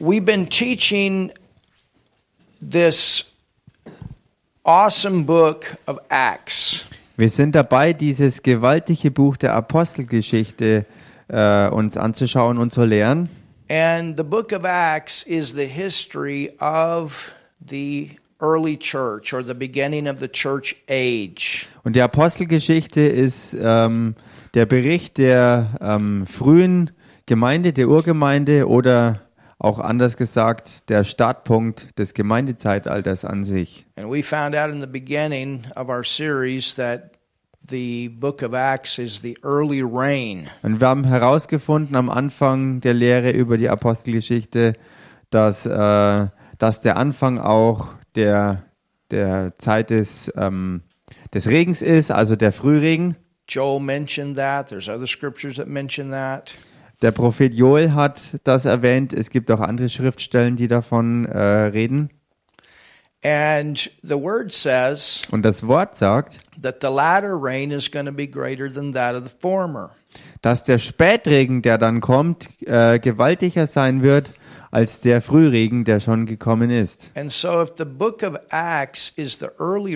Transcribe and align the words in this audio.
We've 0.00 0.24
been 0.24 0.46
teaching 0.46 1.32
this 2.60 3.24
awesome 4.64 5.24
book 5.24 5.76
of 5.88 5.98
Acts. 6.08 6.84
Wir 7.16 7.28
sind 7.28 7.56
dabei, 7.56 7.92
dieses 7.92 8.44
gewaltige 8.44 9.10
Buch 9.10 9.36
der 9.36 9.54
Apostelgeschichte 9.54 10.86
äh, 11.26 11.68
uns 11.68 11.96
anzuschauen 11.96 12.58
und 12.58 12.72
zu 12.72 12.84
lernen. 12.84 13.28
And 13.68 14.16
the 14.16 14.22
book 14.22 14.52
of 14.52 14.62
Acts 14.62 15.24
is 15.24 15.50
the 15.50 15.66
history 15.66 16.52
of 16.60 17.32
the 17.68 18.12
early 18.40 18.78
church 18.78 19.34
or 19.34 19.42
the 19.44 19.54
beginning 19.54 20.06
of 20.06 20.20
the 20.20 20.28
church 20.28 20.76
age. 20.88 21.66
Und 21.82 21.96
die 21.96 22.02
Apostelgeschichte 22.02 23.00
ist 23.00 23.56
ähm, 23.60 24.14
der 24.54 24.66
Bericht 24.66 25.18
der 25.18 25.76
ähm, 25.80 26.24
frühen 26.24 26.92
Gemeinde, 27.26 27.72
der 27.72 27.88
Urgemeinde 27.88 28.68
oder 28.68 29.22
auch 29.58 29.80
anders 29.80 30.16
gesagt 30.16 30.88
der 30.88 31.04
Startpunkt 31.04 31.98
des 31.98 32.14
Gemeindezeitalters 32.14 33.24
an 33.24 33.44
sich. 33.44 33.86
And 33.96 34.10
we 34.10 34.22
found 34.22 34.54
out 34.54 34.70
in 34.70 34.80
the 34.80 34.86
beginning 34.86 35.64
of 35.74 35.88
our 35.88 36.04
series 36.04 36.74
that 36.76 37.18
the 37.68 38.08
book 38.08 38.42
of 38.42 38.54
Acts 38.54 38.98
is 38.98 39.20
the 39.20 39.36
early 39.42 39.82
rain. 39.82 40.48
Und 40.62 40.80
wir 40.80 40.88
haben 40.88 41.04
herausgefunden 41.04 41.96
am 41.96 42.08
Anfang 42.08 42.80
der 42.80 42.94
Lehre 42.94 43.30
über 43.30 43.58
die 43.58 43.68
Apostelgeschichte, 43.68 44.74
dass, 45.30 45.66
äh, 45.66 46.26
dass 46.58 46.80
der 46.80 46.96
Anfang 46.96 47.38
auch 47.38 47.94
der, 48.14 48.64
der 49.10 49.58
Zeit 49.58 49.90
des, 49.90 50.32
ähm, 50.36 50.82
des 51.34 51.48
Regens 51.48 51.82
ist, 51.82 52.10
also 52.10 52.36
der 52.36 52.52
Frühregen. 52.52 53.16
Joel 53.48 53.80
mentioned 53.80 54.36
that. 54.36 54.68
There's 54.68 54.88
other 54.88 55.06
scriptures 55.06 55.56
that 55.56 55.68
mention 55.68 56.10
that. 56.10 56.54
Der 57.00 57.12
Prophet 57.12 57.54
Joel 57.54 57.94
hat 57.94 58.32
das 58.44 58.64
erwähnt. 58.64 59.12
Es 59.12 59.30
gibt 59.30 59.50
auch 59.50 59.60
andere 59.60 59.88
Schriftstellen, 59.88 60.56
die 60.56 60.66
davon 60.66 61.26
äh, 61.26 61.38
reden. 61.38 62.10
And 63.24 63.90
the 64.02 64.14
word 64.14 64.52
says 64.52 65.22
Und 65.30 65.42
das 65.42 65.66
Wort 65.66 65.96
sagt, 65.96 66.38
that 66.62 66.76
the 66.80 66.88
latter 66.88 67.36
rain 67.40 67.72
is 67.72 67.90
going 67.90 68.06
to 68.06 68.12
be 68.12 68.28
greater 68.28 68.72
than 68.72 68.92
that 68.92 69.16
of 69.16 69.24
the 69.24 69.36
former. 69.40 69.90
dass 70.42 70.64
der 70.64 70.78
Spätregen, 70.78 71.62
der 71.62 71.78
dann 71.78 72.00
kommt, 72.00 72.48
äh, 72.62 72.98
gewaltiger 73.00 73.66
sein 73.66 74.02
wird 74.02 74.32
als 74.70 75.00
der 75.00 75.22
Frühregen, 75.22 75.84
der 75.84 76.00
schon 76.00 76.26
gekommen 76.26 76.70
ist. 76.70 77.10
So, 77.28 77.62
is 79.16 79.38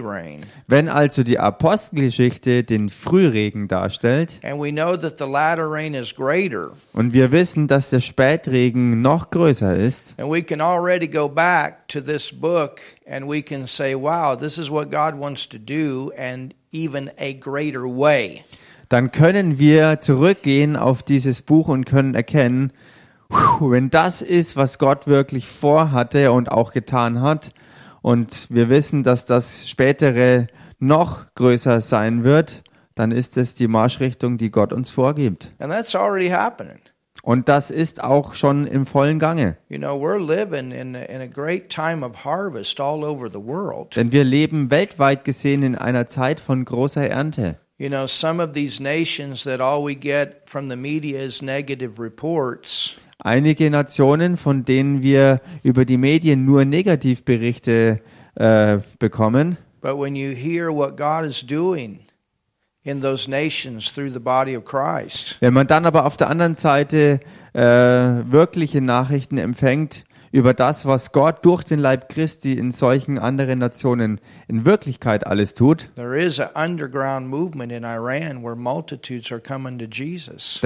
rain, 0.05 0.41
Wenn 0.67 0.89
also 0.89 1.23
die 1.23 1.39
Apostelgeschichte 1.39 2.65
den 2.65 2.89
Frühregen 2.89 3.69
darstellt 3.69 4.39
and 4.43 4.61
we 4.61 4.70
know 4.70 4.97
that 4.97 5.19
the 5.19 5.27
latter 5.27 5.70
rain 5.70 5.95
is 5.95 6.15
greater, 6.15 6.70
und 6.93 7.12
wir 7.12 7.33
wissen, 7.33 7.67
dass 7.67 7.91
der 7.91 8.00
Spätregen 8.00 9.03
noch 9.03 9.31
größer 9.31 9.77
ist, 9.77 10.15
and 10.19 10.31
we 10.33 10.43
can 10.43 10.61
already 10.61 11.06
go 11.06 11.28
back 11.28 11.87
to 11.89 12.00
this 12.00 12.33
book 12.33 12.81
and 13.06 13.28
we 13.28 13.43
can 13.43 13.67
say, 13.67 13.95
wow, 13.95 14.37
this 14.37 14.59
is 14.59 14.70
what 14.70 14.91
God 14.91 15.19
wants 15.19 15.48
to 15.48 15.59
do, 15.59 16.11
and 16.17 16.55
even 16.73 17.11
a 17.19 17.33
greater 17.33 17.84
way. 17.84 18.45
dann 18.89 19.11
können 19.11 19.59
wir 19.59 20.00
zurückgehen 20.00 20.77
auf 20.77 21.03
dieses 21.03 21.41
Buch 21.41 21.69
und 21.69 21.87
können 21.87 22.15
erkennen, 22.15 22.73
wenn 23.61 23.91
das 23.91 24.22
ist, 24.22 24.56
was 24.56 24.78
Gott 24.78 25.06
wirklich 25.06 25.48
vorhatte 25.48 26.33
und 26.33 26.50
auch 26.50 26.72
getan 26.72 27.20
hat, 27.20 27.52
und 28.02 28.48
wir 28.50 28.69
wissen, 28.69 29.05
dass 29.05 29.25
das 29.25 29.69
spätere 29.69 30.48
noch 30.78 31.33
größer 31.34 31.80
sein 31.80 32.25
wird, 32.25 32.64
dann 32.94 33.12
ist 33.12 33.38
es 33.38 33.55
die 33.55 33.69
Marschrichtung, 33.69 34.36
die 34.36 34.50
Gott 34.50 34.72
uns 34.72 34.91
vorgibt. 34.91 35.53
And 35.58 35.72
that's 35.72 35.94
already 35.94 36.28
happening. 36.28 36.80
Und 37.22 37.48
das 37.48 37.70
ist 37.70 38.03
auch 38.03 38.34
schon 38.34 38.66
im 38.66 38.84
vollen 38.84 39.20
Gange. 39.20 39.56
You 39.69 39.78
know, 39.78 40.05
in 40.19 40.72
in. 40.72 40.97
Denn 43.94 44.12
wir 44.12 44.25
leben 44.25 44.70
weltweit 44.72 45.25
gesehen 45.25 45.62
in 45.62 45.77
einer 45.77 46.08
Zeit 46.08 46.41
von 46.41 46.65
großer 46.65 47.09
Ernte. 47.09 47.60
You 47.82 47.88
know, 47.88 48.06
some 48.06 48.38
of 48.38 48.53
these 48.53 48.81
nations 48.81 49.43
that 49.43 49.60
all 49.60 49.82
we 49.82 49.97
get 49.97 50.48
from 50.48 50.69
the 50.69 50.76
media 50.76 51.19
is 51.19 51.43
negative 51.43 51.98
reports. 51.98 52.94
Einige 53.19 53.70
Nationen, 53.72 54.37
von 54.37 54.65
denen 54.65 55.03
wir 55.03 55.41
über 55.65 55.84
die 55.84 55.97
Medien 55.97 56.44
nur 56.44 56.65
Negativberichte 56.65 58.00
äh, 58.37 58.78
bekommen, 59.00 59.56
But 59.81 59.98
when 59.98 60.15
you 60.15 60.31
hear 60.31 60.71
what 60.71 60.97
God 60.97 61.25
is 61.25 61.44
doing 61.44 61.98
in 62.84 63.00
those 63.00 63.28
nations 63.28 63.92
through 63.92 64.12
the 64.12 64.21
body 64.21 64.56
of 64.56 64.65
Christ, 64.65 65.38
wenn 65.41 65.53
man 65.53 65.66
dann 65.66 65.84
aber 65.84 66.06
auf 66.06 66.16
der 66.16 66.31
anderen 66.31 66.54
Seite 66.54 67.19
äh, 67.53 67.60
wirkliche 67.60 68.81
Nachrichten 68.81 69.38
empfängt 69.38 70.04
über 70.32 70.54
das, 70.54 70.87
was 70.87 71.12
Gott 71.12 71.44
durch 71.44 71.62
den 71.62 71.78
Leib 71.78 72.09
Christi 72.09 72.54
in 72.54 72.72
solchen 72.72 73.19
anderen 73.19 73.59
Nationen 73.59 74.19
in 74.48 74.65
Wirklichkeit 74.65 75.26
alles 75.26 75.53
tut, 75.54 75.91
dann 75.94 76.31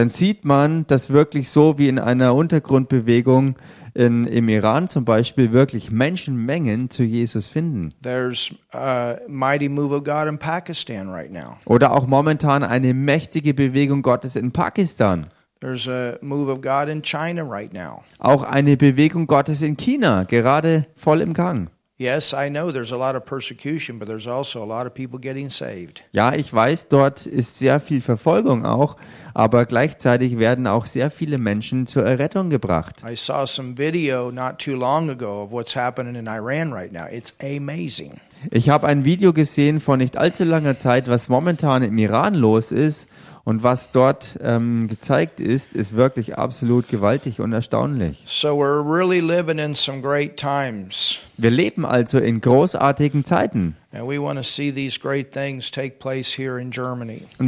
sieht 0.08 0.44
man, 0.44 0.86
dass 0.86 1.10
wirklich 1.10 1.48
so 1.48 1.78
wie 1.78 1.88
in 1.88 1.98
einer 1.98 2.34
Untergrundbewegung 2.34 3.56
in, 3.94 4.26
im 4.26 4.48
Iran 4.48 4.88
zum 4.88 5.04
Beispiel 5.04 5.52
wirklich 5.52 5.90
Menschenmengen 5.90 6.90
zu 6.90 7.02
Jesus 7.02 7.48
finden. 7.48 7.90
There's 8.02 8.54
a 8.72 9.16
mighty 9.26 9.68
move 9.68 9.92
of 9.94 10.04
God 10.04 10.28
in 10.28 10.38
Pakistan 10.38 11.08
right 11.08 11.32
now. 11.32 11.56
Oder 11.64 11.92
auch 11.92 12.06
momentan 12.06 12.62
eine 12.62 12.94
mächtige 12.94 13.54
Bewegung 13.54 14.02
Gottes 14.02 14.36
in 14.36 14.52
Pakistan. 14.52 15.26
There's 15.66 15.88
a 15.88 16.16
move 16.22 16.48
of 16.48 16.60
God 16.60 16.88
in 16.88 17.02
China 17.02 17.42
right 17.42 17.72
now. 17.72 18.04
Auch 18.20 18.44
eine 18.44 18.76
Bewegung 18.76 19.26
Gottes 19.26 19.62
in 19.62 19.76
China, 19.76 20.22
gerade 20.22 20.86
voll 20.94 21.20
im 21.20 21.34
Gang. 21.34 21.70
Yes, 21.98 22.32
I 22.32 22.48
know 22.50 22.70
there's 22.70 22.92
a 22.92 22.96
lot 22.96 23.16
of 23.16 23.24
persecution, 23.24 23.98
but 23.98 24.06
there's 24.06 24.28
also 24.28 24.62
a 24.62 24.64
lot 24.64 24.86
of 24.86 24.94
people 24.94 25.18
getting 25.18 25.50
saved. 25.50 26.04
Ja, 26.12 26.34
ich 26.34 26.52
weiß, 26.52 26.86
dort 26.86 27.26
ist 27.26 27.58
sehr 27.58 27.80
viel 27.80 28.00
Verfolgung 28.00 28.64
auch, 28.64 28.96
aber 29.34 29.66
gleichzeitig 29.66 30.38
werden 30.38 30.68
auch 30.68 30.86
sehr 30.86 31.10
viele 31.10 31.36
Menschen 31.36 31.88
zur 31.88 32.04
Errettung 32.04 32.48
gebracht. 32.48 33.02
I 33.04 33.16
saw 33.16 33.44
some 33.44 33.76
video 33.76 34.30
not 34.30 34.60
too 34.60 34.76
long 34.76 35.10
ago 35.10 35.42
of 35.42 35.50
what's 35.50 35.74
happening 35.74 36.14
in 36.14 36.28
Iran 36.28 36.72
right 36.72 36.92
now. 36.92 37.06
It's 37.10 37.34
amazing. 37.42 38.20
Ich 38.52 38.68
habe 38.68 38.86
ein 38.86 39.04
Video 39.04 39.32
gesehen 39.32 39.80
vor 39.80 39.96
nicht 39.96 40.16
allzu 40.16 40.44
langer 40.44 40.78
Zeit, 40.78 41.08
was 41.08 41.28
momentan 41.28 41.82
im 41.82 41.98
Iran 41.98 42.34
los 42.34 42.70
ist 42.70 43.08
und 43.46 43.62
was 43.62 43.92
dort 43.92 44.38
ähm, 44.42 44.88
gezeigt 44.88 45.38
ist, 45.38 45.72
ist 45.72 45.94
wirklich 45.94 46.36
absolut 46.36 46.88
gewaltig 46.88 47.40
und 47.40 47.52
erstaunlich. 47.52 48.24
So 48.26 48.48
we're 48.48 48.82
really 48.82 49.20
living 49.20 49.58
in 49.58 49.76
some 49.76 50.02
great 50.02 50.36
times. 50.36 51.20
Wir 51.38 51.50
leben 51.50 51.84
also 51.84 52.18
in 52.18 52.40
großartigen 52.40 53.26
Zeiten 53.26 53.76
und 53.92 54.08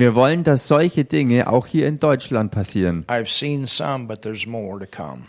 wir 0.01 0.15
wollen, 0.15 0.45
dass 0.45 0.69
solche 0.69 1.05
Dinge 1.05 1.51
auch 1.51 1.67
hier 1.67 1.89
in 1.89 1.99
Deutschland 1.99 2.51
passieren. 2.51 3.07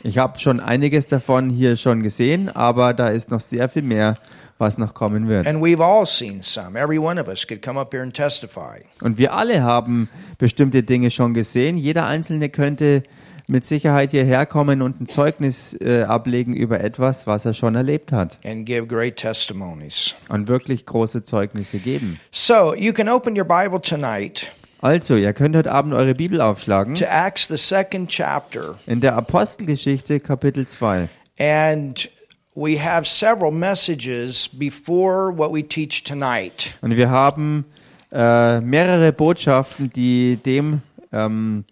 Ich 0.03 0.17
habe 0.17 0.39
schon 0.39 0.59
einiges 0.59 1.07
davon 1.07 1.49
hier 1.49 1.77
schon 1.77 2.03
gesehen, 2.03 2.49
aber 2.55 2.93
da 2.93 3.07
ist 3.07 3.31
noch 3.31 3.41
sehr 3.41 3.69
viel 3.69 3.81
mehr, 3.83 4.15
was 4.57 4.77
noch 4.77 4.93
kommen 4.93 5.29
wird. 5.29 5.47
And 5.47 5.63
we've 5.63 5.81
all 5.81 6.05
seen 6.05 6.43
some. 6.43 6.77
Every 6.77 6.99
one 6.99 7.19
of 7.19 7.29
us 7.29 7.47
could 7.47 7.61
come 7.61 7.79
up 7.79 7.93
here 7.93 8.03
and 8.03 8.13
testify. 8.13 8.81
Und 9.01 9.17
wir 9.17 9.33
alle 9.33 9.63
haben 9.63 10.09
bestimmte 10.37 10.83
Dinge 10.83 11.11
schon 11.11 11.33
gesehen. 11.33 11.77
Jeder 11.77 12.05
Einzelne 12.05 12.49
könnte 12.49 13.03
mit 13.49 13.65
Sicherheit 13.65 14.11
hierher 14.11 14.45
kommen 14.45 14.81
und 14.81 15.01
ein 15.01 15.07
Zeugnis 15.07 15.75
äh, 15.81 16.03
ablegen 16.03 16.53
über 16.53 16.79
etwas, 16.81 17.27
was 17.27 17.45
er 17.45 17.53
schon 17.53 17.75
erlebt 17.75 18.11
hat. 18.11 18.37
and 18.43 18.65
give 18.65 18.87
great 18.87 19.15
testimonies. 19.17 20.15
Und 20.29 20.47
wirklich 20.47 20.85
große 20.85 21.23
Zeugnisse 21.23 21.79
geben. 21.79 22.19
So 22.31 22.73
you 22.75 22.93
can 22.93 23.09
open 23.09 23.37
your 23.37 23.45
Bible 23.45 23.81
tonight 23.81 24.49
Also, 24.81 25.15
ihr 25.17 25.33
könnt 25.33 25.57
heute 25.57 25.71
Abend 25.71 25.93
eure 25.93 26.13
Bibel 26.13 26.39
aufschlagen. 26.39 26.95
to 26.95 27.05
Acts, 27.05 27.47
the 27.47 27.57
second 27.57 28.09
chapter. 28.09 28.75
In 28.87 29.01
der 29.01 29.15
Apostelgeschichte 29.17 30.19
Kapitel 30.21 30.65
2. 30.67 31.09
And 31.37 32.09
we 32.55 32.77
have 32.81 33.05
several 33.05 33.51
messages 33.51 34.47
before 34.49 35.37
what 35.37 35.53
we 35.53 35.63
teach 35.67 36.03
tonight. 36.05 36.75
Und 36.81 36.95
wir 36.95 37.09
haben 37.09 37.65
äh, 38.11 38.61
mehrere 38.61 39.11
Botschaften, 39.11 39.89
die 39.89 40.37
dem 40.37 40.81
ähm, 41.11 41.65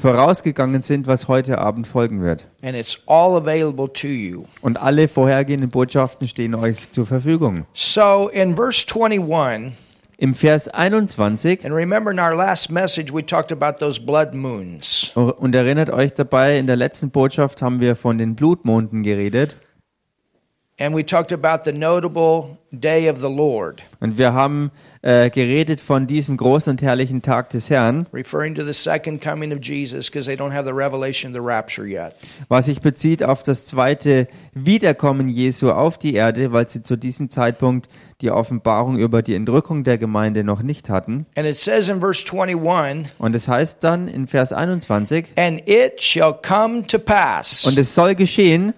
vorausgegangen 0.00 0.82
sind, 0.82 1.06
was 1.06 1.28
heute 1.28 1.58
Abend 1.58 1.86
folgen 1.86 2.22
wird. 2.22 2.46
And 2.62 2.74
it's 2.74 3.00
all 3.06 3.36
available 3.36 3.92
to 3.92 4.08
you. 4.08 4.44
Und 4.62 4.76
alle 4.80 5.08
vorhergehenden 5.08 5.70
Botschaften 5.70 6.26
stehen 6.28 6.54
euch 6.54 6.90
zur 6.90 7.06
Verfügung. 7.06 7.66
So 7.72 8.28
in 8.32 8.54
verse 8.56 8.84
21, 8.92 9.72
Im 10.18 10.34
Vers 10.34 10.68
21, 10.68 11.64
and 11.64 11.74
remember 11.74 12.10
in 12.10 12.18
our 12.18 12.34
last 12.34 12.70
message, 12.70 13.10
we 13.12 13.24
talked 13.24 13.52
about 13.52 13.78
those 13.78 13.98
blood 14.00 14.34
moons. 14.34 15.12
und 15.14 15.54
erinnert 15.54 15.88
euch 15.90 16.12
dabei, 16.12 16.58
in 16.58 16.66
der 16.66 16.76
letzten 16.76 17.10
Botschaft 17.10 17.62
haben 17.62 17.80
wir 17.80 17.96
von 17.96 18.18
den 18.18 18.34
Blutmonden 18.34 19.02
geredet. 19.02 19.56
And 20.78 20.94
we 20.96 21.04
talked 21.04 21.32
about 21.32 21.64
the 21.64 21.72
notable 21.76 22.56
day 22.70 23.10
of 23.10 23.18
the 23.20 23.28
Lord, 23.34 23.82
Und 24.00 24.16
wir 24.18 24.32
haben 24.32 24.70
äh, 25.02 25.30
geredet 25.30 25.80
von 25.80 26.06
diesem 26.06 26.36
großen 26.36 26.72
und 26.72 26.82
herrlichen 26.82 27.22
Tag 27.22 27.48
des 27.50 27.70
Herrn, 27.70 28.06
referring 28.12 28.54
to 28.54 28.64
the 28.64 28.74
second 28.74 29.22
coming 29.24 29.52
of 29.52 29.58
Jesus 29.62 30.10
because 30.10 30.26
they 30.26 30.36
don't 30.36 30.52
have 30.52 30.66
the 30.66 30.74
revelation 30.74 31.32
of 31.32 31.36
the 31.38 31.42
rapture 31.42 31.86
yet. 31.86 32.14
was 32.48 32.66
sich 32.66 32.80
bezieht 32.82 33.24
auf 33.24 33.42
das 33.42 33.64
zweite 33.66 34.28
Wiederkommen 34.52 35.28
Jesu 35.28 35.70
auf 35.70 35.96
die 35.96 36.14
Erde, 36.14 36.52
weil 36.52 36.68
sie 36.68 36.82
zu 36.82 36.96
diesem 36.96 37.30
Zeitpunkt 37.30 37.88
die 38.20 38.30
Offenbarung 38.30 38.98
über 38.98 39.22
die 39.22 39.34
Entrückung 39.34 39.84
der 39.84 39.96
Gemeinde 39.96 40.44
noch 40.44 40.60
nicht 40.60 40.90
hatten. 40.90 41.24
And 41.34 41.46
it 41.46 41.56
says 41.56 41.88
in 41.88 42.00
verse 42.00 42.22
21 42.30 43.10
Und 43.18 43.34
es 43.34 43.48
heißt 43.48 43.82
dann 43.82 44.06
in 44.08 44.26
Vers 44.26 44.52
21, 44.52 45.28
And 45.36 45.62
it 45.66 46.02
shall 46.02 46.34
come 46.34 46.86
to 46.86 46.98
pass 46.98 47.64
und 47.66 47.78
es 47.78 47.94
soll 47.94 48.14
geschehen, 48.14 48.74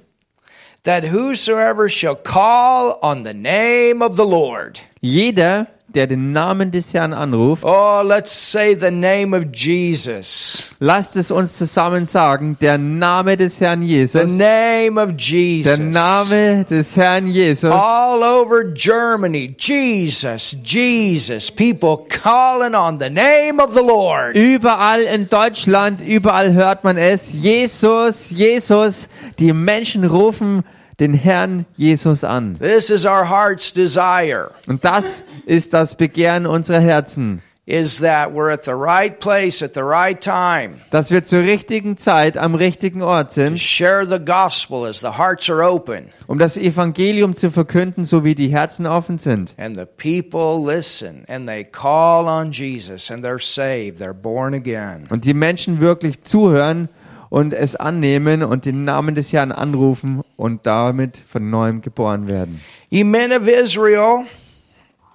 that 0.85 1.05
whosoever 1.13 1.89
shall 1.89 2.15
call 2.17 2.97
on 3.03 3.25
the 3.25 3.35
name 3.35 4.05
of 4.05 4.17
the 4.17 4.23
Lord. 4.25 4.81
jeder, 5.01 5.67
der 5.95 6.07
den 6.07 6.33
Namen 6.33 6.71
des 6.71 6.95
Herrn 6.95 7.13
anruft, 7.13 7.65
Oh, 7.65 8.03
let's 8.05 8.33
say 8.33 8.75
the 8.75 8.91
name 8.91 9.37
of 9.37 9.45
Jesus. 9.53 10.75
lasst 10.81 11.17
es 11.17 11.31
uns 11.31 11.59
zusammen 11.59 12.07
sagen, 12.07 12.57
der 12.61 12.79
Name 12.79 13.37
des 13.37 13.61
Herrn 13.61 13.81
The 13.81 13.87
Jesus, 13.87 14.31
name 14.31 15.01
of 15.01 15.09
der 15.09 15.17
Jesus. 15.17 15.79
Name 15.79 16.65
des 16.65 16.97
Herrn 16.97 17.27
Jesus, 17.27 17.71
All 17.71 18.23
over 18.23 18.65
Germany, 18.75 19.55
Jesus, 19.59 20.57
Jesus, 20.65 21.51
people 21.51 22.07
calling 22.09 22.75
on 22.75 22.99
the 22.99 23.11
name 23.11 23.61
of 23.61 23.75
the 23.75 23.83
Lord. 23.83 24.37
Überall 24.37 25.03
in 25.03 25.29
Deutschland, 25.29 26.01
überall 26.01 26.53
hört 26.53 26.85
man 26.85 26.97
es. 26.97 27.33
Jesus, 27.33 28.31
Jesus. 28.31 29.09
Die 29.39 29.53
Menschen 29.53 30.05
rufen 30.05 30.63
den 31.01 31.15
Herrn 31.15 31.67
Jesus 31.77 32.25
an. 32.25 32.59
This 32.59 32.91
is 32.91 33.07
our 33.07 33.29
heart's 33.29 33.73
desire 33.73 34.51
Und 34.67 34.85
das 34.85 35.25
ist 35.47 35.73
das 35.75 35.95
Begehren 35.97 36.47
unserer 36.47 36.81
Herzen. 36.81 37.43
is 37.65 38.01
that 38.01 38.33
we're 38.35 38.51
at 38.53 38.65
the 38.65 38.75
right 38.75 39.21
place 39.21 39.63
at 39.63 39.73
the 39.73 39.83
right 39.85 40.21
time 40.21 40.81
Dass 40.91 41.13
wir 41.13 41.23
zur 41.23 41.43
richtigen 41.43 41.97
Zeit 41.97 42.37
am 42.37 42.57
richtigen 42.57 43.03
Ort 43.03 43.29
to 43.29 43.35
sind, 43.47 43.61
share 43.61 44.05
the 44.05 44.19
gospel 44.19 44.85
as 44.85 44.99
the 44.99 45.17
hearts 45.17 45.49
are 45.49 45.63
open 45.63 46.09
um 46.27 46.39
das 46.41 46.57
Evangelium 46.57 47.37
zu 47.37 47.53
verkünden, 47.53 48.03
so 48.03 48.25
wie 48.25 48.35
die 48.35 48.49
Herzen 48.49 48.85
offen 48.87 49.19
sind. 49.19 49.55
and 49.59 49.77
the 49.77 49.87
people 49.87 50.61
listen 50.61 51.25
and 51.29 51.49
they 51.49 51.63
call 51.63 52.27
on 52.27 52.51
Jesus 52.51 53.13
and 53.13 53.25
they're 53.25 53.39
saved, 53.39 54.03
they're 54.03 54.13
born 54.13 54.55
again. 54.55 55.07
Und 55.09 55.25
die 55.25 55.33
Menschen 55.35 55.79
wirklich 55.79 56.21
zuhören 56.23 56.89
und 57.33 57.55
es 57.55 57.77
annehmen 57.77 58.43
und 58.43 58.67
den 58.67 58.85
Namen 58.85 59.15
des 59.15 59.33
Herrn 59.33 59.53
anrufen 59.53 60.21
und 60.37 60.67
damit 60.67 61.17
von 61.17 61.49
neuem 61.49 61.81
geboren 61.81 62.29
werden. 62.29 62.61
Ye 62.91 63.05
men 63.05 63.33
of 63.33 63.49
Israel, 63.49 64.27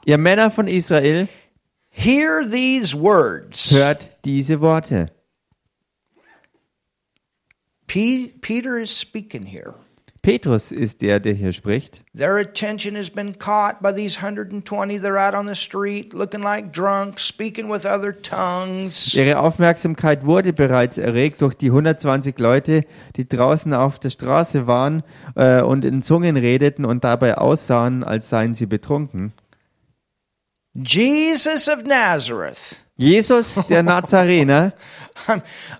Ihr 0.04 0.18
Männer 0.18 0.50
von 0.50 0.68
Israel, 0.68 1.28
hear 1.90 2.42
these 2.50 3.00
words. 3.00 3.69
hört 3.72 4.08
diese 4.25 4.62
Worte. 4.62 5.12
Pe- 7.86 8.31
Peter 8.42 8.78
is 8.80 8.90
speaking 9.00 9.46
here. 9.46 9.75
Petrus 10.28 10.74
ist 10.74 11.02
der, 11.02 11.22
der 11.22 11.36
hier 11.36 11.54
spricht. 11.54 12.04
Their 12.14 12.36
attention 12.36 12.98
has 12.98 13.10
been 13.10 13.38
caught 13.38 13.82
by 13.82 13.94
these 13.94 14.22
120. 14.22 15.00
They're 15.00 15.18
out 15.18 15.34
on 15.34 15.48
the 15.48 15.56
street 15.56 16.12
looking 16.12 16.44
like 16.44 16.74
drunks, 16.74 17.26
speaking 17.26 17.72
with 17.72 17.86
other 17.86 18.12
tongues. 18.12 19.14
Ihre 19.14 19.40
Aufmerksamkeit 19.40 20.26
wurde 20.26 20.52
bereits 20.52 20.98
erregt 20.98 21.42
durch 21.42 21.54
die 21.54 21.68
120 21.68 22.38
Leute, 22.40 22.84
die 23.16 23.26
draußen 23.26 23.74
auf 23.74 24.00
der 24.00 24.10
Straße 24.10 24.68
waren 24.68 25.04
äh, 25.36 25.62
und 25.62 25.86
in 25.86 26.02
Zungen 26.02 26.36
redeten 26.36 26.84
und 26.84 27.06
dabei 27.06 27.38
aussahen, 27.38 28.04
als 28.04 28.30
seien 28.30 28.54
sie 28.54 28.66
betrunken. 28.66 29.32
Jesus 30.74 31.70
of 31.70 31.86
Nazareth. 31.86 32.84
Jesus, 32.98 33.56
der 33.70 33.82
Nazarener, 33.84 34.74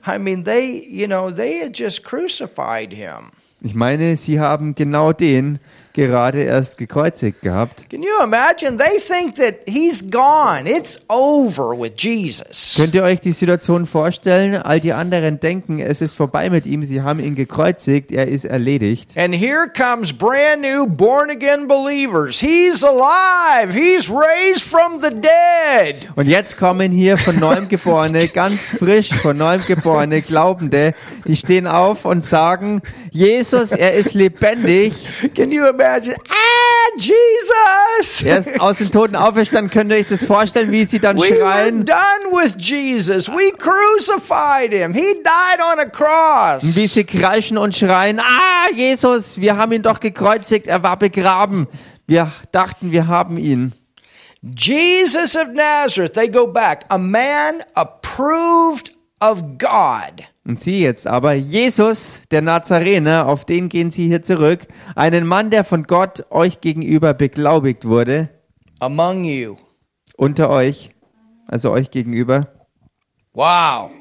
I 0.08 0.18
mean, 0.18 0.46
they, 0.46 0.88
you 0.90 1.06
know, 1.06 1.30
they 1.30 1.60
had 1.62 1.78
just 1.78 2.06
crucified 2.06 2.94
him. 2.94 3.34
Ich 3.62 3.75
meine, 3.75 4.15
sie 4.18 4.39
haben 4.39 4.75
genau 4.75 5.13
den 5.13 5.59
gerade 5.98 6.44
erst 6.44 6.78
gekreuzigt 6.78 7.42
gehabt. 7.42 7.90
Can 7.90 8.04
you 8.04 8.24
imagine? 8.24 8.78
They 8.78 9.00
think 9.00 9.36
that 9.36 9.56
he's 9.66 10.02
gone. 10.10 10.66
It's 10.66 11.00
over 11.10 11.78
with 11.78 11.94
Jesus. 11.98 12.76
Könnt 12.78 12.94
ihr 12.94 13.04
euch 13.04 13.20
die 13.20 13.32
Situation 13.32 13.86
vorstellen? 13.86 14.56
All 14.56 14.80
die 14.80 14.94
anderen 14.94 15.40
denken, 15.40 15.80
es 15.80 16.02
ist 16.02 16.14
vorbei 16.14 16.50
mit 16.50 16.66
ihm, 16.66 16.84
sie 16.84 17.02
haben 17.02 17.20
ihn 17.20 17.36
gekreuzigt, 17.36 18.12
er 18.12 18.28
ist 18.28 18.46
erledigt. 18.46 19.18
And 19.18 19.34
here 19.34 19.68
comes 19.76 20.14
brand 20.14 20.62
new 20.62 20.86
born 20.86 21.32
again 21.32 21.68
believers. 21.68 22.40
He's 22.40 22.84
alive. 22.84 23.74
He's 23.74 24.10
raised 24.10 24.64
from 24.64 25.00
the 25.00 25.10
dead. 25.10 26.08
Und 26.16 26.28
jetzt 26.28 26.58
kommen 26.58 26.92
hier 26.92 27.18
von 27.18 27.40
neuem 27.40 27.68
Geborene, 27.68 28.28
ganz 28.28 28.70
frisch 28.70 29.14
von 29.14 29.38
neuem 29.38 29.62
Geborene 29.66 30.22
Glaubende, 30.22 30.94
die 31.26 31.36
stehen 31.36 31.66
auf 31.66 32.06
und 32.06 32.24
sagen, 32.24 32.82
Jesus, 33.12 33.72
er 33.72 33.94
ist 33.94 34.14
lebendig, 34.14 34.94
Can 35.36 35.52
you 35.52 35.66
imagine? 35.66 35.87
Ah, 35.88 36.98
Jesus! 36.98 38.24
er 38.24 38.38
ist 38.39 38.60
aus 38.60 38.78
den 38.78 38.92
Toten 38.92 39.16
auferstanden. 39.16 39.72
Könnt 39.72 39.92
ihr 39.92 39.98
euch 39.98 40.07
das 40.07 40.24
vorstellen, 40.25 40.72
wie 40.72 40.86
sie 40.86 41.00
dann 41.00 41.18
We 41.18 41.30
were 41.30 41.38
schreien? 41.39 41.86
done 41.86 41.98
with 42.31 42.56
Jesus. 42.57 43.28
We 43.30 43.51
crucified 43.57 44.72
him. 44.74 44.94
He 44.94 45.13
died 45.24 45.60
on 45.72 45.80
a 45.80 45.86
Wie 45.86 45.92
cross. 45.92 46.62
sie 46.94 47.04
kreischen 47.04 47.57
und 47.57 47.75
schreien, 47.75 48.19
ah, 48.19 48.69
Jesus, 48.74 49.39
wir 49.39 49.57
haben 49.57 49.72
ihn 49.72 49.81
doch 49.81 50.00
gekreuzigt, 50.00 50.68
er 50.68 50.84
war 50.84 50.98
begraben. 50.98 51.68
Wir 52.06 52.31
dachten, 52.51 52.92
wir 52.92 53.07
haben 53.07 53.38
ihn. 53.38 53.74
Jesus 54.42 55.36
of 55.36 55.48
Nazareth, 55.54 56.13
they 56.13 56.30
go 56.30 56.48
back. 56.48 56.86
A 56.89 56.98
man 56.98 57.62
approved 57.74 58.92
of 59.19 59.42
God. 59.57 60.24
Und 60.48 60.62
sie 60.62 60.80
jetzt 60.80 61.08
aber, 61.08 61.34
Jesus, 61.34 62.22
der 62.32 62.42
Nazarener, 62.42 63.28
auf 63.28 63.44
den 63.44 63.68
gehen 63.68 63.92
sie 63.92 64.08
hier 64.08 64.24
zurück, 64.24 64.66
einen 64.96 65.28
Mann, 65.28 65.50
der 65.50 65.66
von 65.66 65.84
Gott 65.84 66.26
euch 66.30 66.62
gegenüber 66.62 67.14
beglaubigt 67.14 67.84
wurde, 67.84 68.30
among 68.80 69.26
you. 69.26 69.58
unter 70.16 70.50
euch, 70.50 70.92
also 71.48 71.72
euch 71.72 71.92
gegenüber. 71.92 72.48
Wow. 73.34 73.92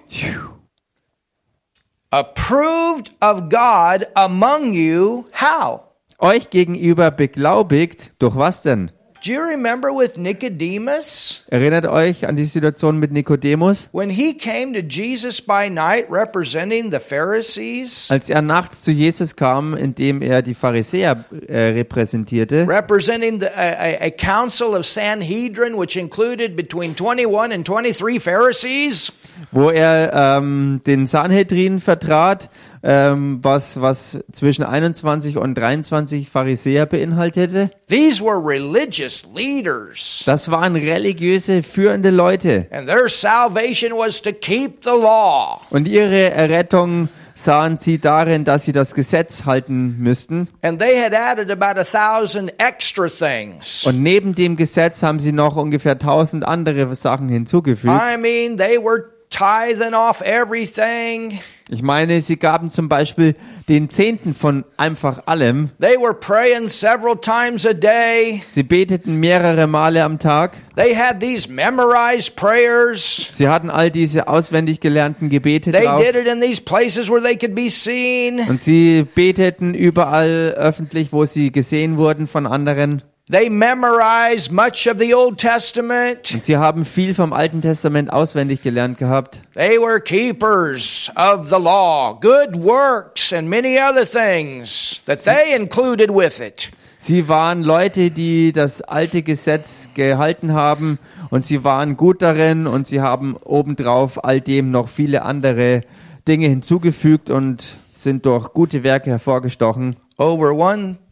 Approved 2.13 3.11
of 3.21 3.49
God 3.49 4.07
among 4.15 4.73
you. 4.73 5.25
How? 5.33 5.81
Euch 6.21 6.51
gegenüber 6.51 7.11
beglaubigt, 7.11 8.13
durch 8.21 8.37
was 8.37 8.63
denn? 8.63 8.93
Do 9.27 9.33
you 9.33 9.43
remember 9.43 9.93
with 9.93 10.19
Nicodemus? 10.19 11.43
Erinnert 11.51 11.85
euch 11.87 12.29
an 12.29 12.37
die 12.37 12.45
Situation 12.45 13.01
mit 13.01 13.11
Nikodemus, 13.11 13.89
When 13.91 14.09
he 14.09 14.33
came 14.35 14.73
to 14.73 14.87
Jesus 14.87 15.41
by 15.41 15.69
night 15.69 16.07
representing 16.09 16.93
the 16.93 17.01
Pharisees, 17.01 18.09
als 18.09 18.31
er 18.31 18.41
nachts 18.41 18.83
zu 18.83 18.93
Jesus 18.93 19.35
kam, 19.35 19.75
indem 19.77 20.23
er 20.23 20.43
die 20.43 20.55
Pharisäer 20.55 21.25
äh, 21.49 21.59
repräsentierte, 21.71 22.69
representing 22.69 23.41
the, 23.41 23.49
a, 23.49 24.07
a, 24.07 24.11
council 24.11 24.77
of 24.77 24.87
Sanhedrin, 24.87 25.77
which 25.77 25.97
included 25.97 26.55
between 26.55 26.95
21 26.95 27.53
and 27.53 27.67
23 27.67 28.21
Pharisees. 28.21 29.13
wo 29.51 29.71
er 29.71 30.13
ähm, 30.39 30.81
den 30.87 31.07
Sanhedrin 31.07 31.81
vertrat, 31.81 32.49
ähm, 32.89 33.41
was, 33.43 33.81
was 33.81 34.19
zwischen 34.31 34.63
21 34.65 35.37
und 35.39 35.57
23 35.57 36.31
Pharisäer 36.31 36.87
beinhaltete. 36.87 37.71
These 37.89 38.23
were 38.25 38.39
religious 38.39 39.25
leaders, 39.35 40.23
Das 40.25 40.51
waren 40.53 40.77
religiöse, 40.77 41.65
führende 41.65 42.11
Leute. 42.11 42.69
and 42.71 42.87
their 42.87 43.09
salvation 43.09 43.91
was 43.93 44.23
to 44.23 44.31
keep 44.33 44.85
the 44.85 44.91
law. 44.91 45.61
Und 45.71 45.89
ihre 45.89 46.31
Errettung 46.31 47.09
sahen 47.35 47.77
sie 47.77 47.99
darin, 47.99 48.45
dass 48.45 48.65
sie 48.65 48.73
das 48.73 48.95
Gesetz 48.95 49.45
halten 49.45 49.97
müssten. 49.99 50.49
And 50.63 50.79
they 50.81 50.97
had 50.99 51.13
added 51.13 51.51
about 51.51 51.79
a 51.81 51.85
thousand 51.85 52.53
extra 52.59 53.09
things. 53.09 53.85
Und 53.85 54.01
neben 54.03 54.35
dem 54.37 54.57
Gesetz 54.57 55.03
haben 55.03 55.19
sie 55.19 55.33
noch 55.33 55.57
ungefähr 55.57 55.99
tausend 55.99 56.47
andere 56.47 56.95
Sachen 56.95 57.29
hinzugefügt. 57.29 57.93
I 57.93 58.17
mean, 58.17 58.57
they 58.57 58.79
were 58.79 59.11
tithing 59.29 59.93
off 59.93 60.23
everything. 60.23 61.41
Ich 61.69 61.83
meine, 61.83 62.21
sie 62.21 62.37
gaben 62.37 62.71
zum 62.71 62.89
Beispiel 62.89 63.35
den 63.69 63.89
Zehnten 63.89 64.35
von 64.37 64.65
einfach 64.77 65.27
allem. 65.27 65.71
They 65.81 65.97
were 65.97 66.15
praying 66.15 66.69
several 66.69 67.17
times 67.21 67.67
a 67.67 67.73
day. 67.73 68.43
Sie 68.49 68.63
beteten 68.63 69.17
mehrere 69.17 69.67
Male 69.67 70.05
am 70.05 70.21
Tag. 70.21 70.53
They 70.77 70.95
had 70.95 71.19
these 71.19 71.51
memorized 71.51 72.37
prayers. 72.37 73.29
Sie 73.33 73.49
hatten 73.49 73.69
all 73.71 73.91
diese 73.91 74.29
auswendig 74.29 74.79
gelernten 74.79 75.29
Gebete 75.29 75.73
They 75.73 75.85
drauf. 75.87 76.01
did 76.01 76.15
it 76.15 76.33
in 76.33 76.41
these 76.41 76.63
places 76.63 77.11
where 77.11 77.21
they 77.21 77.35
could 77.35 77.57
be 77.57 77.69
seen. 77.69 78.41
Und 78.49 78.63
sie 78.63 79.05
beteten 79.17 79.75
überall 79.75 80.55
öffentlich, 80.57 81.13
wo 81.13 81.25
sie 81.25 81.51
gesehen 81.51 81.99
wurden 81.99 82.29
von 82.29 82.47
anderen. 82.47 83.03
They 83.29 83.51
memorized 83.51 84.53
much 84.53 84.87
of 84.87 85.01
the 85.01 85.13
Old 85.13 85.39
Testament. 85.39 86.33
Und 86.33 86.45
sie 86.45 86.59
haben 86.59 86.85
viel 86.85 87.13
vom 87.13 87.33
Alten 87.33 87.61
Testament 87.61 88.13
auswendig 88.13 88.63
gelernt 88.63 88.99
gehabt. 88.99 89.43
They 89.55 89.79
were 89.81 90.01
keepers 90.01 91.11
of 91.17 91.49
the 91.49 91.59
law, 91.59 92.17
good 92.21 92.55
works, 92.55 93.33
and 93.33 93.49
many 93.49 93.81
other 93.81 94.07
things 94.09 95.03
that 95.07 95.25
they 95.25 95.57
included 95.57 96.09
with 96.09 96.39
it. 96.39 96.71
Sie 96.99 97.27
waren 97.27 97.65
Leute, 97.65 98.13
die 98.13 98.53
das 98.53 98.81
alte 98.83 99.25
Gesetz 99.25 99.89
gehalten 99.95 100.53
haben 100.53 101.01
und 101.31 101.45
sie 101.45 101.65
waren 101.65 101.97
gut 101.97 102.23
darin 102.23 102.69
und 102.69 102.87
sie 102.87 103.01
haben 103.01 103.37
obendrauf 103.37 104.23
all 104.25 104.41
dem 104.41 104.71
noch 104.71 104.89
viele 104.89 105.23
andere 105.23 105.81
Dinge 106.29 106.47
hinzugefügt 106.47 107.31
und 107.31 107.75
sind 107.93 108.25
durch 108.25 108.53
gute 108.53 108.85
Werke 108.85 109.11
hervorgestochen. 109.11 109.97
Over 110.17 110.55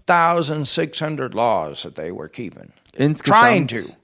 1,600 0.06 1.34
laws 1.34 1.82
that 1.82 1.94
they 1.94 2.10
were 2.12 2.28
keeping. 2.28 2.72
Trying 2.94 3.68
Insgesamt, 3.68 3.70
to. 3.70 3.96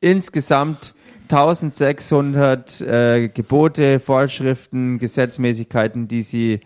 insgesamt 0.00 0.94
1600 1.28 2.80
äh, 2.80 3.28
Gebote, 3.28 3.98
Vorschriften, 3.98 4.98
Gesetzmäßigkeiten, 4.98 6.06
die 6.06 6.22
sie 6.22 6.60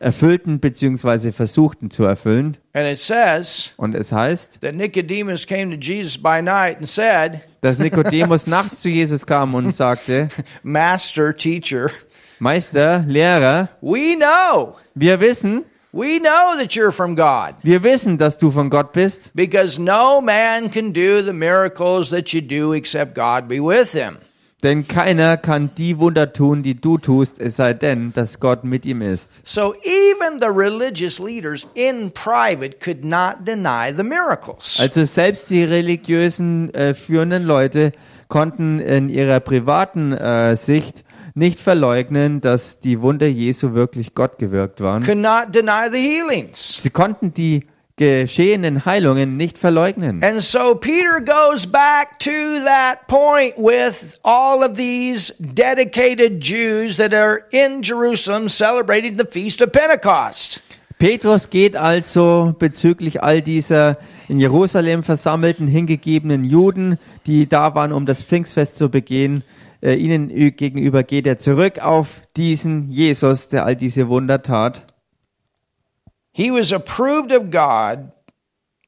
erfüllten 0.00 0.60
bzw. 0.60 1.30
versuchten 1.30 1.90
zu 1.90 2.04
erfüllen. 2.04 2.56
And 2.72 2.88
it 2.88 2.98
says 2.98 3.72
Und 3.76 3.94
es 3.94 4.10
heißt, 4.10 4.60
that 4.62 4.74
Nicodemus 4.74 5.46
came 5.46 5.70
to 5.70 5.76
Jesus 5.76 6.16
by 6.18 6.40
night 6.42 6.78
and 6.78 6.88
said, 6.88 7.42
dass 7.60 7.78
Nikodemus 7.78 8.46
nachts 8.48 8.80
zu 8.80 8.88
Jesus 8.88 9.26
kam 9.26 9.54
und 9.54 9.74
sagte, 9.76 10.30
Master, 10.62 11.36
teacher, 11.36 11.90
Meister, 12.38 13.04
Lehrer, 13.06 13.68
we 13.82 14.16
know, 14.16 14.74
wir 14.94 15.20
wissen, 15.20 15.64
we 15.92 16.18
know 16.18 16.56
that 16.58 16.74
you're 16.74 16.92
from 16.92 17.16
God. 17.16 17.54
wir 17.62 17.82
wissen, 17.82 18.18
dass 18.18 18.38
du 18.38 18.50
von 18.50 18.70
Gott 18.70 18.92
bist, 18.92 19.30
Because 19.34 19.80
no 19.80 20.20
man 20.20 20.70
can 20.70 20.92
do 20.92 21.22
the 21.22 21.32
miracles 21.32 22.10
that 22.10 22.32
you 22.32 22.40
do 22.40 22.72
except 22.74 23.14
God 23.14 23.48
be 23.48 23.60
with 23.60 23.92
him. 23.92 24.18
denn 24.62 24.86
keiner 24.86 25.38
kann 25.38 25.70
die 25.78 25.98
Wunder 25.98 26.34
tun, 26.34 26.62
die 26.62 26.74
du 26.78 26.98
tust, 26.98 27.40
es 27.40 27.56
sei 27.56 27.72
denn, 27.72 28.12
dass 28.12 28.40
Gott 28.40 28.62
mit 28.62 28.84
ihm 28.84 29.00
ist. 29.00 29.40
So 29.42 29.74
even 29.82 30.38
the 30.38 30.48
religious 30.54 31.18
leaders 31.18 31.66
in 31.72 32.10
private 32.12 32.78
could 32.78 33.02
not 33.02 33.46
deny 33.46 33.90
the 33.90 34.04
miracles. 34.04 34.78
Also 34.78 35.04
selbst 35.04 35.48
die 35.48 35.64
religiösen 35.64 36.72
äh, 36.74 36.92
führenden 36.92 37.44
Leute 37.46 37.92
konnten 38.28 38.78
in 38.80 39.08
ihrer 39.08 39.40
privaten 39.40 40.12
äh, 40.12 40.54
Sicht 40.56 41.04
nicht 41.34 41.60
verleugnen, 41.60 42.40
dass 42.40 42.80
die 42.80 43.00
Wunder 43.00 43.26
Jesu 43.26 43.74
wirklich 43.74 44.14
Gott 44.14 44.38
gewirkt 44.38 44.80
waren. 44.80 45.02
Could 45.02 45.18
not 45.18 45.54
deny 45.54 45.88
the 45.90 45.98
healings. 45.98 46.78
Sie 46.82 46.90
konnten 46.90 47.34
die 47.34 47.66
geschehenen 48.00 48.86
Heilungen 48.86 49.36
nicht 49.36 49.58
verleugnen. 49.58 50.24
And 50.24 50.40
so 50.40 50.74
Peter 50.74 51.20
goes 51.20 51.66
back 51.66 52.18
to 52.20 52.30
that 52.64 53.06
point 53.06 53.58
with 53.58 54.18
all 54.22 54.62
of 54.64 54.72
these 54.74 55.34
dedicated 55.38 56.42
Jews 56.42 56.96
that 56.96 57.12
are 57.12 57.42
in 57.50 57.82
Jerusalem 57.82 58.48
celebrating 58.48 59.18
the 59.18 59.26
feast 59.26 59.60
of 59.60 59.70
Pentecost. 59.72 60.62
Petrus 60.98 61.50
geht 61.50 61.76
also 61.76 62.54
bezüglich 62.58 63.22
all 63.22 63.42
dieser 63.42 63.98
in 64.28 64.38
Jerusalem 64.38 65.02
versammelten, 65.02 65.66
hingegebenen 65.66 66.44
Juden, 66.44 66.98
die 67.26 67.48
da 67.48 67.74
waren, 67.74 67.92
um 67.92 68.06
das 68.06 68.22
Pfingstfest 68.22 68.78
zu 68.78 68.88
begehen, 68.88 69.44
äh, 69.82 69.94
ihnen 69.94 70.28
gegenüber 70.56 71.02
geht 71.02 71.26
er 71.26 71.38
zurück 71.38 71.78
auf 71.80 72.22
diesen 72.36 72.88
Jesus, 72.90 73.48
der 73.48 73.64
all 73.64 73.76
diese 73.76 74.08
Wunder 74.08 74.42
tat. 74.42 74.86
He 76.32 76.50
was 76.50 76.72
approved 76.72 77.32
of 77.32 77.50
God 77.50 78.12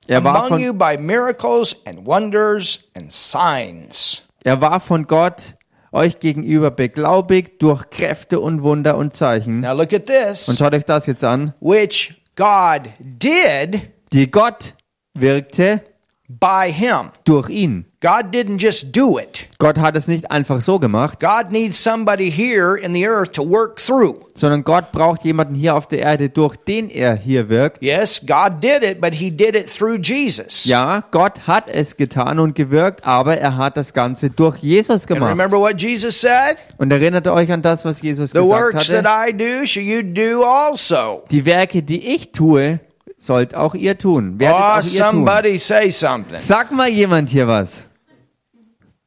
Er 0.06 0.24
war, 0.24 0.36
among 0.36 0.48
von, 0.48 0.60
you 0.60 0.74
by 0.74 0.96
miracles 0.98 1.76
and 1.86 2.06
wonders 2.06 2.80
and 2.94 3.12
signs. 3.12 4.22
er 4.44 4.60
war 4.60 4.80
von 4.80 5.06
Gott 5.06 5.54
euch 5.92 6.18
gegenüber 6.18 6.70
beglaubigt 6.70 7.62
durch 7.62 7.90
Kräfte 7.90 8.40
und 8.40 8.62
Wunder 8.62 8.96
und 8.96 9.12
Zeichen. 9.12 9.60
Now 9.60 9.74
look 9.74 9.92
at 9.92 10.06
this. 10.06 10.48
Und 10.48 10.58
schaut 10.58 10.74
euch 10.74 10.84
das 10.84 11.06
jetzt 11.06 11.22
an, 11.24 11.54
which 11.60 12.20
God 12.34 12.88
did 12.98 13.90
die 14.12 14.30
Gott 14.30 14.74
wirkte 15.14 15.82
by 16.28 16.72
him. 16.72 17.10
durch 17.24 17.48
ihn. 17.50 17.91
God 18.02 18.34
didn't 18.34 18.58
just 18.60 18.94
do 18.94 19.18
it. 19.18 19.46
Gott 19.58 19.78
hat 19.78 19.96
es 19.96 20.08
nicht 20.08 20.30
einfach 20.30 20.60
so 20.60 20.78
gemacht, 20.80 21.20
God 21.20 21.52
needs 21.52 21.82
somebody 21.82 22.30
here 22.30 22.76
in 22.76 22.92
the 22.94 23.06
earth 23.06 23.32
to 23.34 23.48
work 23.48 23.76
through. 23.76 24.16
sondern 24.34 24.64
Gott 24.64 24.90
braucht 24.92 25.24
jemanden 25.24 25.54
hier 25.54 25.76
auf 25.76 25.86
der 25.86 26.00
Erde, 26.00 26.28
durch 26.28 26.56
den 26.56 26.90
er 26.90 27.14
hier 27.14 27.48
wirkt. 27.48 27.82
Yes, 27.84 28.20
God 28.26 28.62
did 28.62 28.82
it, 28.82 29.00
but 29.00 29.14
he 29.14 29.30
did 29.30 29.54
it 29.54 29.68
through 29.72 29.98
Jesus. 30.02 30.64
Ja, 30.64 31.04
Gott 31.12 31.46
hat 31.46 31.70
es 31.70 31.96
getan 31.96 32.38
und 32.40 32.54
gewirkt, 32.56 33.06
aber 33.06 33.36
er 33.38 33.56
hat 33.56 33.76
das 33.76 33.92
Ganze 33.94 34.30
durch 34.30 34.56
Jesus 34.58 35.02
And 35.02 35.06
gemacht. 35.06 35.30
remember 35.30 35.58
what 35.60 35.80
Jesus 35.80 36.20
said? 36.20 36.56
Und 36.78 36.90
erinnert 36.92 37.28
euch 37.28 37.52
an 37.52 37.62
das, 37.62 37.84
was 37.84 38.02
Jesus 38.02 38.30
The 38.32 38.38
gesagt 38.38 38.74
works 38.74 38.88
that? 38.88 39.04
I 39.06 39.32
do 39.32 39.64
shall 39.64 39.82
you 39.84 40.02
do 40.02 40.42
also. 40.44 41.22
Die 41.30 41.44
Werke, 41.44 41.82
die 41.82 42.14
ich 42.14 42.32
tue, 42.32 42.80
sollt 43.18 43.54
auch 43.54 43.76
ihr 43.76 43.96
tun. 43.96 44.40
Werdet 44.40 44.56
Oh, 44.56 44.60
auch 44.60 44.76
ihr 44.78 44.82
tun. 44.82 44.90
somebody 44.90 45.58
say 45.58 45.90
something. 45.90 46.38
Sag 46.40 46.72
mal 46.72 46.88
jemand 46.88 47.30
hier 47.30 47.46
was. 47.46 47.86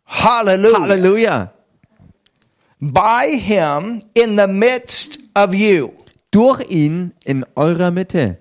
Hallelujah. 0.05 0.79
Halleluja. 0.79 1.49
By 2.81 3.37
him 3.39 4.01
in 4.13 4.35
the 4.35 4.47
midst 4.47 5.19
of 5.35 5.53
you. 5.53 5.93
Durch 6.31 6.61
ihn 6.69 7.13
in 7.25 7.45
eurer 7.55 7.91
Mitte. 7.91 8.37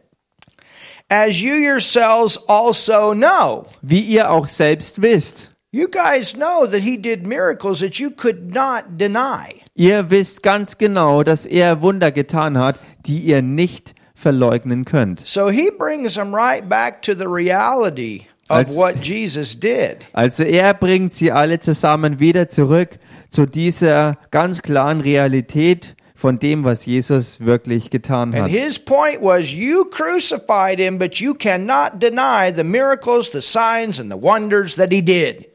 As 1.10 1.40
you 1.40 1.54
yourselves 1.54 2.38
also 2.48 3.14
know. 3.14 3.66
Wie 3.82 4.00
ihr 4.00 4.30
auch 4.30 4.46
selbst 4.46 5.00
wisst. 5.00 5.50
You 5.70 5.88
guys 5.88 6.34
know 6.34 6.66
that 6.66 6.82
he 6.82 6.96
did 6.96 7.26
miracles 7.26 7.80
that 7.80 7.98
you 7.98 8.10
could 8.10 8.54
not 8.54 8.96
deny. 8.96 9.60
Ihr 9.74 10.08
wisst 10.10 10.42
ganz 10.42 10.78
genau, 10.78 11.24
dass 11.24 11.46
er 11.46 11.82
Wunder 11.82 12.12
getan 12.12 12.56
hat, 12.56 12.78
die 13.06 13.18
ihr 13.18 13.42
nicht 13.42 13.94
verleugnen 14.14 14.84
könnt. 14.84 15.26
So 15.26 15.50
he 15.50 15.70
brings 15.70 16.14
them 16.14 16.32
right 16.32 16.68
back 16.68 17.02
to 17.02 17.12
the 17.12 17.26
reality 17.26 18.26
Als- 18.48 18.74
what 18.76 18.96
Jesus 19.02 19.58
did. 19.58 19.98
Also 20.12 20.44
er 20.44 20.74
bringt 20.74 21.14
sie 21.14 21.32
alle 21.32 21.60
zusammen 21.60 22.20
wieder 22.20 22.48
zurück 22.48 22.98
zu 23.30 23.46
dieser 23.46 24.18
ganz 24.30 24.62
klaren 24.62 25.00
Realität 25.00 25.96
von 26.14 26.38
dem, 26.38 26.64
was 26.64 26.86
Jesus 26.86 27.40
wirklich 27.40 27.90
getan 27.90 28.34
And 28.34 28.44
hat. 28.44 28.50
his 28.50 28.78
point 28.78 29.20
was 29.20 29.52
you 29.52 29.84
crucified 29.84 30.78
him, 30.78 30.98
but 30.98 31.16
you 31.16 31.34
cannot 31.34 32.00
deny 32.00 32.50
the 32.54 32.64
miracles, 32.64 33.30
the 33.32 33.40
signs, 33.40 33.98
and 33.98 34.10
the 34.12 34.20
wonders 34.20 34.76
that 34.76 34.92
he 34.92 35.02
did. 35.02 35.46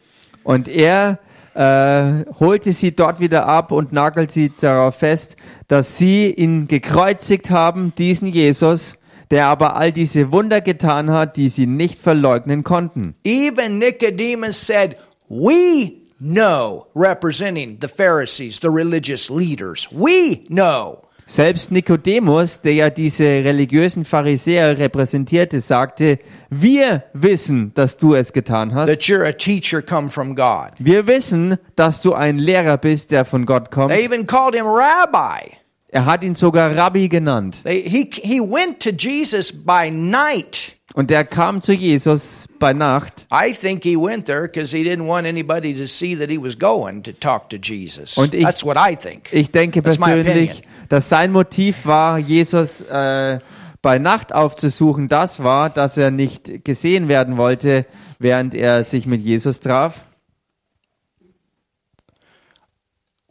Und 0.43 0.67
er 0.67 1.19
äh, 1.55 2.25
holte 2.39 2.72
sie 2.74 2.96
dort 2.96 3.19
wieder 3.19 3.46
ab 3.48 3.72
und 3.72 3.91
nagelt 3.93 4.31
sie 4.31 4.51
darauf 4.60 4.96
fest, 4.96 5.38
dass 5.67 5.98
sie 5.98 6.29
ihn 6.31 6.67
gekreuzigt 6.67 7.50
haben, 7.50 7.93
diesen 7.98 8.27
Jesus, 8.27 8.96
der 9.31 9.48
aber 9.48 9.75
all 9.75 9.91
diese 9.91 10.31
Wunder 10.31 10.62
getan 10.62 11.12
hat, 11.12 11.38
die 11.38 11.50
sie 11.50 11.67
nicht 11.67 12.00
verleugnen 12.00 12.63
konnten. 12.63 13.15
Even 13.24 13.77
Nicodemus 13.79 14.65
said, 14.65 14.95
We 15.29 15.93
know, 16.19 16.88
representing 16.95 17.77
the 17.81 17.88
Pharisees, 17.88 18.59
the 18.59 18.69
religious 18.69 19.29
leaders. 19.29 19.88
We 19.91 20.39
know. 20.48 21.03
Selbst 21.27 21.71
Nikodemus, 21.71 22.62
der 22.62 22.74
ja 22.74 22.89
diese 22.89 23.24
religiösen 23.24 24.03
Pharisäer 24.03 24.79
repräsentierte, 24.79 25.59
sagte, 25.59 26.17
wir 26.50 27.03
wissen, 27.13 27.71
dass 27.75 27.98
du 28.00 28.15
es 28.15 28.33
getan 28.33 28.74
hast. 28.74 28.89
that 28.89 29.03
you're 29.03 29.27
a 29.27 29.31
teacher 29.31 29.83
come 29.83 30.09
from 30.09 30.36
God. 30.36 30.71
Wir 30.79 31.05
wissen, 31.05 31.57
dass 31.75 32.01
du 32.01 32.15
ein 32.15 32.39
Lehrer 32.39 32.77
bist, 32.79 33.12
der 33.12 33.25
von 33.25 33.45
Gott 33.45 33.69
kommt. 33.69 33.91
They 33.91 34.03
even 34.03 34.25
called 34.25 34.55
him 34.55 34.65
rabbi. 34.65 35.51
Er 35.91 36.05
hat 36.05 36.24
ihn 36.24 36.36
sogar 36.36 36.75
Rabbi 36.75 37.08
genannt. 37.10 37.62
He, 37.65 38.10
he 38.13 38.39
went 38.39 38.79
to 38.81 38.91
Jesus 38.91 39.51
by 39.51 39.89
night. 39.91 40.75
Und 40.93 41.12
er 41.12 41.24
kam 41.24 41.62
zu 41.62 41.72
Jesus 41.74 42.46
bei 42.58 42.74
Nacht. 42.74 43.27
I 43.31 43.53
think 43.53 43.84
he 43.84 43.96
went 43.96 44.25
there 44.25 44.41
because 44.41 44.75
he 44.75 44.84
didn't 44.84 45.08
want 45.08 45.27
anybody 45.27 45.74
to 45.75 45.86
see 45.88 46.15
that 46.15 46.29
he 46.29 46.38
was 46.41 46.58
going 46.58 47.03
to 47.03 47.12
talk 47.12 47.50
to 47.50 47.58
Jesus. 47.58 48.17
Und 48.17 48.34
ich- 48.34 48.43
That's 48.43 48.65
what 48.65 48.75
I 48.77 48.96
think. 48.96 49.31
Ich 49.31 49.51
denke 49.51 49.81
That's 49.84 49.98
persönlich, 50.00 50.63
dass 50.89 51.10
sein 51.10 51.31
Motiv 51.31 51.86
war, 51.86 52.17
Jesus 52.17 52.81
äh, 52.81 53.39
bei 53.81 54.00
Nacht 54.00 54.34
aufzusuchen. 54.34 55.08
Das 55.10 55.43
war, 55.43 55.69
dass 55.69 55.96
er 55.98 56.10
nicht 56.12 56.65
gesehen 56.65 57.08
werden 57.08 57.38
wollte, 57.38 57.86
während 58.17 58.55
er 58.55 58.84
sich 58.84 59.05
mit 59.05 59.22
Jesus 59.22 59.60
traf. 59.60 60.03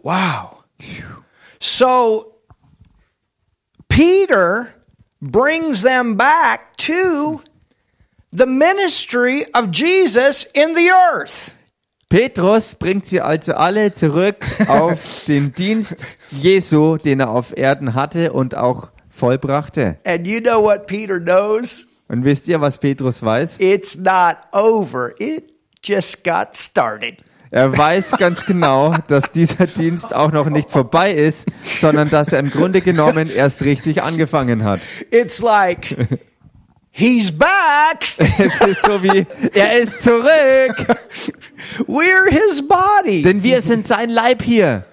Wow. 0.03 0.63
So 1.59 2.38
Peter 3.99 4.69
brings 5.21 5.83
them 5.83 6.15
back 6.15 6.77
to 6.77 7.43
the 8.31 8.47
ministry 8.47 9.45
of 9.53 9.73
Jesus 9.73 10.47
in 10.55 10.75
the 10.77 10.89
earth. 10.89 11.59
Petrus 12.09 12.77
bringt 12.77 13.07
sie 13.07 13.21
also 13.21 13.55
alle 13.55 13.93
zurück 13.93 14.47
auf 14.69 15.25
den 15.27 15.53
Dienst 15.53 16.07
Jesu, 16.31 16.97
den 16.97 17.19
er 17.19 17.31
auf 17.31 17.53
Erden 17.57 17.95
hatte 17.95 18.33
und 18.33 18.55
auch 18.55 18.91
vollbrachte. 19.11 19.99
And 20.05 20.29
you 20.29 20.41
know 20.41 20.63
what 20.63 20.87
Peter 20.87 21.19
knows? 21.19 21.89
Und 22.07 22.25
wisst 22.25 22.47
ihr, 22.47 22.61
was 22.61 22.79
Petrus 22.79 23.21
weiß? 23.21 23.59
It's 23.59 23.97
not 23.97 24.37
over. 24.53 25.13
It 25.19 25.53
just 25.83 26.23
got 26.23 26.55
started. 26.55 27.17
Er 27.51 27.77
weiß 27.77 28.13
ganz 28.19 28.45
genau, 28.45 28.95
dass 29.09 29.33
dieser 29.33 29.67
Dienst 29.67 30.15
auch 30.15 30.33
noch 30.33 30.51
nicht 30.51 30.71
vorbei 30.71 31.13
ist, 31.13 31.49
sondern 31.81 32.11
dass 32.11 32.33
er 32.33 32.41
im 32.41 32.51
Grunde 32.51 32.81
genommen 32.81 33.31
erst 33.31 33.63
richtig 33.65 34.03
angefangen 34.03 34.65
hat. 34.65 34.81
It's 35.11 35.41
like 35.41 35.97
He's 36.91 37.31
back. 37.31 37.49
Es 38.19 38.61
ist 38.67 38.85
so 38.85 39.03
wie, 39.03 39.27
er 39.55 39.79
ist 39.79 40.03
zurück, 40.03 40.97
We're 41.87 42.29
his 42.29 42.67
body. 42.67 43.23
denn 43.23 43.43
wir 43.43 43.63
sind 43.63 43.87
sein 43.87 44.11
Leib 44.11 44.43
hier. 44.43 44.85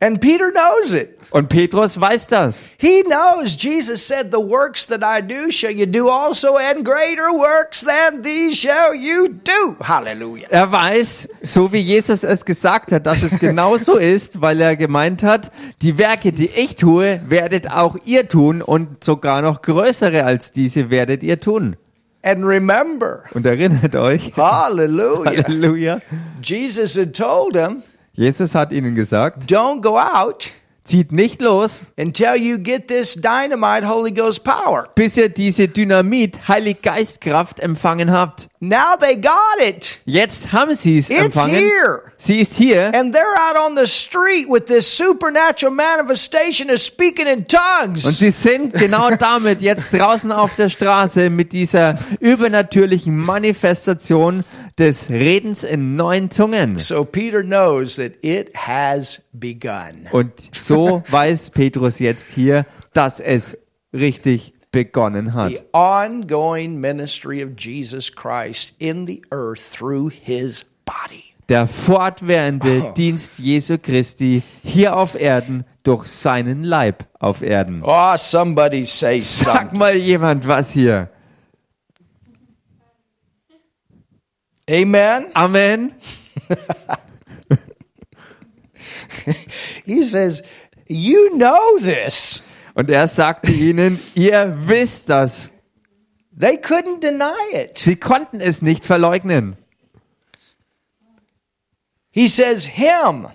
And 0.00 0.20
Peter 0.20 0.52
knows 0.52 0.94
it. 0.94 1.18
Und 1.32 1.48
Petrus 1.48 2.00
weiß 2.00 2.28
das. 2.28 2.70
He 2.78 3.02
knows 3.02 3.56
Jesus 3.60 4.06
said, 4.06 4.30
The 4.30 4.38
works 4.38 4.86
that 4.86 5.02
I 5.02 5.20
do 5.20 5.50
shall 5.50 5.72
you 5.72 5.86
do 5.86 6.08
also, 6.08 6.56
and 6.56 6.84
greater 6.84 7.32
works 7.32 7.80
than 7.80 8.22
these 8.22 8.56
shall 8.56 8.94
you 8.94 9.28
do. 9.28 9.76
Hallelujah. 9.82 10.46
Er 10.50 10.70
weiß, 10.70 11.28
so 11.42 11.72
wie 11.72 11.80
Jesus 11.80 12.22
es 12.22 12.44
gesagt 12.44 12.92
hat, 12.92 13.06
dass 13.06 13.24
es 13.24 13.38
genau 13.40 13.76
so 13.76 13.96
ist, 13.96 14.40
weil 14.40 14.60
er 14.60 14.76
gemeint 14.76 15.24
hat, 15.24 15.50
die 15.82 15.98
Werke, 15.98 16.30
die 16.32 16.46
ich 16.46 16.76
tue, 16.76 17.20
werdet 17.26 17.68
auch 17.72 17.96
ihr 18.04 18.28
tun 18.28 18.62
und 18.62 19.02
sogar 19.02 19.42
noch 19.42 19.62
größere 19.62 20.22
als 20.24 20.52
diese 20.52 20.90
werdet 20.90 21.24
ihr 21.24 21.40
tun. 21.40 21.76
And 22.22 22.44
remember, 22.44 23.24
Und 23.34 23.46
erinnert 23.46 23.96
euch, 23.96 24.32
hallelujah. 24.36 25.44
Halleluja, 25.44 26.00
Jesus 26.40 26.96
had 26.96 27.14
told 27.14 27.56
him, 27.56 27.82
Jesus 28.18 28.54
hat 28.54 28.72
ihnen 28.72 28.94
gesagt, 28.96 29.50
Don't 29.50 29.80
go 29.80 29.96
out 29.98 30.50
zieht 30.84 31.12
nicht 31.12 31.42
los, 31.42 31.82
until 31.98 32.34
you 32.34 32.56
get 32.58 32.88
this 32.88 33.14
dynamite 33.14 33.86
Holy 33.86 34.10
Ghost 34.10 34.42
power. 34.42 34.88
bis 34.94 35.18
ihr 35.18 35.28
diese 35.28 35.68
Dynamit 35.68 36.48
Heilig 36.48 36.80
Geistkraft 36.80 37.60
empfangen 37.60 38.10
habt. 38.10 38.48
Now 38.60 38.96
they 38.98 39.14
got 39.14 39.60
it. 39.62 40.00
Jetzt 40.06 40.50
haben 40.50 40.74
sie 40.74 40.96
es 40.96 41.10
It's 41.10 41.26
empfangen. 41.26 41.56
here. 41.56 42.02
Sie 42.16 42.40
ist 42.40 42.54
hier 42.54 42.86
And 42.94 43.14
they're 43.14 43.20
out 43.50 43.68
on 43.68 43.76
the 43.76 43.86
street 43.86 44.46
with 44.48 44.64
this 44.64 44.96
supernatural 44.96 45.74
manifestation 45.74 46.70
of 46.70 46.78
speaking 46.80 47.26
in 47.26 47.40
und 47.40 47.48
tongues. 47.48 48.18
sie 48.18 48.30
sind 48.30 48.72
genau 48.72 49.10
damit 49.18 49.60
jetzt 49.60 49.92
draußen 49.92 50.32
auf 50.32 50.54
der 50.56 50.70
Straße 50.70 51.28
mit 51.28 51.52
dieser 51.52 51.98
übernatürlichen 52.18 53.14
Manifestation 53.14 54.42
des 54.78 55.10
Redens 55.10 55.64
in 55.64 55.96
neuen 55.96 56.30
Zungen. 56.30 56.78
So 56.78 57.04
Peter 57.04 57.42
knows 57.42 57.96
that 57.96 58.12
it 58.22 58.54
has 58.54 59.20
begun. 59.32 60.06
Und 60.12 60.32
so 60.54 61.02
weiß 61.10 61.50
Petrus 61.50 61.98
jetzt 61.98 62.30
hier, 62.32 62.64
dass 62.92 63.20
es 63.20 63.58
richtig 63.92 64.52
begonnen 64.70 65.34
hat. 65.34 65.50
The 65.50 65.60
ongoing 65.72 66.80
ministry 66.80 67.42
of 67.42 67.50
Jesus 67.58 68.10
Christ 68.14 68.74
in 68.78 69.06
the 69.06 69.22
earth 69.30 69.60
through 69.72 70.10
his 70.10 70.64
body. 70.84 71.24
Der 71.48 71.66
fortwährende 71.66 72.92
Dienst 72.94 73.38
Jesu 73.38 73.78
Christi 73.78 74.42
hier 74.62 74.94
auf 74.96 75.18
Erden 75.18 75.64
durch 75.82 76.06
seinen 76.06 76.62
Leib 76.62 77.06
auf 77.18 77.40
Erden. 77.40 77.82
Oh, 77.82 78.16
somebody 78.16 78.84
say 78.84 79.18
Sag 79.20 79.60
something. 79.70 79.78
mal 79.78 79.96
jemand 79.96 80.46
was 80.46 80.72
hier. 80.72 81.08
Amen. 84.68 85.30
Amen. 85.34 85.94
He 89.84 90.02
says, 90.02 90.42
You 90.88 91.36
know 91.36 91.78
this. 91.80 92.42
Und 92.74 92.90
er 92.90 93.08
sagte 93.08 93.50
ihnen, 93.50 94.00
ihr 94.14 94.54
wisst 94.66 95.10
das. 95.10 95.50
They 96.38 96.56
couldn't 96.56 97.00
deny 97.00 97.34
it. 97.52 97.78
Sie 97.78 97.96
konnten 97.96 98.40
es 98.40 98.62
nicht 98.62 98.84
verleugnen. 98.84 99.56
He 102.10 102.28
says, 102.28 102.66
Him 102.66 103.28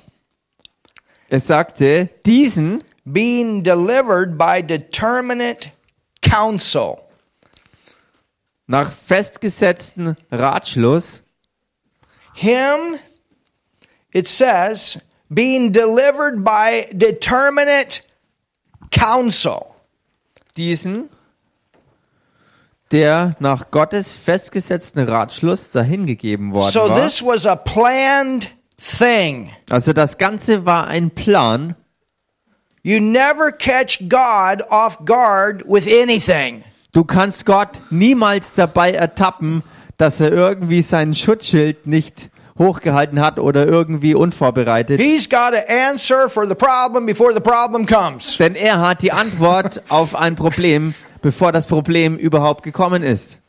Er 1.29 1.39
sagte, 1.39 2.09
diesen, 2.25 2.83
being 3.05 3.63
delivered 3.63 4.37
by 4.37 4.61
determinate 4.61 5.71
counsel. 6.21 7.01
Nach 8.67 8.91
festgesetzten 8.91 10.15
Ratschluss, 10.32 11.24
Him, 12.36 12.98
it 14.12 14.27
says, 14.27 15.00
being 15.29 15.72
delivered 15.72 16.43
by 16.43 16.88
determinate 16.93 18.01
counsel. 18.91 19.67
diesen, 20.58 21.10
der 22.91 23.36
nach 23.39 23.72
Gottes 23.72 24.15
festgesetzten 24.15 25.08
Ratschluss 25.08 25.72
dahingegeben 25.72 26.53
worden 26.53 26.72
So 26.72 26.87
war. 26.90 26.96
this 27.01 27.24
was 27.24 27.46
a 27.46 27.55
planned 27.55 28.53
thing. 28.77 29.51
Also 29.70 29.94
das 29.94 30.18
Ganze 30.18 30.66
war 30.66 30.87
ein 30.87 31.09
Plan. 31.11 31.75
You 32.83 33.00
never 33.00 33.51
catch 33.51 34.00
God 34.09 34.61
off 34.70 35.05
guard 35.05 35.64
with 35.66 35.87
anything. 35.87 36.64
Du 36.94 37.03
kannst 37.03 37.48
Gott 37.48 37.70
niemals 37.90 38.53
dabei 38.53 38.92
ertappen, 38.92 39.64
dass 39.98 40.20
er 40.20 40.32
irgendwie 40.32 40.84
sein 40.84 41.16
Schutzschild 41.16 41.88
nicht 41.88 42.29
hochgehalten 42.60 43.20
hat 43.20 43.40
oder 43.40 43.66
irgendwie 43.66 44.14
unvorbereitet. 44.14 45.01
He's 45.01 45.27
got 45.27 45.56
answer 45.68 46.29
for 46.29 46.46
the 46.48 46.53
problem 46.53 47.08
before 47.08 47.34
the 47.34 47.40
problem 47.40 47.88
comes. 47.88 48.38
Denn 48.38 48.53
er 48.53 48.79
hat 48.79 49.01
die 49.01 49.12
Antwort 49.12 49.82
auf 49.90 50.16
ein 50.16 50.36
Problem, 50.36 50.94
bevor 51.24 51.51
das 51.51 51.66
Problem 51.66 52.16
überhaupt 52.16 52.62
gekommen 52.62 53.01
ist. 53.01 53.40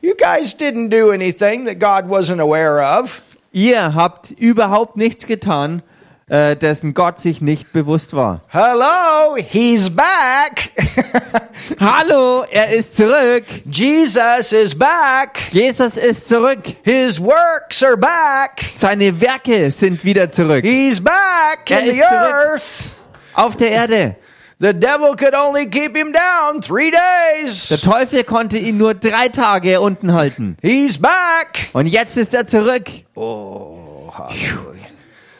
You 0.00 0.14
guys 0.16 0.56
didn't 0.56 0.88
do 0.88 1.10
anything 1.10 1.66
that 1.66 1.78
God 1.78 2.10
wasn't 2.10 2.40
aware 2.40 2.82
of. 2.82 3.20
Ihr 3.52 3.94
habt 3.94 4.30
überhaupt 4.30 4.96
nichts 4.96 5.26
getan, 5.26 5.82
äh, 6.28 6.56
dessen 6.56 6.94
Gott 6.94 7.20
sich 7.20 7.40
nicht 7.42 7.72
bewusst 7.72 8.14
war. 8.14 8.40
Hello, 8.48 9.36
he's 9.36 9.90
back. 9.90 10.70
Hallo, 11.80 12.44
er 12.50 12.70
ist 12.70 12.96
zurück. 12.96 13.44
Jesus 13.70 14.52
is 14.52 14.74
back. 14.74 15.38
Jesus 15.52 15.96
ist 15.96 16.28
zurück. 16.28 16.60
His 16.82 17.20
works 17.20 17.82
are 17.82 17.96
back. 17.96 18.64
Seine 18.74 19.20
Werke 19.20 19.70
sind 19.70 20.04
wieder 20.04 20.30
zurück. 20.30 20.64
He's 20.64 21.02
back 21.02 21.70
Er 21.70 21.80
in 21.80 21.84
the 21.86 21.90
ist 21.90 21.98
zurück. 22.08 22.34
earth. 22.50 22.90
Auf 23.34 23.56
der 23.56 23.70
Erde. 23.70 24.16
The 24.60 24.72
devil 24.72 25.16
could 25.16 25.34
only 25.34 25.68
keep 25.68 25.96
him 25.96 26.12
down 26.12 26.60
three 26.62 26.90
Der 26.90 27.00
days. 27.42 27.68
Teufel 27.82 28.22
konnte 28.24 28.56
ihn 28.56 28.78
nur 28.78 28.94
drei 28.94 29.28
Tage 29.28 29.80
unten 29.80 30.12
halten. 30.14 30.56
He's 30.62 30.96
back. 30.98 31.68
Und 31.72 31.86
jetzt 31.86 32.16
ist 32.16 32.32
er 32.34 32.46
zurück. 32.46 32.84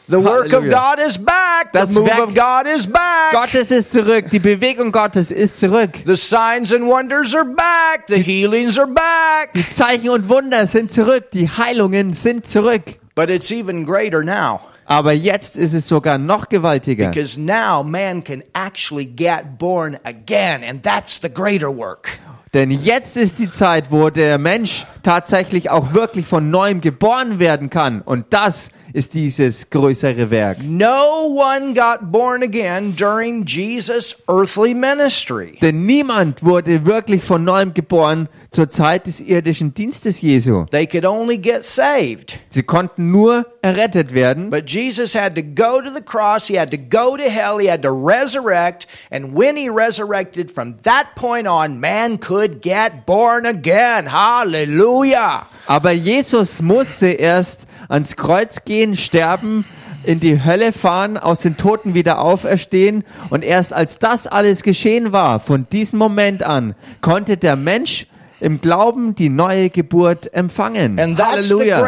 The 0.07 0.17
work 0.23 0.53
of. 0.53 0.69
God 0.69 0.99
is 1.05 1.17
back. 1.17 1.71
The 1.73 1.79
Das 1.79 1.91
move 1.93 2.07
Werk- 2.07 2.19
of 2.29 2.33
God 2.35 2.67
is 2.67 2.85
back. 2.87 3.31
Gottes 3.33 3.71
ist 3.71 3.91
zurück. 3.91 4.25
Die 4.31 4.39
Bewegung 4.39 4.91
Gottes 4.91 5.31
ist 5.31 5.59
zurück. 5.59 5.91
The 6.05 6.15
signs 6.15 6.71
and 6.73 6.85
wonders 6.85 7.33
are 7.35 7.45
back. 7.45 8.05
The 8.07 8.21
healings 8.21 8.77
are 8.77 8.87
back. 8.87 9.53
Die 9.55 9.67
Zeichen 9.67 10.09
und 10.09 10.29
Wunder 10.29 10.67
sind 10.67 10.93
zurück. 10.93 11.31
Die 11.31 11.49
Heilungen 11.49 12.13
sind 12.13 12.45
zurück. 12.47 12.83
But 13.15 13.29
it's 13.29 13.49
even 13.51 13.85
greater 13.85 14.23
now 14.23 14.59
Aber 14.85 15.13
jetzt 15.13 15.57
ist 15.57 15.73
es 15.73 15.87
sogar 15.87 16.19
noch 16.19 16.49
gewaltiger. 16.49 17.09
because 17.09 17.39
now 17.39 17.81
man 17.81 18.23
can 18.23 18.43
actually 18.53 19.05
get 19.05 19.57
born 19.57 19.97
again, 20.03 20.63
and 20.63 20.83
that's 20.83 21.19
the 21.19 21.29
greater 21.33 21.75
work. 21.75 22.19
Denn 22.53 22.69
jetzt 22.71 23.17
ist 23.17 23.39
die 23.39 23.49
Zeit, 23.49 23.91
wo 23.91 24.09
der 24.11 24.37
Mensch 24.37 24.85
tatsächlich 25.03 25.71
auch 25.71 25.93
wirklich 25.93 26.25
von 26.27 26.51
neuem 26.51 26.79
geboren 26.81 27.39
werden 27.39 27.69
kann. 27.69 28.01
Und 28.01 28.27
das 28.29 28.65
ist 28.67 28.71
dieses 28.95 29.69
größere 29.69 30.31
Werk. 30.31 30.63
No 30.63 31.27
one 31.27 31.73
got 31.73 32.11
born 32.11 32.41
again 32.43 32.95
during 32.95 33.45
Jesus' 33.45 34.15
earthly 34.29 34.73
ministry. 34.73 35.57
Denn 35.61 35.85
niemand 35.85 36.43
wurde 36.43 36.85
wirklich 36.85 37.23
von 37.23 37.43
neuem 37.43 37.73
geboren 37.73 38.29
zur 38.51 38.69
Zeit 38.69 39.05
des 39.07 39.19
irdischen 39.19 39.73
Dienstes 39.73 40.21
Jesu. 40.21 40.65
They 40.71 40.87
could 40.87 41.05
only 41.05 41.37
get 41.37 41.65
saved. 41.65 42.39
Sie 42.49 42.63
konnten 42.63 43.11
nur 43.11 43.45
errettet 43.61 44.13
werden. 44.13 44.49
But 44.49 44.69
Jesus 44.69 45.13
had 45.13 45.35
to 45.35 45.41
go 45.41 45.81
to 45.81 45.93
the 45.93 46.01
cross, 46.01 46.47
he 46.47 46.57
had 46.57 46.71
to 46.71 46.77
go 46.77 47.17
to 47.17 47.23
hell, 47.23 47.59
he 47.59 47.69
had 47.69 47.81
to 47.81 47.91
resurrect, 47.91 48.87
and 49.11 49.35
when 49.35 49.57
he 49.57 49.69
resurrected, 49.69 50.51
from 50.51 50.77
that 50.83 51.15
point 51.15 51.47
on, 51.47 51.79
man 51.79 52.17
could 52.17 52.61
get 52.61 53.05
born 53.05 53.45
again. 53.45 54.07
Hallelujah. 54.07 55.47
Aber 55.67 55.91
Jesus 55.91 56.61
musste 56.61 57.07
erst 57.07 57.67
ans 57.87 58.15
Kreuz 58.15 58.65
gehen, 58.65 58.95
sterben, 58.95 59.65
in 60.03 60.19
die 60.19 60.43
Hölle 60.43 60.71
fahren, 60.71 61.17
aus 61.17 61.41
den 61.41 61.57
Toten 61.57 61.93
wieder 61.93 62.19
auferstehen. 62.19 63.03
Und 63.29 63.43
erst 63.43 63.73
als 63.73 63.99
das 63.99 64.27
alles 64.27 64.63
geschehen 64.63 65.11
war, 65.11 65.39
von 65.39 65.67
diesem 65.69 65.99
Moment 65.99 66.43
an, 66.43 66.75
konnte 67.01 67.37
der 67.37 67.55
Mensch 67.55 68.07
im 68.39 68.61
Glauben 68.61 69.15
die 69.15 69.29
neue 69.29 69.69
Geburt 69.69 70.33
empfangen. 70.33 70.97
Halleluja. 71.17 71.81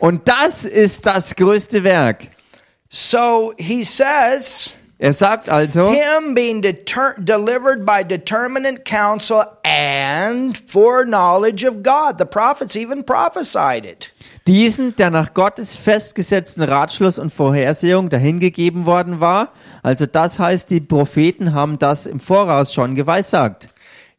Und 0.00 0.28
das 0.28 0.64
ist 0.64 1.06
das 1.06 1.34
größte 1.36 1.84
Werk. 1.84 2.28
So 2.88 3.54
he 3.56 3.84
says, 3.84 4.74
Er 4.98 5.12
sagt 5.12 5.48
also, 5.48 5.90
him 5.90 6.34
being 6.34 6.60
delivered 6.60 7.84
by 7.84 8.04
determinate 8.04 8.84
counsel 8.84 9.42
and 9.64 10.56
foreknowledge 10.66 11.64
of 11.64 11.82
God. 11.82 12.18
The 12.18 12.26
prophets 12.26 12.76
even 12.76 13.02
prophesied 13.02 13.84
it. 13.84 14.12
Diesen, 14.46 14.96
der 14.96 15.10
nach 15.10 15.34
Gottes 15.34 15.76
festgesetzten 15.76 16.62
Ratschluss 16.62 17.18
und 17.18 17.30
Vorhersehung 17.30 18.10
dahingegeben 18.10 18.86
worden 18.86 19.20
war. 19.20 19.52
Also 19.82 20.06
das 20.06 20.38
heißt, 20.38 20.70
die 20.70 20.80
Propheten 20.80 21.54
haben 21.54 21.78
das 21.78 22.06
im 22.06 22.20
Voraus 22.20 22.72
schon 22.72 22.94
geweissagt. 22.94 23.68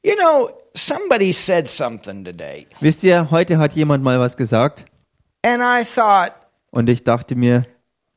You 0.05 0.13
know, 0.15 0.49
somebody 0.73 1.31
said 1.33 1.69
something 1.69 2.23
today, 2.23 2.67
Wisst 2.79 3.03
ihr, 3.03 3.29
heute 3.31 3.57
hat 3.57 3.73
jemand 3.73 4.03
mal 4.03 4.19
was 4.19 4.37
gesagt 4.37 4.85
and 5.45 5.61
I 5.61 5.83
thought, 5.83 6.31
und 6.71 6.89
ich 6.89 7.03
dachte 7.03 7.35
mir, 7.35 7.65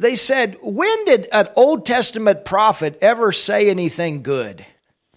they 0.00 0.16
said, 0.16 0.56
when 0.62 0.86
did 1.06 1.32
an 1.32 1.48
Old 1.54 1.84
Testament 1.84 2.44
prophet 2.44 2.96
ever 3.02 3.32
say 3.32 3.70
anything 3.70 4.22
good 4.22 4.64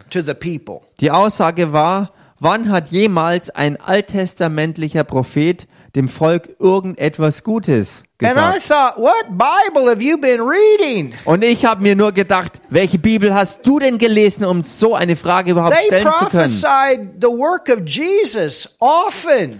to 0.09 0.21
the 0.21 0.33
people? 0.33 0.81
die 0.99 1.11
Aussage 1.11 1.71
war, 1.71 2.11
wann 2.39 2.69
hat 2.69 2.89
jemals 2.89 3.49
ein 3.49 3.77
alttestamentlicher 3.77 5.03
Prophet 5.03 5.67
dem 5.95 6.07
Volk 6.07 6.49
irgendetwas 6.59 7.43
Gutes 7.43 8.03
gesagt? 8.17 8.37
thought? 8.59 8.97
Und 11.25 11.43
ich 11.43 11.65
habe 11.65 11.81
mir 11.81 11.95
nur 11.95 12.11
gedacht, 12.11 12.61
welche 12.69 12.99
Bibel 12.99 13.33
hast 13.33 13.65
du 13.65 13.79
denn 13.79 13.97
gelesen, 13.97 14.45
um 14.45 14.61
so 14.61 14.95
eine 14.95 15.15
Frage 15.15 15.51
überhaupt 15.51 15.75
They 15.75 15.85
stellen 15.85 16.07
zu 16.19 16.25
können? 16.25 16.47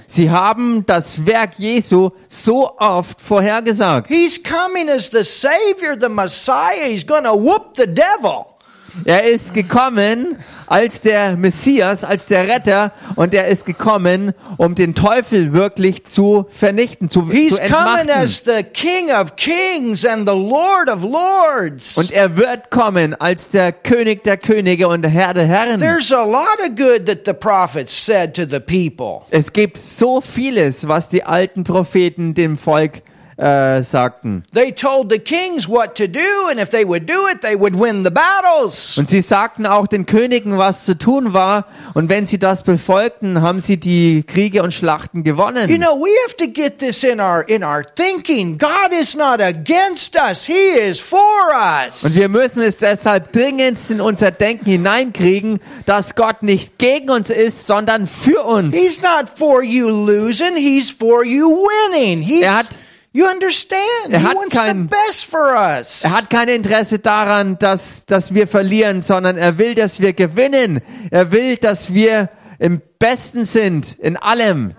Sie 0.07 0.29
haben 0.29 0.85
das 0.85 1.25
Werk 1.25 1.57
Jesu 1.57 2.11
so 2.27 2.77
oft 2.77 3.21
vorhergesagt. 3.21 4.09
He's 4.09 4.41
coming 4.41 4.89
as 4.89 5.09
the 5.11 5.23
Savior, 5.23 5.97
the 5.99 6.09
Messiah. 6.09 6.87
He's 6.87 7.05
going 7.05 7.23
to 7.23 7.33
whoop 7.33 7.75
the 7.75 7.87
devil. 7.87 8.45
Er 9.06 9.23
ist 9.23 9.54
gekommen 9.54 10.38
als 10.67 11.02
der 11.02 11.36
Messias, 11.36 12.04
als 12.04 12.28
der 12.28 12.47
Retter 12.47 12.91
und 13.15 13.34
er 13.34 13.47
ist 13.47 13.65
gekommen, 13.65 14.34
um 14.58 14.75
den 14.75 14.93
Teufel 14.95 15.54
wirklich 15.54 16.06
zu 16.06 16.45
vernichten, 16.49 17.10
zu, 17.10 17.28
He's 17.30 17.56
zu 17.56 17.62
coming 17.63 18.10
entmachten. 18.10 18.10
as 18.23 18.43
the 18.45 18.63
King 18.63 19.10
of 19.12 19.36
Kings 19.36 20.06
and 20.06 20.28
the 20.28 20.36
Lord 20.36 20.89
of 20.89 21.04
Lords. 21.04 21.97
Und 21.97 22.12
er 22.12 22.38
wird 22.38 22.69
kommen 22.69 23.15
als 23.15 23.49
der 23.49 23.71
König 23.71 24.23
der 24.23 24.38
Könige 24.38 24.88
und 24.88 25.02
der 25.02 25.12
Herr 25.12 25.34
der 25.34 25.45
Herren. 25.45 25.80
There's 25.80 26.12
a 26.12 26.23
lot 26.23 26.60
of 26.62 26.75
good 26.75 27.06
that 27.08 27.19
the 27.25 27.34
prophets 27.34 27.93
said 28.06 28.34
to 28.36 28.43
the 28.49 28.60
people. 28.60 29.21
Es 29.32 29.52
gibt 29.54 29.78
so 29.78 30.21
vieles, 30.21 30.88
was 30.88 31.10
die 31.10 31.23
alten 31.23 31.63
Propheten 31.63 32.34
dem 32.34 32.58
Volk 32.58 33.02
äh, 33.39 33.82
sagten. 33.84 34.43
They 34.54 34.71
told 34.73 35.12
the 35.12 35.19
kings 35.19 35.67
what 35.69 35.95
to 35.95 36.08
do, 36.08 36.19
and 36.52 36.60
if 36.60 36.69
they 36.71 36.86
would 36.86 37.10
do 37.10 37.28
it, 37.34 37.41
they 37.41 37.58
would 37.58 37.73
win 37.80 38.04
the 38.04 38.10
battles. 38.12 38.97
Und 38.97 39.08
sie 39.08 39.21
sagten 39.21 39.65
auch 39.65 39.88
den 39.88 40.06
Königen, 40.06 40.58
was 40.58 40.84
zu 40.86 40.97
tun 40.97 41.32
war. 41.34 41.65
Und 41.93 42.10
wenn 42.10 42.25
sie 42.25 42.38
das 42.38 42.63
befolgten, 42.63 43.41
haben 43.41 43.62
sie 43.62 43.78
die 43.78 44.23
Kriege 44.28 44.62
und 44.62 44.73
Schlachten 44.73 45.23
gewonnen. 45.23 45.69
You 45.69 45.78
know, 45.78 45.95
we 45.95 46.10
have 46.25 46.36
to 46.36 46.47
get 46.52 46.80
this 46.80 47.04
in 47.04 47.21
our 47.21 47.47
in 47.47 47.63
our 47.63 47.84
thinking. 47.95 48.58
God 48.58 48.91
is 48.91 49.15
not 49.15 49.39
against 49.41 50.15
us. 50.19 50.45
He 50.45 50.54
is 50.78 50.99
for 50.99 51.19
Und 51.19 51.88
us. 51.88 52.15
wir 52.15 52.28
müssen 52.28 52.62
es 52.62 52.78
deshalb 52.78 53.32
dringendst 53.32 53.89
in 53.89 54.02
unser 54.02 54.32
Denken 54.32 54.65
hineinkriegen, 54.69 55.60
dass 55.86 56.15
Gott 56.15 56.43
nicht 56.43 56.78
gegen 56.78 57.10
uns 57.10 57.30
ist, 57.30 57.65
sondern 57.67 58.06
für 58.06 58.43
uns. 58.43 58.75
He's 58.75 59.02
not 59.02 59.30
for 59.34 59.63
you 59.63 59.88
losing, 59.88 60.58
he's 60.58 60.91
for 60.91 61.23
you 61.23 61.49
winning. 61.49 62.21
He's 62.21 62.41
Er 62.41 62.58
hat- 62.58 62.80
You 63.11 63.25
understand? 63.27 64.11
Er 64.11 64.19
he 64.19 64.25
hat 64.27 64.35
wants 64.35 64.55
the 64.55 64.61
kein- 64.65 64.87
best 64.87 65.25
for 65.25 65.55
us. 65.79 66.03
Er 66.03 66.15
hat 66.15 66.29
kein 66.29 66.47
Interesse 66.47 66.99
daran, 66.99 67.57
dass, 67.57 68.05
dass 68.05 68.33
wir 68.35 68.47
verlieren, 68.47 69.01
sondern 69.01 69.35
er 69.37 69.57
will, 69.57 69.73
dass 69.73 69.99
wir 69.99 70.13
gewinnen. 70.13 70.81
Er 71.09 71.31
will, 71.31 71.57
dass 71.57 71.93
wir 71.93 72.29
im 72.59 72.81
Besten 72.99 73.45
sind, 73.45 73.97
in 73.97 74.15
allem. 74.15 74.75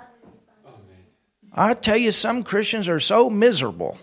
I 1.56 1.74
tell 1.74 1.96
you, 1.96 2.12
some 2.12 2.44
Christians 2.44 2.88
are 2.88 3.00
so 3.00 3.28
miserable 3.28 3.94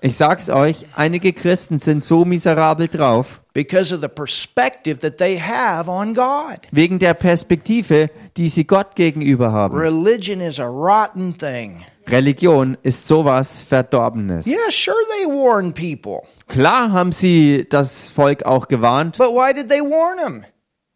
Ich 0.00 0.16
sag's 0.16 0.48
euch, 0.48 0.86
einige 0.94 1.32
Christen 1.32 1.78
sind 1.80 2.04
so 2.04 2.24
miserabel 2.24 2.86
drauf, 2.88 3.40
because 3.52 3.92
of 3.94 4.00
the 4.00 4.08
perspective 4.08 4.98
that 5.00 5.18
they 5.18 5.38
have 5.38 5.90
on 5.90 6.14
God. 6.14 6.60
wegen 6.70 6.98
der 7.00 7.14
Perspektive, 7.14 8.08
die 8.36 8.48
sie 8.48 8.64
Gott 8.64 8.94
gegenüber 8.94 9.52
haben. 9.52 9.76
Religion 9.76 10.40
is 10.40 10.58
a 10.60 10.66
rotten 10.66 11.36
thing. 11.36 11.84
Religion 12.10 12.76
ist 12.82 13.06
sowas 13.06 13.62
Verdorbenes. 13.62 14.46
Yeah, 14.46 14.70
sure, 14.70 14.94
they 15.18 15.26
warn 15.26 15.72
people, 15.72 16.22
Klar 16.48 16.92
haben 16.92 17.12
sie 17.12 17.66
das 17.68 18.10
Volk 18.10 18.44
auch 18.44 18.68
gewarnt, 18.68 19.18
but 19.18 19.28
why 19.28 19.52
did 19.52 19.68
they 19.68 19.80
warn 19.80 20.18
them? 20.18 20.44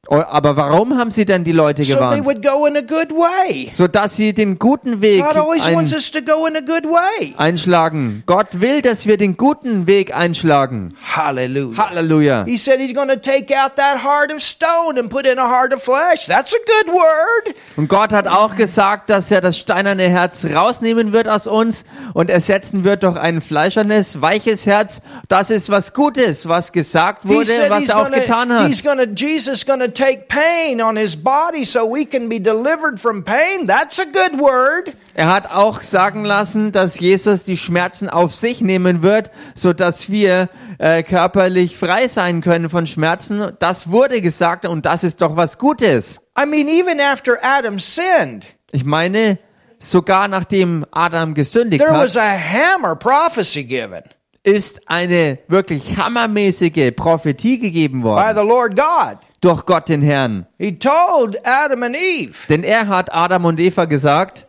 Oh, 0.08 0.16
aber 0.16 0.56
warum 0.56 0.98
haben 0.98 1.12
sie 1.12 1.24
denn 1.24 1.44
die 1.44 1.52
Leute 1.52 1.84
So 1.84 1.94
gewarnt? 1.94 2.26
would 2.26 2.42
go 2.44 2.66
in 2.66 2.76
a 2.76 2.80
good 2.80 3.12
way. 3.12 3.70
Sodass 3.72 4.16
sie 4.16 4.34
den 4.34 4.58
guten 4.58 5.00
Weg 5.00 5.22
ein, 5.22 5.36
wants 5.76 5.92
us 5.92 6.10
to 6.10 6.18
go 6.20 6.44
in 6.46 6.56
a 6.56 6.60
good 6.60 6.84
way. 6.84 7.32
einschlagen. 7.36 8.24
Gott 8.26 8.60
will, 8.60 8.82
dass 8.82 9.06
wir 9.06 9.16
den 9.16 9.36
guten 9.36 9.86
Weg 9.86 10.12
einschlagen. 10.12 10.96
Halleluja. 11.14 12.44
He 12.46 12.56
said 12.56 12.80
he's 12.80 12.92
going 12.92 13.10
to 13.10 13.16
take 13.16 13.54
out 13.56 13.76
that 13.76 14.02
heart 14.02 14.32
of 14.32 14.42
stone 14.42 14.98
and 14.98 15.08
put 15.08 15.24
in 15.24 15.38
a 15.38 15.48
heart 15.48 15.72
of 15.72 15.80
flesh. 15.84 16.26
That's 16.26 16.52
a 16.52 16.58
good 16.84 16.92
word. 16.92 17.54
Und 17.76 17.88
Gott 17.88 18.12
hat 18.12 18.26
auch 18.26 18.56
gesagt, 18.56 19.08
dass 19.08 19.30
er 19.30 19.40
das 19.40 19.56
steinerne 19.56 20.08
Herz 20.08 20.44
rausnehmen 20.44 21.12
wird 21.12 21.28
aus 21.28 21.46
uns 21.46 21.84
und 22.12 22.28
ersetzen 22.28 22.82
wird 22.82 23.04
durch 23.04 23.16
ein 23.16 23.40
fleischernes, 23.40 24.20
weiches 24.20 24.66
Herz. 24.66 25.00
Das 25.28 25.50
ist 25.50 25.70
was 25.70 25.94
Gutes, 25.94 26.48
was 26.48 26.72
gesagt 26.72 27.28
wurde, 27.28 27.46
was 27.68 27.88
er 27.88 27.98
auch 28.00 28.10
getan 28.10 28.48
gonna, 28.48 28.62
hat. 28.64 28.66
he's 28.68 28.82
gonna, 28.82 29.04
Jesus 29.04 29.64
gonna 29.64 29.91
take 29.92 30.28
pain 30.28 30.80
on 30.80 30.96
his 30.96 31.16
body 31.16 31.64
so 31.64 31.86
we 31.86 32.04
can 32.04 32.28
be 32.28 32.40
delivered 32.40 32.98
from 32.98 33.22
pain. 33.24 33.66
That's 33.66 33.98
a 33.98 34.04
good 34.04 34.40
word. 34.40 34.94
Er 35.14 35.28
hat 35.32 35.50
auch 35.50 35.82
sagen 35.82 36.24
lassen, 36.24 36.72
dass 36.72 36.98
Jesus 36.98 37.44
die 37.44 37.56
Schmerzen 37.56 38.08
auf 38.08 38.34
sich 38.34 38.60
nehmen 38.60 39.02
wird, 39.02 39.30
so 39.54 39.72
dass 39.72 40.10
wir 40.10 40.48
äh, 40.78 41.02
körperlich 41.02 41.76
frei 41.76 42.08
sein 42.08 42.40
können 42.40 42.68
von 42.68 42.86
Schmerzen. 42.86 43.52
Das 43.58 43.90
wurde 43.90 44.20
gesagt 44.20 44.64
und 44.66 44.86
das 44.86 45.04
ist 45.04 45.20
doch 45.20 45.36
was 45.36 45.58
Gutes. 45.58 46.20
I 46.38 46.46
mean, 46.46 46.68
even 46.68 47.00
after 47.00 47.38
Adam 47.42 47.78
sinned, 47.78 48.46
Ich 48.70 48.84
meine, 48.84 49.38
sogar 49.78 50.28
nachdem 50.28 50.86
Adam 50.90 51.34
gesündigt 51.34 51.84
there 51.84 51.94
hat, 51.94 52.04
was 52.04 52.16
a 52.16 52.38
hammer 52.38 52.96
prophecy 52.96 53.64
given 53.64 54.02
ist 54.44 54.80
eine 54.88 55.38
wirklich 55.48 55.96
hammermäßige 55.96 56.92
Prophetie 56.96 57.58
gegeben 57.58 58.00
by 58.00 58.06
worden 58.08 59.18
durch 59.42 59.66
Gott 59.66 59.88
den 59.90 60.00
Herrn. 60.00 60.46
He 60.58 60.78
told 60.78 61.36
Adam 61.44 61.82
and 61.82 61.96
Eve 61.96 62.46
Denn 62.48 62.64
er 62.64 62.88
hat 62.88 63.12
Adam 63.14 63.44
und 63.44 63.60
Eva 63.60 63.84
gesagt, 63.84 64.46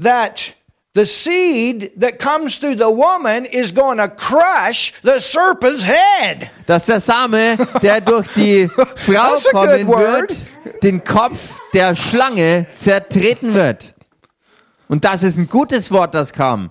that 0.00 0.54
the 0.94 1.04
seed 1.04 1.90
that 1.98 2.18
comes 2.18 2.58
through 2.58 2.76
the 2.76 2.90
woman 2.90 3.44
is 3.46 3.74
going 3.74 3.98
to 3.98 4.08
crush 4.08 4.92
the 5.02 5.18
serpent's 5.18 5.84
head. 5.84 6.50
dass 6.66 6.86
der 6.86 7.00
Same, 7.00 7.56
der 7.82 8.00
durch 8.02 8.28
die 8.34 8.68
Frau 8.68 9.12
That's 9.30 9.46
a 9.48 9.50
good 9.50 9.62
kommen 9.62 9.88
word. 9.88 10.30
wird, 10.64 10.82
den 10.82 11.02
Kopf 11.04 11.58
der 11.72 11.94
Schlange 11.94 12.66
zertreten 12.78 13.54
wird. 13.54 13.94
Und 14.88 15.04
das 15.06 15.22
ist 15.22 15.38
ein 15.38 15.48
gutes 15.48 15.90
Wort, 15.90 16.14
das 16.14 16.32
kam. 16.34 16.70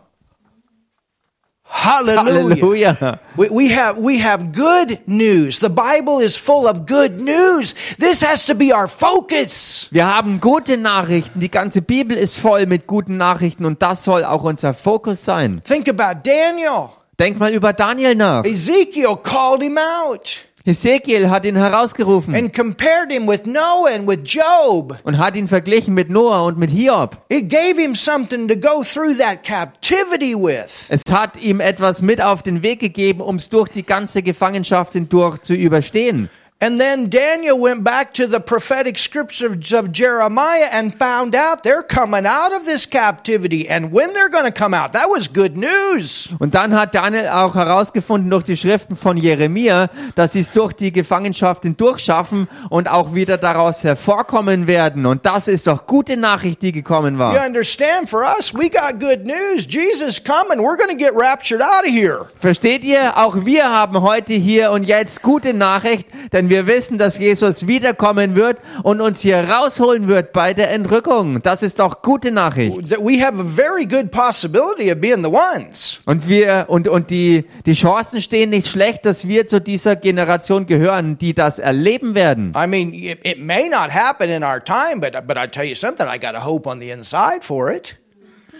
Hallelujah. 1.73 2.97
Halleluja. 2.99 3.19
We, 3.37 3.49
we 3.49 3.69
have 3.69 3.97
we 3.97 4.21
have 4.21 4.51
good 4.51 4.99
news. 5.07 5.59
The 5.59 5.69
Bible 5.69 6.19
is 6.19 6.37
full 6.37 6.67
of 6.67 6.85
good 6.85 7.21
news. 7.21 7.73
This 7.97 8.21
has 8.21 8.45
to 8.47 8.55
be 8.55 8.73
our 8.73 8.87
focus. 8.87 9.87
Wir 9.91 10.05
haben 10.05 10.39
gute 10.41 10.77
Nachrichten. 10.77 11.39
Die 11.39 11.49
ganze 11.49 11.81
Bibel 11.81 12.17
ist 12.17 12.37
voll 12.37 12.65
mit 12.65 12.87
guten 12.87 13.17
Nachrichten 13.17 13.65
und 13.65 13.81
das 13.81 14.03
soll 14.03 14.25
auch 14.25 14.43
unser 14.43 14.73
Fokus 14.73 15.23
sein. 15.23 15.61
Think 15.63 15.87
about 15.89 16.19
Daniel. 16.23 16.89
Denk 17.17 17.39
mal 17.39 17.51
über 17.51 17.71
Daniel 17.73 18.15
nach. 18.15 18.43
Ezekiel 18.43 19.15
called 19.23 19.61
him 19.61 19.77
out 19.77 20.39
Hesekiel 20.65 21.29
hat 21.29 21.45
ihn 21.45 21.55
herausgerufen 21.55 22.35
and 22.35 22.53
compared 22.53 23.11
him 23.11 23.27
with 23.27 23.45
Noah 23.45 23.95
and 23.95 24.07
with 24.07 24.19
Job. 24.23 24.97
und 25.03 25.17
hat 25.17 25.35
ihn 25.35 25.47
verglichen 25.47 25.93
mit 25.93 26.09
Noah 26.09 26.45
und 26.45 26.57
mit 26.57 26.69
Hiob. 26.69 27.17
It 27.29 27.49
gave 27.49 27.81
him 27.81 27.95
something 27.95 28.47
to 28.47 28.55
go 28.55 28.83
through 28.83 29.17
that 29.17 29.43
captivity 29.43 30.35
with. 30.35 30.87
Es 30.89 31.01
hat 31.11 31.41
ihm 31.41 31.59
etwas 31.59 32.01
mit 32.01 32.21
auf 32.21 32.43
den 32.43 32.61
Weg 32.61 32.79
gegeben, 32.79 33.21
um 33.21 33.37
es 33.37 33.49
durch 33.49 33.69
die 33.69 33.83
ganze 33.83 34.21
Gefangenschaft 34.21 34.93
hindurch 34.93 35.39
zu 35.39 35.53
überstehen. 35.53 36.29
And 36.63 36.79
then 36.79 37.09
Daniel 37.09 37.59
went 37.59 37.83
back 37.83 38.13
to 38.13 38.27
the 38.27 38.39
prophetic 38.39 38.99
scriptures 38.99 39.73
of 39.73 39.91
Jeremiah 39.91 40.69
and 40.71 40.93
found 40.93 41.33
out 41.35 41.63
they're 41.63 41.81
coming 41.81 42.27
out 42.27 42.53
of 42.55 42.67
this 42.67 42.85
captivity 42.87 43.67
and 43.67 43.91
when 43.91 44.13
they're 44.13 44.29
going 44.29 44.45
to 44.45 44.51
come 44.51 44.75
out. 44.75 44.91
That 44.93 45.07
was 45.09 45.27
good 45.33 45.57
news. 45.57 46.29
Und 46.37 46.53
dann 46.53 46.75
hat 46.75 46.93
Daniel 46.93 47.29
auch 47.29 47.55
herausgefunden 47.55 48.29
durch 48.29 48.43
die 48.43 48.55
Schriften 48.55 48.95
von 48.95 49.17
Jeremia, 49.17 49.89
dass 50.13 50.33
sie 50.33 50.41
es 50.41 50.51
durch 50.51 50.73
die 50.73 50.91
Gefangenschaft 50.91 51.63
hindurchschaffen 51.63 52.47
und 52.69 52.87
auch 52.87 53.15
wieder 53.15 53.39
daraus 53.39 53.83
hervorkommen 53.83 54.67
werden. 54.67 55.07
Und 55.07 55.25
das 55.25 55.47
ist 55.47 55.65
doch 55.65 55.87
gute 55.87 56.15
Nachricht, 56.15 56.61
die 56.61 56.71
gekommen 56.71 57.15
You 57.15 57.19
war. 57.21 57.43
understand? 57.43 58.07
For 58.07 58.21
us, 58.37 58.53
we 58.53 58.69
got 58.69 58.99
good 58.99 59.25
news. 59.25 59.65
Jesus 59.67 60.23
coming. 60.23 60.59
We're 60.63 60.77
going 60.77 60.95
to 60.95 60.95
get 60.95 61.13
raptured 61.15 61.63
out 61.63 61.85
of 61.85 61.91
here. 61.91 62.27
Versteht 62.37 62.83
ihr? 62.83 63.17
Auch 63.17 63.45
wir 63.45 63.67
haben 63.67 63.99
heute 64.03 64.33
hier 64.33 64.69
und 64.69 64.83
jetzt 64.83 65.23
gute 65.23 65.55
Nachricht, 65.55 66.07
denn 66.31 66.50
wir 66.51 66.67
wissen, 66.67 66.97
dass 66.97 67.17
Jesus 67.17 67.65
wiederkommen 67.65 68.35
wird 68.35 68.57
und 68.83 68.99
uns 68.99 69.21
hier 69.21 69.37
rausholen 69.49 70.09
wird 70.09 70.33
bei 70.33 70.53
der 70.53 70.69
Entrückung. 70.71 71.41
Das 71.41 71.63
ist 71.63 71.79
doch 71.79 72.01
gute 72.01 72.29
Nachricht. 72.29 72.89
That 72.89 72.99
we 72.99 73.23
have 73.23 73.39
a 73.39 73.45
very 73.45 73.85
good 73.85 74.11
possibility 74.11 74.91
of 74.91 74.99
being 74.99 75.23
the 75.23 75.31
ones. 75.31 76.01
Und 76.05 76.27
wir 76.27 76.65
und 76.67 76.89
und 76.89 77.09
die 77.09 77.45
die 77.65 77.73
Chancen 77.73 78.21
stehen 78.21 78.49
nicht 78.49 78.67
schlecht, 78.67 79.05
dass 79.05 79.29
wir 79.29 79.47
zu 79.47 79.61
dieser 79.61 79.95
Generation 79.95 80.65
gehören, 80.65 81.17
die 81.17 81.33
das 81.33 81.57
erleben 81.57 82.15
werden. 82.15 82.51
I 82.53 82.67
mean, 82.67 82.93
it, 82.93 83.19
it 83.23 83.39
may 83.39 83.69
not 83.69 83.89
happen 83.89 84.29
in 84.29 84.43
our 84.43 84.61
time, 84.61 84.99
but 84.99 85.13
but 85.25 85.37
I 85.37 85.47
tell 85.47 85.65
you 85.65 85.75
something, 85.75 86.05
I 86.05 86.19
got 86.19 86.35
a 86.35 86.43
hope 86.43 86.69
on 86.69 86.81
the 86.81 86.89
inside 86.91 87.43
for 87.43 87.71
it. 87.71 87.95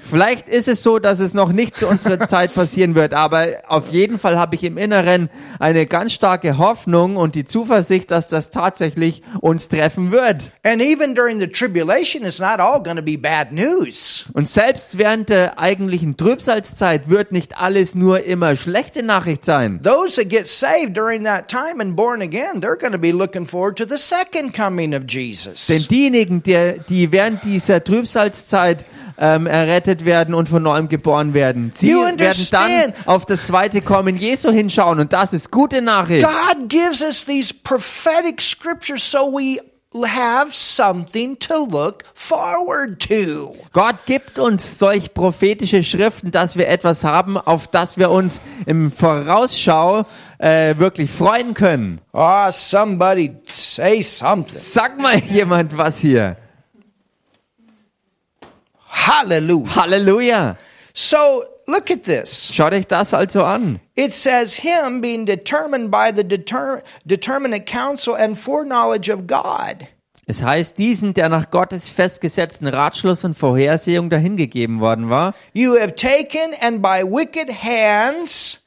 Vielleicht 0.01 0.49
ist 0.49 0.67
es 0.67 0.83
so, 0.83 0.99
dass 0.99 1.19
es 1.19 1.33
noch 1.33 1.51
nicht 1.51 1.77
zu 1.77 1.87
unserer 1.87 2.19
Zeit 2.27 2.53
passieren 2.53 2.95
wird, 2.95 3.13
aber 3.13 3.47
auf 3.67 3.89
jeden 3.91 4.19
Fall 4.19 4.37
habe 4.37 4.55
ich 4.55 4.63
im 4.63 4.77
Inneren 4.77 5.29
eine 5.59 5.85
ganz 5.85 6.13
starke 6.13 6.57
Hoffnung 6.57 7.15
und 7.15 7.35
die 7.35 7.45
Zuversicht, 7.45 8.11
dass 8.11 8.27
das 8.27 8.49
tatsächlich 8.49 9.21
uns 9.39 9.69
treffen 9.69 10.11
wird. 10.11 10.51
And 10.63 10.81
even 10.81 11.15
during 11.15 11.39
the 11.39 11.47
tribulation, 11.47 12.23
it's 12.23 12.39
not 12.39 12.59
all 12.59 12.81
going 12.81 12.97
to 12.97 13.03
be 13.03 13.17
bad 13.17 13.51
news. 13.51 14.25
Und 14.33 14.47
selbst 14.47 14.97
während 14.97 15.29
der 15.29 15.59
eigentlichen 15.59 16.17
Trübsalzeit 16.17 17.09
wird 17.09 17.31
nicht 17.31 17.57
alles 17.57 17.95
nur 17.95 18.23
immer 18.23 18.55
schlechte 18.55 19.03
Nachricht 19.03 19.45
sein. 19.45 19.81
Those 19.83 20.15
that 20.15 20.29
get 20.29 20.47
saved 20.47 20.95
during 20.95 21.23
that 21.23 21.47
time 21.47 21.79
and 21.79 21.95
born 21.95 22.21
again, 22.21 22.61
they're 22.61 22.77
going 22.77 22.93
to 22.93 22.99
be 22.99 23.11
looking 23.11 23.45
forward 23.45 23.77
to 23.77 23.85
the 23.85 23.97
second 23.97 24.53
coming 24.53 24.93
of 24.93 25.03
Jesus. 25.07 25.67
Denn 25.67 25.85
diejenigen, 25.89 26.43
die, 26.43 26.79
die 26.89 27.11
während 27.11 27.43
dieser 27.43 27.83
Trübsalzeit 27.83 28.85
ähm, 29.21 29.45
errettet 29.45 30.03
werden 30.03 30.33
und 30.33 30.49
von 30.49 30.63
neuem 30.63 30.89
geboren 30.89 31.33
werden, 31.33 31.71
sie 31.73 31.91
You 31.91 32.03
werden 32.17 32.47
dann 32.51 32.93
auf 33.05 33.25
das 33.25 33.45
zweite 33.45 33.81
Kommen 33.81 34.17
Jesu 34.17 34.51
hinschauen 34.51 34.99
und 34.99 35.13
das 35.13 35.31
ist 35.31 35.51
gute 35.51 35.81
Nachricht. 35.81 36.25
God 36.25 36.67
gives 36.67 37.01
us 37.01 37.23
these 37.23 37.53
prophetic 37.53 38.41
scriptures 38.41 39.09
so 39.09 39.31
we 39.31 39.59
have 39.93 40.53
something 40.53 41.37
to 41.37 41.65
look 41.65 42.03
forward 42.15 42.99
to. 42.99 43.53
Gott 43.73 44.05
gibt 44.05 44.39
uns 44.39 44.79
solch 44.79 45.13
prophetische 45.13 45.83
Schriften, 45.83 46.31
dass 46.31 46.57
wir 46.57 46.67
etwas 46.67 47.03
haben, 47.03 47.37
auf 47.37 47.67
das 47.67 47.97
wir 47.97 48.09
uns 48.09 48.41
im 48.65 48.91
Vorausschau 48.91 50.05
äh, 50.39 50.77
wirklich 50.77 51.11
freuen 51.11 51.53
können. 51.53 52.01
Ah, 52.13 52.51
somebody 52.51 53.35
say 53.45 54.01
something. 54.01 54.57
Sag 54.57 54.97
mal 54.97 55.17
jemand 55.19 55.77
was 55.77 55.99
hier. 55.99 56.37
Hallelujah. 59.01 59.67
Halleluja. 59.75 60.57
So 60.93 61.43
look 61.67 61.89
at 61.89 62.03
this. 62.03 62.51
Schaut 62.53 62.73
euch 62.73 62.87
das 62.87 63.13
also 63.13 63.43
an. 63.43 63.79
It 63.95 64.13
says, 64.13 64.55
Him 64.55 65.01
being 65.01 65.25
determined 65.25 65.89
by 65.89 66.11
the 66.11 66.23
deter- 66.23 66.83
determinate 67.07 67.65
counsel 67.65 68.15
and 68.15 68.37
foreknowledge 68.37 69.09
of 69.09 69.25
God. 69.25 69.87
Es 70.27 70.43
heißt, 70.43 70.77
diesen, 70.77 71.13
der 71.13 71.29
nach 71.29 71.49
Gottes 71.49 71.89
festgesetzten 71.89 72.67
Ratschluss 72.67 73.23
und 73.25 73.33
Vorhersehung 73.33 74.09
dahingegeben 74.09 74.79
worden 74.79 75.09
war, 75.09 75.33
You 75.53 75.77
have 75.79 75.95
taken 75.95 76.53
and 76.61 76.81
by 76.81 77.03
wicked 77.03 77.49
hands 77.63 78.60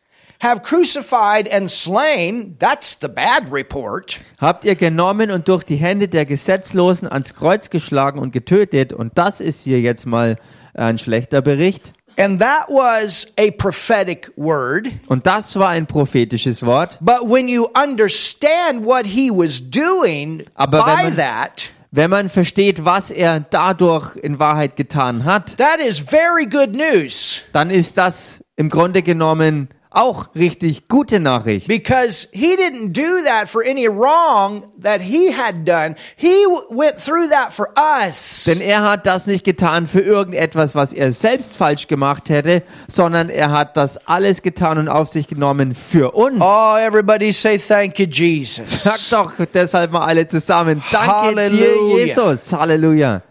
have 0.44 0.62
crucified 0.62 1.48
and 1.52 1.70
slain. 1.70 2.56
That's 2.58 2.96
the 3.00 3.08
bad 3.08 3.50
report. 3.50 4.20
habt 4.38 4.64
ihr 4.64 4.74
genommen 4.74 5.30
und 5.30 5.48
durch 5.48 5.64
die 5.64 5.76
Hände 5.76 6.08
der 6.08 6.26
Gesetzlosen 6.26 7.10
ans 7.10 7.34
Kreuz 7.34 7.70
geschlagen 7.70 8.18
und 8.18 8.32
getötet. 8.32 8.92
Und 8.92 9.16
das 9.18 9.40
ist 9.40 9.62
hier 9.64 9.80
jetzt 9.80 10.06
mal 10.06 10.36
ein 10.74 10.98
schlechter 10.98 11.40
Bericht. 11.42 11.92
And 12.16 12.40
that 12.40 12.68
was 12.68 13.26
a 13.40 13.50
prophetic 13.50 14.30
word. 14.36 14.88
Und 15.08 15.26
das 15.26 15.56
war 15.58 15.70
ein 15.70 15.86
prophetisches 15.86 16.64
Wort. 16.64 16.98
But 17.00 17.22
when 17.28 17.48
you 17.48 17.66
understand 17.74 18.84
what 18.84 19.04
he 19.04 19.30
was 19.30 19.60
doing 19.68 20.44
Aber 20.54 20.78
wenn 20.78 20.84
by 20.96 21.02
man- 21.04 21.16
that, 21.16 21.70
Wenn 21.90 22.10
man 22.10 22.28
versteht, 22.28 22.84
was 22.84 23.10
er 23.12 23.38
dadurch 23.40 24.16
in 24.16 24.38
Wahrheit 24.40 24.74
getan 24.76 25.24
hat, 25.24 25.56
that 25.58 25.78
is 25.78 25.98
very 26.00 26.44
good 26.46 26.72
news 26.72 27.42
dann 27.52 27.70
ist 27.70 27.96
das 27.98 28.42
im 28.56 28.68
Grunde 28.68 29.02
genommen 29.02 29.68
auch 29.94 30.34
richtig 30.34 30.88
gute 30.88 31.20
Nachricht. 31.20 31.68
because 31.68 32.28
he 32.32 32.56
didn't 32.56 32.92
do 32.92 33.22
that 33.24 33.48
for 33.48 33.62
any 33.64 33.86
wrong 33.88 34.62
that 34.80 35.00
he 35.00 35.32
had 35.32 35.64
done. 35.66 35.94
He 36.16 36.32
went 36.70 36.98
through 36.98 37.28
that 37.30 37.52
for 37.52 37.68
us. 37.76 38.44
Denn 38.44 38.60
er 38.60 38.82
hat 38.82 39.06
das 39.06 39.26
nicht 39.26 39.44
getan 39.44 39.86
für 39.86 40.00
irgendetwas, 40.00 40.74
was 40.74 40.92
er 40.92 41.12
selbst 41.12 41.56
falsch 41.56 41.86
gemacht 41.88 42.28
hätte, 42.30 42.62
sondern 42.88 43.28
er 43.28 43.50
hat 43.50 43.76
das 43.76 43.96
alles 44.06 44.42
getan 44.42 44.78
und 44.78 44.88
auf 44.88 45.08
sich 45.08 45.26
genommen 45.28 45.74
für 45.74 46.12
uns. 46.12 46.40
Oh, 46.40 46.76
everybody 46.76 47.32
say 47.32 47.58
thank 47.58 47.98
you, 47.98 48.06
Sag 48.06 48.14
Jesus. 48.14 49.10
doch 49.10 49.32
deshalb 49.52 49.92
mal 49.92 50.04
alle 50.06 50.26
zusammen. 50.26 50.82
Danke 50.90 51.06
Halleluja. 51.06 51.96
dir, 51.96 52.06
Jesus. 52.06 52.52
Halleluja. 52.52 53.22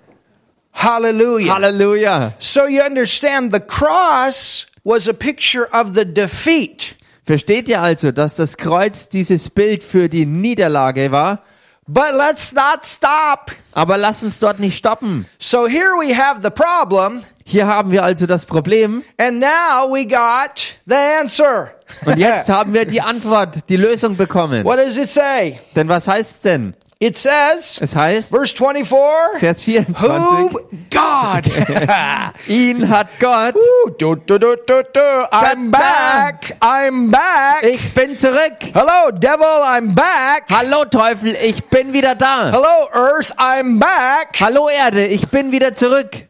Hallelujah. 0.74 1.54
Halleluja. 1.54 2.34
So 2.40 2.68
you 2.68 2.82
understand 2.84 3.54
the 3.54 3.60
cross 3.60 4.66
was 4.84 5.08
a 5.08 5.14
picture 5.14 5.68
of 5.72 5.94
the 5.96 6.06
defeat. 6.06 6.96
Versteht 7.26 7.70
ihr 7.70 7.82
also, 7.82 8.12
dass 8.12 8.36
das 8.36 8.58
Kreuz 8.58 9.08
dieses 9.10 9.50
Bild 9.50 9.84
für 9.84 10.10
die 10.10 10.26
Niederlage 10.26 11.12
war? 11.12 11.42
But 11.88 12.12
let's 12.18 12.54
not 12.54 12.86
stop. 12.86 13.52
Aber 13.74 13.98
lasst 13.98 14.24
uns 14.24 14.40
dort 14.40 14.60
nicht 14.60 14.78
stoppen. 14.78 15.26
So 15.38 15.68
here 15.68 15.96
we 16.00 16.16
have 16.16 16.42
the 16.42 16.50
problem, 16.50 17.24
Hier 17.46 17.68
haben 17.68 17.92
wir 17.92 18.04
also 18.04 18.26
das 18.26 18.46
Problem 18.46 19.04
and 19.18 19.40
now 19.40 19.90
we 19.92 20.06
got 20.06 20.78
the 20.86 20.96
answer. 21.22 21.74
und 22.06 22.18
jetzt 22.18 22.48
haben 22.50 22.74
wir 22.74 22.86
die 22.86 23.02
Antwort, 23.02 23.68
die 23.70 23.76
Lösung 23.76 24.16
bekommen. 24.16 24.64
what 24.64 24.78
does 24.78 24.98
it 24.98 25.10
say? 25.10 25.60
Denn 25.76 25.90
was 25.90 26.08
heißt's 26.08 26.40
denn? 26.42 26.74
It 27.04 27.18
says, 27.18 27.82
Es 27.82 27.98
heißt, 27.98 28.30
verse 28.30 28.56
24, 28.56 29.38
Vers 29.38 29.62
24, 29.64 30.54
who 30.54 30.62
God. 30.90 31.44
ihn 32.48 32.88
hat 32.88 33.10
Gott, 33.20 33.56
du, 33.98 34.16
du, 34.16 34.38
du, 34.38 34.56
du. 34.56 35.28
I'm 35.30 35.70
back. 35.70 36.56
I'm 36.62 37.12
back. 37.12 37.62
ich 37.62 37.94
bin 37.94 38.18
zurück. 38.18 38.54
Hello, 38.74 39.12
devil. 39.12 39.44
I'm 39.66 39.94
back. 39.94 40.46
Hallo 40.50 40.86
Teufel, 40.86 41.36
ich 41.44 41.66
bin 41.66 41.92
wieder 41.92 42.16
da. 42.16 42.52
Hello, 42.54 42.88
earth. 42.94 43.34
I'm 43.38 43.80
back. 43.80 44.40
Hallo 44.40 44.70
Erde, 44.70 45.06
ich 45.06 45.28
bin 45.28 45.52
wieder 45.52 45.74
zurück. 45.74 46.30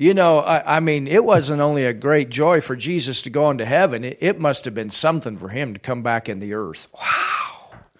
You 0.00 0.14
know, 0.14 0.38
I, 0.46 0.76
I 0.76 0.80
mean, 0.80 1.08
it 1.08 1.24
wasn't 1.24 1.60
only 1.60 1.84
a 1.84 1.92
great 1.92 2.30
joy 2.30 2.60
for 2.60 2.76
Jesus 2.76 3.20
to 3.22 3.30
go 3.30 3.50
into 3.50 3.64
heaven, 3.64 4.04
it, 4.04 4.16
it 4.20 4.38
must 4.38 4.64
have 4.64 4.72
been 4.72 4.90
something 4.90 5.36
for 5.36 5.48
him 5.48 5.74
to 5.74 5.80
come 5.80 6.04
back 6.04 6.28
in 6.28 6.40
the 6.40 6.54
earth. 6.54 6.88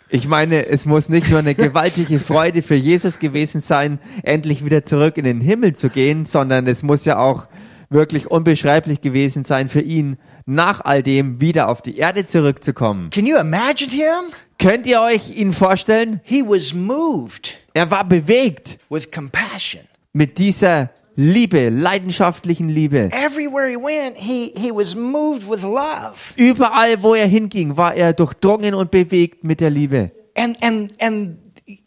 Ich 0.09 0.29
meine, 0.29 0.65
es 0.67 0.87
muss 0.87 1.09
nicht 1.09 1.29
nur 1.29 1.41
eine 1.41 1.57
gewaltige 1.57 2.21
Freude 2.21 2.63
für 2.63 2.77
Jesus 2.77 3.19
gewesen 3.19 3.61
sein, 3.61 3.99
endlich 4.23 4.65
wieder 4.65 4.85
zurück 4.85 5.19
in 5.19 5.25
den 5.25 5.41
Himmel 5.41 5.75
zu 5.75 5.91
gehen, 5.91 6.25
sondern 6.25 6.69
es 6.69 6.85
muss 6.85 7.05
ja 7.05 7.19
auch 7.19 7.49
wirklich 7.91 8.31
unbeschreiblich 8.31 9.01
gewesen 9.01 9.43
sein 9.43 9.69
für 9.69 9.81
ihn, 9.81 10.19
nach 10.47 10.81
all 10.85 11.03
dem 11.03 11.41
wieder 11.41 11.69
auf 11.69 11.83
die 11.83 11.99
Erde 11.99 12.29
zurückzukommen. 12.29 13.11
Can 13.11 13.27
you 13.27 13.37
imagine 13.39 13.91
him? 13.91 14.33
Könnt 14.61 14.87
ihr 14.87 15.01
euch 15.01 15.37
ihn 15.37 15.53
vorstellen? 15.53 16.21
He 16.23 16.43
was 16.43 16.73
moved 16.73 17.59
Er 17.75 17.91
war 17.91 18.05
bewegt 18.07 18.79
with 18.89 19.11
compassion. 19.11 19.83
mit 20.13 20.39
dieser 20.39 20.91
Liebe, 21.21 21.69
leidenschaftlichen 21.69 22.69
Liebe. 22.69 23.11
Everywhere 23.11 23.69
he 23.69 23.77
went, 23.77 24.17
he, 24.17 24.53
he 24.57 24.71
was 24.71 24.95
moved 24.95 25.51
with 25.51 25.65
love. 25.65 26.33
Überall, 26.37 27.03
wo 27.03 27.13
er 27.13 27.27
hinging, 27.27 27.77
war 27.77 27.93
er 27.93 28.13
durchdrungen 28.13 28.73
und 28.73 28.93
bewegt 28.93 29.43
mit 29.43 29.59
der 29.59 29.71
Liebe. 29.71 30.13
And, 30.37 30.57
and, 30.63 30.93
and 31.01 31.39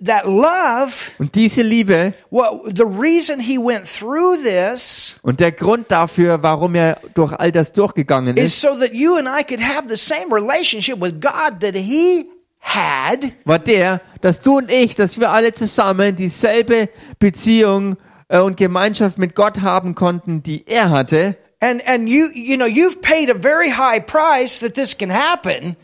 that 0.04 0.26
love, 0.26 1.14
Und 1.18 1.34
diese 1.34 1.62
Liebe 1.62 2.14
well, 2.30 2.60
the 2.66 2.84
reason 2.84 3.40
he 3.40 3.58
went 3.58 3.86
through 3.86 4.36
this 4.44 5.16
und 5.22 5.40
der 5.40 5.54
Grund 5.54 5.90
dafür, 5.90 6.44
warum 6.44 6.76
er 6.76 7.00
durch 7.14 7.32
all 7.32 7.54
das 7.54 7.72
durchgegangen 7.72 8.36
is 8.36 8.56
ist, 8.56 8.60
so 8.60 8.76
that 8.76 8.94
you 8.94 9.16
and 9.16 9.30
I 9.30 9.46
could 9.46 9.62
have 9.62 9.88
the 9.88 9.96
same 9.96 10.30
relationship 10.30 11.02
with 11.02 11.22
God 11.22 11.62
that 11.62 11.74
he 11.74 12.26
had 12.60 13.32
war 13.46 13.60
der, 13.60 14.02
dass 14.20 14.42
du 14.42 14.58
und 14.58 14.70
ich, 14.70 14.94
dass 14.96 15.18
wir 15.18 15.32
alle 15.32 15.54
zusammen 15.54 16.18
dieselbe 16.18 16.90
Beziehung 17.18 17.94
äh, 17.94 18.11
und 18.40 18.58
Gemeinschaft 18.58 19.18
mit 19.18 19.36
Gott 19.36 19.62
haben 19.62 19.96
konnten, 19.96 20.42
die 20.44 20.66
er 20.68 20.90
hatte. 20.90 21.38
And 21.60 21.88
and 21.88 22.08
you 22.08 22.30
you 22.34 22.56
know 22.56 22.66
you've 22.66 23.02
paid 23.02 23.30
a 23.30 23.38
very 23.38 23.70
high 23.70 24.04
price 24.04 24.60
that 24.60 24.74
this 24.74 24.98
can 24.98 25.12
happen. 25.12 25.76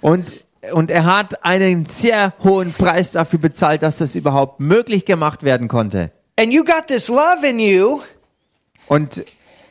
Und, 0.00 0.26
und 0.72 0.90
er 0.90 1.04
hat 1.04 1.44
einen 1.44 1.86
sehr 1.86 2.32
hohen 2.42 2.72
Preis 2.72 3.12
dafür 3.12 3.38
bezahlt, 3.38 3.82
dass 3.82 3.98
das 3.98 4.14
überhaupt 4.14 4.60
möglich 4.60 5.04
gemacht 5.04 5.42
werden 5.42 5.68
konnte. 5.68 6.12
And 6.38 6.52
you 6.52 6.64
got 6.64 6.86
this 6.86 7.08
love 7.08 7.46
in 7.46 7.58
you. 7.58 8.00
Und 8.86 9.24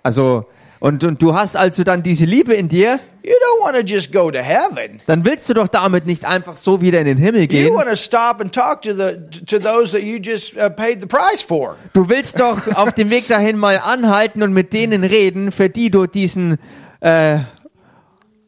also 0.04 0.46
und, 0.86 1.04
und 1.04 1.20
du 1.20 1.34
hast 1.34 1.58
also 1.58 1.84
dann 1.84 2.04
diese 2.04 2.26
Liebe 2.26 2.54
in 2.54 2.68
dir, 2.68 3.00
You 3.24 3.32
don't 3.32 3.66
want 3.66 3.76
to 3.76 3.82
just 3.82 4.12
go 4.14 4.30
to 4.30 4.38
heaven. 4.38 5.00
dann 5.08 5.26
willst 5.26 5.50
du 5.50 5.56
doch 5.56 5.68
damit 5.68 6.06
nicht 6.06 6.26
einfach 6.26 6.58
so 6.58 6.80
wieder 6.80 7.00
in 7.00 7.08
den 7.08 7.18
Himmel 7.18 7.42
You 7.42 7.48
gehen. 7.48 7.74
want 7.74 7.90
to 7.90 7.96
stop 7.96 8.40
and 8.40 8.54
talk 8.54 8.84
to 8.84 8.94
the 8.94 9.18
to 9.48 9.58
those 9.58 9.94
that 9.94 10.04
you 10.04 10.20
just 10.22 10.56
uh, 10.56 10.70
paid 10.70 11.02
the 11.02 11.08
price 11.08 11.42
for. 11.42 11.76
Du 11.94 12.08
willst 12.08 12.40
doch 12.40 12.68
auf 12.76 12.94
dem 12.94 13.10
Weg 13.10 13.28
dahin 13.28 13.58
mal 13.58 13.80
anhalten 13.80 14.44
und 14.44 14.54
mit 14.54 14.74
denen 14.74 15.04
reden, 15.04 15.52
für 15.52 15.70
die 15.70 15.90
du 15.90 16.06
diesen 16.06 16.60
äh, 17.00 17.40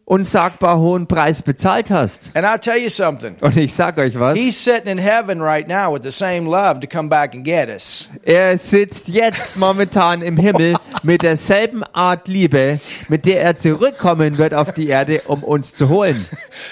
unsagbar 0.08 0.80
hohen 0.80 1.06
Preis 1.06 1.41
bezahlt 1.41 1.91
hast. 1.91 2.32
And 2.34 2.46
I'll 2.46 2.60
tell 2.60 2.78
you 2.78 2.89
something. 2.89 3.36
Und 3.41 3.58
ich 3.58 3.74
sag 3.74 3.98
euch 3.98 4.17
was, 4.17 4.38
He's 4.38 4.63
sitting 4.63 4.89
in 4.89 4.98
heaven 4.98 5.41
right 5.41 5.67
now 5.67 5.93
with 5.93 6.04
the 6.04 6.12
same 6.12 6.50
love 6.50 6.80
to 6.80 6.88
come 6.88 7.10
back 7.10 7.36
and 7.36 7.43
get 7.43 7.67
us. 7.67 8.08
er 8.24 8.58
sitzt 8.58 9.10
jetzt 9.10 9.58
momentan 9.58 10.22
im 10.22 10.38
Himmel 10.38 10.76
mit 11.04 11.24
derselben 11.24 11.84
Art 11.91 12.30
Liebe, 12.30 12.80
mit 13.10 13.26
der 13.26 13.41
er 13.41 13.58
zurückkommen 13.58 14.38
wird 14.38 14.54
auf 14.54 14.72
die 14.72 14.88
Erde, 14.88 15.24
um 15.26 15.43
uns 15.43 15.76
zu 15.76 15.89
holen. 15.89 16.26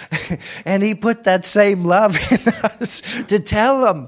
And 0.65 0.81
he 0.81 0.95
put 0.95 1.23
that 1.23 1.45
same 1.45 1.83
love 1.83 2.17
in 2.31 2.39
us 2.79 3.03
to 3.27 3.37
tell 3.37 3.83
them. 3.85 4.07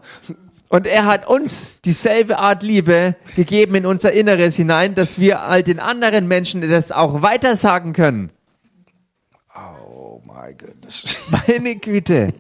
Und 0.69 0.87
er 0.87 1.05
hat 1.05 1.27
uns 1.27 1.81
dieselbe 1.81 2.39
Art 2.39 2.63
Liebe 2.63 3.15
gegeben 3.35 3.75
in 3.75 3.85
unser 3.85 4.13
Inneres 4.13 4.55
hinein, 4.55 4.95
dass 4.95 5.19
wir 5.19 5.41
all 5.41 5.63
den 5.63 5.79
anderen 5.79 6.27
Menschen 6.27 6.61
das 6.69 6.93
auch 6.93 7.21
weitersagen 7.21 7.91
können. 7.91 8.31
Oh 10.57 10.65
goodness. 10.65 11.15
Meine 11.47 11.75
Güte. 11.75 12.33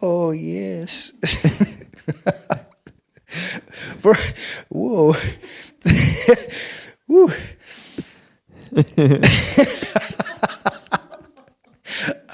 Oh 0.00 0.32
yes. 0.32 1.12
For, 4.00 4.16
whoa. 4.68 5.14
Woo. 7.08 7.30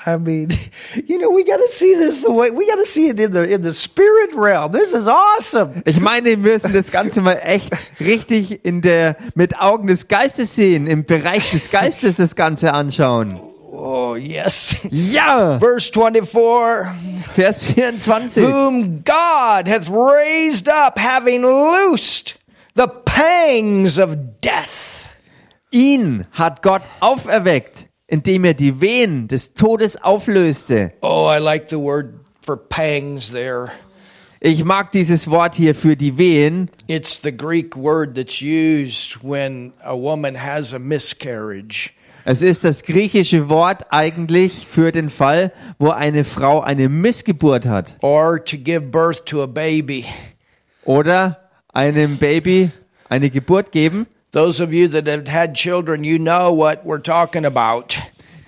I 0.07 0.17
mean, 0.17 0.51
you 1.07 1.19
know, 1.19 1.31
we 1.31 1.45
got 1.45 1.59
to 1.59 1.69
see 1.69 1.95
this 1.95 2.23
the 2.23 2.33
way 2.33 2.51
we 2.51 2.67
got 2.67 2.77
to 2.77 2.87
see 2.87 3.09
it 3.09 3.21
in 3.21 3.33
the 3.33 3.43
in 3.43 3.63
the 3.63 3.73
spirit 3.73 4.35
realm. 4.35 4.73
This 4.73 4.93
is 4.93 5.07
awesome. 5.07 5.83
Ich 5.85 6.01
meine, 6.01 6.27
wir 6.27 6.37
müssen 6.39 6.73
das 6.73 6.91
Ganze 6.91 7.21
mal 7.21 7.39
echt 7.43 7.73
richtig 8.01 8.65
in 8.65 8.81
der, 8.81 9.17
mit 9.35 9.59
Augen 9.59 9.87
des 9.87 10.09
Geistes 10.09 10.55
sehen, 10.57 10.87
im 10.87 11.05
Bereich 11.05 11.51
des 11.51 11.71
Geistes 11.71 12.17
das 12.17 12.37
Ganze 12.37 12.73
anschauen. 12.73 13.41
Oh 13.75 14.17
yes. 14.17 14.77
Ja! 14.91 15.59
Verse 15.59 15.91
24. 15.91 16.93
Vers 17.35 17.65
24. 17.65 18.45
whom 18.45 19.03
God 19.03 19.67
hath 19.67 19.89
raised 19.89 20.69
up, 20.69 20.99
having 20.99 21.43
loosed 21.43 22.39
the 22.75 22.87
pangs 22.87 23.99
of 23.99 24.17
death. 24.43 25.17
Ihn 25.71 26.27
hat 26.33 26.61
Gott 26.61 26.83
auferweckt, 27.01 27.87
indem 28.13 28.45
er 28.45 28.53
die 28.53 28.79
Wehen 28.83 29.27
des 29.27 29.55
Todes 29.55 29.97
auflöste. 30.03 30.93
Oh, 31.01 31.31
I 31.35 31.39
like 31.39 31.69
the 31.71 31.79
word 31.79 32.13
for 32.45 32.59
pangs 32.59 33.33
there. 33.33 33.71
Ich 34.39 34.65
mag 34.65 34.91
dieses 34.93 35.31
Wort 35.31 35.55
hier 35.55 35.75
für 35.75 35.97
die 35.97 36.19
Wehen. 36.19 36.69
It's 36.89 37.23
the 37.23 37.33
Greek 37.35 37.75
word 37.75 38.15
that's 38.15 38.43
used 38.43 39.25
when 39.25 39.73
a 39.83 39.95
woman 39.97 40.37
has 40.37 40.75
a 40.75 40.79
miscarriage. 40.79 41.93
Es 42.27 42.43
ist 42.43 42.65
das 42.65 42.83
griechische 42.83 43.49
Wort 43.49 43.87
eigentlich 43.91 44.67
für 44.67 44.93
den 44.93 45.09
Fall, 45.09 45.51
wo 45.79 45.89
eine 45.89 46.25
Frau 46.25 46.61
eine 46.61 46.91
Missgeburt 46.91 47.67
hat 47.67 47.97
Or 48.03 48.45
to 48.45 48.59
give 48.59 48.83
birth 48.83 49.25
to 49.25 49.43
a 49.43 49.47
baby. 49.47 50.05
oder 50.85 51.49
einem 51.73 52.19
Baby 52.19 52.71
eine 53.09 53.31
Geburt 53.31 53.73
geben. 53.73 54.07
Those 54.35 54.63
of 54.63 54.73
you 54.73 54.89
that 54.89 55.07
have 55.07 55.29
had 55.29 55.55
children, 55.55 56.05
you 56.05 56.19
know 56.19 56.55
what 56.55 56.87
we're 56.87 57.03
talking 57.03 57.45
about. 57.45 57.99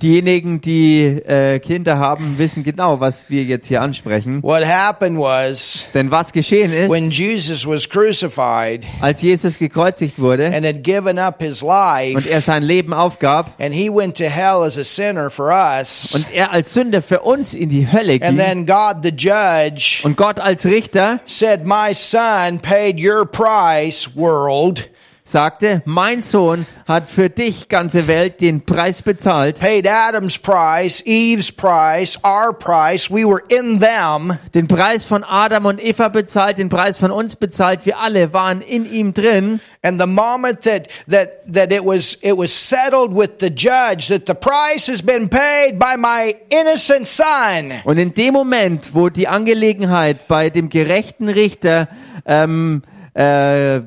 Diejenigen, 0.00 0.62
die 0.62 1.02
äh, 1.04 1.58
Kinder 1.58 1.98
haben, 1.98 2.38
wissen 2.38 2.64
genau, 2.64 3.00
was 3.00 3.28
wir 3.28 3.42
jetzt 3.42 3.66
hier 3.66 3.82
ansprechen. 3.82 4.42
What 4.42 4.64
happened 4.64 5.18
was 5.18 5.88
Denn 5.92 6.10
was 6.10 6.32
geschehen 6.32 6.72
ist, 6.72 6.90
when 6.90 7.10
Jesus 7.10 7.66
was 7.66 7.86
crucified 7.86 8.86
als 9.02 9.20
Jesus 9.20 9.58
gekreuzigt 9.58 10.18
wurde 10.18 10.46
and 10.46 10.64
had 10.64 10.82
given 10.82 11.18
up 11.18 11.42
his 11.42 11.62
und 11.62 11.68
life, 11.68 12.30
er 12.30 12.40
sein 12.40 12.62
Leben 12.62 12.94
aufgab 12.94 13.52
and 13.60 13.74
he 13.74 13.90
went 13.90 14.16
to 14.16 14.24
hell 14.24 14.62
as 14.62 14.78
a 14.78 14.84
sinner 14.84 15.28
for 15.30 15.50
us. 15.52 16.14
und 16.14 16.26
er 16.32 16.50
als 16.50 16.72
Sünder 16.72 17.02
für 17.02 17.20
uns 17.20 17.52
in 17.52 17.68
die 17.68 17.92
Hölle 17.92 18.14
And 18.22 18.22
ging 18.22 18.38
then 18.38 18.64
God 18.66 19.02
the 19.02 19.10
judge 19.14 20.00
und 20.02 20.16
Gott 20.16 20.40
als 20.40 20.64
Richter 20.64 21.20
said, 21.26 21.66
My 21.66 21.92
son 21.94 22.58
paid 22.58 22.98
your 22.98 23.26
price, 23.26 24.08
world, 24.16 24.88
sagte, 25.26 25.80
mein 25.86 26.22
Sohn 26.22 26.66
hat 26.86 27.10
für 27.10 27.30
dich, 27.30 27.70
ganze 27.70 28.08
Welt, 28.08 28.42
den 28.42 28.66
Preis 28.66 29.00
bezahlt, 29.00 29.58
paid 29.58 29.88
Adam's 29.88 30.38
price, 30.38 31.02
Eve's 31.06 31.50
price, 31.50 32.18
our 32.22 32.52
price. 32.52 33.10
We 33.10 33.24
were 33.24 33.40
in 33.48 33.80
them. 33.80 34.38
den 34.52 34.68
Preis 34.68 35.06
von 35.06 35.24
Adam 35.24 35.64
und 35.64 35.82
Eva 35.82 36.08
bezahlt, 36.08 36.58
den 36.58 36.68
Preis 36.68 36.98
von 36.98 37.10
uns 37.10 37.36
bezahlt. 37.36 37.86
Wir 37.86 37.98
alle 38.00 38.34
waren 38.34 38.60
in 38.60 38.84
ihm 38.84 39.14
drin. 39.14 39.60
And 39.82 39.98
the 39.98 40.06
moment 40.06 40.60
that, 40.64 40.88
that, 41.08 41.36
that 41.50 41.72
it 41.72 41.82
was, 41.82 42.18
it 42.20 42.36
was 42.36 42.52
settled 42.52 43.16
with 43.16 43.38
the 43.40 43.48
judge 43.48 44.08
that 44.08 44.26
the 44.26 44.34
price 44.34 44.88
has 44.88 45.00
been 45.02 45.30
paid 45.30 45.78
by 45.78 45.96
my 45.96 46.36
innocent 46.50 47.08
son. 47.08 47.72
Und 47.84 47.96
in 47.96 48.12
dem 48.12 48.34
Moment, 48.34 48.94
wo 48.94 49.08
die 49.08 49.26
Angelegenheit 49.26 50.28
bei 50.28 50.50
dem 50.50 50.68
gerechten 50.68 51.30
Richter 51.30 51.88
ähm, 52.26 52.82
äh, 53.14 53.80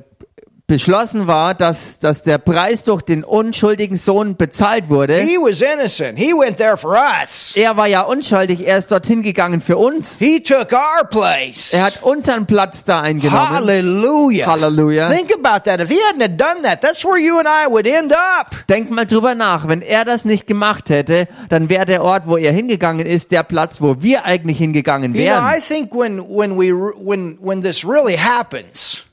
beschlossen 0.68 1.28
war, 1.28 1.54
dass, 1.54 2.00
dass 2.00 2.24
der 2.24 2.38
Preis 2.38 2.84
durch 2.84 3.02
den 3.02 3.24
unschuldigen 3.24 3.96
Sohn 3.96 4.36
bezahlt 4.36 4.90
wurde, 4.90 5.18
He 5.22 5.38
was 5.38 5.62
innocent. 5.62 6.20
He 6.20 6.34
went 6.34 6.58
there 6.58 6.76
for 6.78 6.92
us. 7.22 7.54
er 7.56 7.78
war 7.78 7.88
ja 7.88 8.02
unschuldig, 8.02 8.68
er 8.68 8.78
ist 8.78 8.92
dorthin 8.92 9.24
gegangen 9.24 9.62
für 9.62 9.78
uns. 9.78 10.20
He 10.20 10.42
took 10.42 10.74
our 10.74 11.08
place. 11.10 11.74
Er 11.74 11.86
hat 11.86 12.04
unseren 12.04 12.46
Platz 12.46 12.84
da 12.84 13.00
eingenommen. 13.00 13.50
Hallelujah. 13.50 14.48
Halleluja. 14.48 15.10
Think 15.10 15.34
about 15.34 15.64
that. 15.64 15.80
If 15.80 15.88
he 15.90 16.00
hadn't 16.12 16.22
have 16.22 16.36
done 16.36 16.64
that, 16.64 16.82
that's 16.82 17.06
where 17.06 17.18
you 17.18 17.38
and 17.40 17.48
I 17.48 17.72
would 17.72 17.88
end 17.88 18.12
up. 18.12 18.54
Denk 18.68 18.92
mal 18.92 19.06
drüber 19.06 19.36
nach, 19.36 19.70
wenn 19.70 19.82
er 19.82 20.04
das 20.04 20.26
nicht 20.26 20.48
gemacht 20.48 20.90
hätte, 20.90 21.30
dann 21.48 21.70
wäre 21.70 21.86
der 21.86 22.04
Ort, 22.04 22.28
wo 22.28 22.36
er 22.36 22.52
hingegangen 22.52 23.06
ist, 23.06 23.32
der 23.32 23.44
Platz, 23.44 23.82
wo 23.82 24.02
wir 24.02 24.26
eigentlich 24.26 24.58
hingegangen 24.58 25.14
You 25.16 25.22
know, 25.22 25.32
I 25.32 25.54
wären. 25.54 25.62
think 25.62 25.96
when 25.96 26.20
when 26.28 26.58
we 26.60 26.74
when 26.74 27.38
when 27.42 27.62
this 27.62 27.86
really 27.86 28.18
happens, 28.18 29.04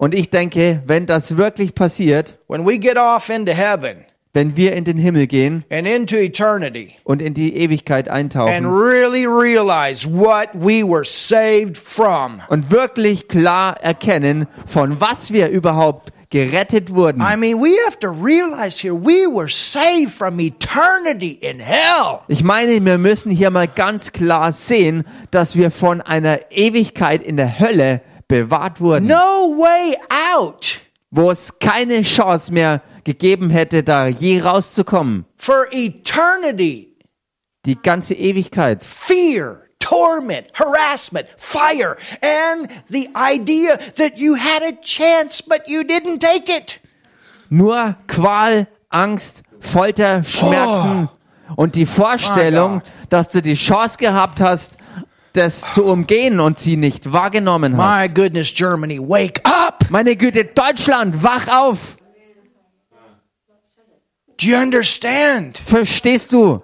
Und 0.00 0.14
ich 0.14 0.30
denke, 0.30 0.82
wenn 0.86 1.04
das 1.04 1.36
wirklich 1.36 1.74
passiert, 1.74 2.38
when 2.48 2.66
we 2.66 2.78
get 2.78 2.96
off 2.96 3.28
into 3.28 3.52
heaven 3.52 4.06
wenn 4.32 4.56
wir 4.56 4.72
in 4.72 4.84
den 4.84 4.96
Himmel 4.96 5.26
gehen 5.26 5.62
and 5.70 5.86
into 5.86 6.16
eternity 6.16 6.94
und 7.04 7.20
in 7.20 7.34
die 7.34 7.54
Ewigkeit 7.54 8.08
and 8.08 8.16
eintauchen 8.16 8.64
really 8.64 9.26
realize 9.26 10.08
what 10.10 10.48
we 10.54 10.82
were 10.82 11.04
saved 11.04 11.76
from. 11.76 12.40
und 12.48 12.70
wirklich 12.70 13.28
klar 13.28 13.76
erkennen, 13.82 14.46
von 14.66 15.02
was 15.02 15.34
wir 15.34 15.50
überhaupt 15.50 16.14
gerettet 16.30 16.94
wurden. 16.94 17.20
I 17.20 17.36
mean, 17.36 17.60
we 17.60 17.76
have 17.84 17.98
to 17.98 18.08
realize 18.08 18.80
here 18.80 18.94
we 18.94 19.26
were 19.26 19.50
saved 19.50 20.12
from 20.12 20.40
eternity 20.40 21.32
in 21.42 21.60
hell. 21.60 22.20
Ich 22.28 22.42
meine, 22.42 22.82
wir 22.82 22.96
müssen 22.96 23.30
hier 23.30 23.50
mal 23.50 23.68
ganz 23.68 24.12
klar 24.12 24.52
sehen, 24.52 25.04
dass 25.30 25.56
wir 25.56 25.70
von 25.70 26.00
einer 26.00 26.50
Ewigkeit 26.50 27.20
in 27.20 27.36
der 27.36 27.58
Hölle 27.58 28.00
bewahrt 28.30 28.80
wurden, 28.80 29.06
No 29.08 29.56
way 29.58 29.94
out 30.36 30.78
wo 31.10 31.30
es 31.30 31.58
keine 31.58 32.02
Chance 32.02 32.52
mehr 32.52 32.82
gegeben 33.02 33.50
hätte, 33.50 33.82
da 33.82 34.06
je 34.06 34.40
rauszukommen. 34.40 35.24
for 35.36 35.66
eternity. 35.72 36.96
Die 37.66 37.76
ganze 37.76 38.14
Ewigkeit. 38.14 38.84
Fear, 38.84 39.62
torment, 39.80 40.46
harassment, 40.54 41.26
fire, 41.36 41.96
and 42.22 42.70
the 42.88 43.08
idea 43.16 43.76
that 43.96 44.18
you 44.18 44.36
had 44.36 44.62
a 44.62 44.72
chance 44.80 45.42
but 45.42 45.68
you 45.68 45.82
didn't 45.82 46.20
take 46.20 46.48
it. 46.48 46.80
Nur 47.50 47.96
Qual, 48.06 48.66
Angst, 48.88 49.42
Folter, 49.58 50.22
Schmerzen 50.24 51.08
und 51.56 51.74
die 51.74 51.86
Vorstellung, 51.86 52.82
dass 53.10 53.28
du 53.28 53.42
die 53.42 53.54
Chance 53.54 53.98
gehabt 53.98 54.40
hast, 54.40 54.78
das 55.32 55.74
zu 55.74 55.84
umgehen 55.84 56.40
und 56.40 56.58
sie 56.58 56.76
nicht 56.76 57.12
wahrgenommen 57.12 57.76
hast. 57.76 58.08
My 58.08 58.12
goodness, 58.12 58.52
Germany, 58.52 58.98
wake 58.98 59.40
up. 59.44 59.86
Meine 59.90 60.16
Güte, 60.16 60.44
Deutschland, 60.44 61.22
wach 61.22 61.48
auf! 61.48 61.96
Do 64.38 64.46
you 64.46 64.56
understand? 64.56 65.58
Verstehst 65.58 66.32
du? 66.32 66.62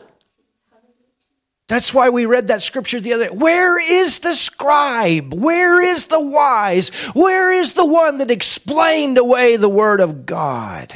That's 1.68 1.92
why 1.92 2.10
we 2.10 2.26
read 2.26 2.48
that 2.48 2.62
scripture 2.62 3.00
the 3.00 3.12
other 3.12 3.24
day. 3.24 3.36
Where 3.36 3.78
is 3.80 4.20
the 4.20 4.32
scribe? 4.32 5.34
Where 5.34 5.82
is 5.82 6.06
the 6.06 6.20
wise? 6.20 6.90
Where 7.12 7.52
is 7.52 7.74
the 7.74 7.84
one 7.84 8.18
that 8.18 8.30
explained 8.30 9.18
away 9.18 9.56
the 9.56 9.68
word 9.68 10.00
of 10.00 10.26
God? 10.26 10.94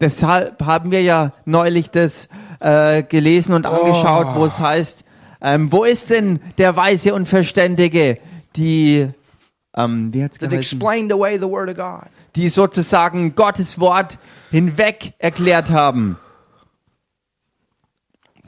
Deshalb 0.00 0.62
haben 0.64 0.90
wir 0.90 1.02
ja 1.02 1.32
neulich 1.46 1.90
das 1.90 2.28
äh, 2.60 3.02
gelesen 3.02 3.54
und 3.54 3.64
angeschaut, 3.66 4.34
wo 4.34 4.44
es 4.44 4.60
heißt, 4.60 5.01
ähm, 5.42 5.72
wo 5.72 5.84
ist 5.84 6.10
denn 6.10 6.40
der 6.56 6.76
Weise 6.76 7.14
und 7.14 7.26
Verständige, 7.26 8.18
die, 8.56 9.08
ähm, 9.76 10.12
wie 10.12 10.22
hat's 10.22 10.38
That 10.38 10.52
explained 10.52 11.12
away 11.12 11.36
the 11.36 11.48
word 11.48 11.68
of 11.68 11.76
God. 11.76 12.08
die 12.36 12.48
sozusagen 12.48 13.34
Gottes 13.34 13.78
Wort 13.78 14.18
hinweg 14.50 15.14
erklärt 15.18 15.70
haben. 15.70 16.16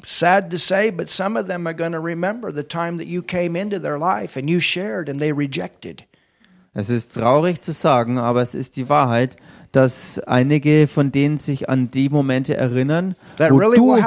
Sad 0.07 0.51
to 0.51 0.59
say, 0.59 0.91
but 0.91 1.09
some 1.09 1.39
of 1.39 1.49
them 1.49 1.67
are 1.67 1.75
going 1.75 1.93
to 1.93 2.01
remember 2.01 2.53
the 2.53 2.63
time 2.63 2.99
that 2.99 3.07
you 3.07 3.23
came 3.23 3.57
into 3.59 3.79
their 3.79 3.99
life 3.99 4.39
and 4.39 4.49
you 4.49 4.61
shared 4.61 5.09
and 5.09 5.19
they 5.19 5.33
rejected. 5.33 6.05
Es 6.75 6.91
ist 6.91 7.15
traurig 7.15 7.63
zu 7.63 7.73
sagen, 7.73 8.19
aber 8.19 8.43
es 8.43 8.55
ist 8.55 8.77
die 8.77 8.89
Wahrheit, 8.89 9.37
dass 9.75 10.19
einige 10.21 10.87
von 10.87 11.11
denen 11.13 11.37
sich 11.37 11.69
an 11.69 11.91
die 11.91 12.09
Momente 12.09 12.57
erinnern, 12.57 13.17
wo, 13.39 13.57
really 13.57 13.77
du, 13.77 13.99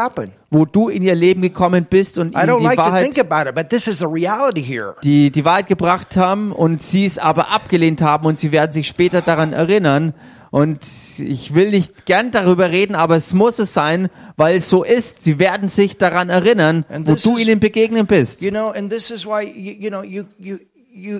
wo 0.49 0.65
du 0.65 0.87
in 0.89 1.03
ihr 1.03 1.15
Leben 1.15 1.41
gekommen 1.41 1.85
bist 1.89 2.17
und 2.17 2.35
I 2.35 2.39
ihnen 2.39 2.49
don't 2.49 2.59
die 2.59 2.63
like 2.65 2.77
to 2.77 2.83
Wahrheit 2.85 3.03
think 3.03 3.19
about 3.19 3.49
it, 3.49 3.55
but 3.55 3.69
this 3.69 3.87
is 3.87 3.97
the 3.99 4.05
reality 4.05 4.63
here. 4.63 4.95
die, 5.03 5.29
die 5.31 5.43
Wahrheit 5.45 5.67
gebracht 5.67 6.15
haben 6.15 6.51
und 6.51 6.81
sie 6.81 7.05
es 7.05 7.17
aber 7.19 7.51
abgelehnt 7.51 8.01
haben 8.01 8.25
und 8.25 8.39
sie 8.39 8.51
werden 8.51 8.71
sich 8.71 8.87
später 8.87 9.21
daran 9.21 9.53
erinnern. 9.53 10.13
Und 10.49 10.79
ich 11.19 11.53
will 11.55 11.71
nicht 11.71 12.05
gern 12.05 12.31
darüber 12.31 12.71
reden, 12.71 12.95
aber 12.95 13.17
es 13.17 13.33
muss 13.33 13.59
es 13.59 13.73
sein, 13.73 14.07
weil 14.37 14.55
es 14.55 14.69
so 14.69 14.81
ist. 14.85 15.21
Sie 15.21 15.39
werden 15.39 15.67
sich 15.67 15.97
daran 15.97 16.29
erinnern, 16.29 16.85
wo 16.89 17.15
du 17.15 17.35
is- 17.35 17.45
ihnen 17.45 17.59
begegnen 17.59 18.05
bist. 18.07 18.41
You 18.41 18.51
know, 18.51 18.69
and 18.69 18.89
this 18.89 19.11
is 19.11 19.25
why 19.25 19.41
you, 19.43 19.73
you 19.77 19.89
know 19.89 20.03
you 20.03 20.23
you 20.39 20.57
you. 20.93 21.19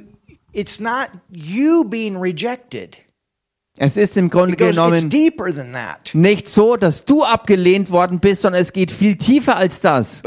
It's 0.54 0.80
not 0.80 1.10
you 1.30 1.84
being 1.84 2.16
rejected. 2.16 2.98
Es 3.78 3.96
ist 3.96 4.18
im 4.18 4.30
Grunde 4.30 4.56
goes, 4.56 4.72
genommen 4.72 5.10
nicht 6.14 6.48
so, 6.50 6.78
dass 6.78 7.06
du 7.06 7.24
abgelehnt 7.24 7.92
worden 7.92 8.20
bist, 8.20 8.42
sondern 8.42 8.62
es 8.62 8.74
geht 8.74 8.92
viel 8.92 9.16
tiefer 9.18 9.56
als 9.56 9.82
das. 9.82 10.24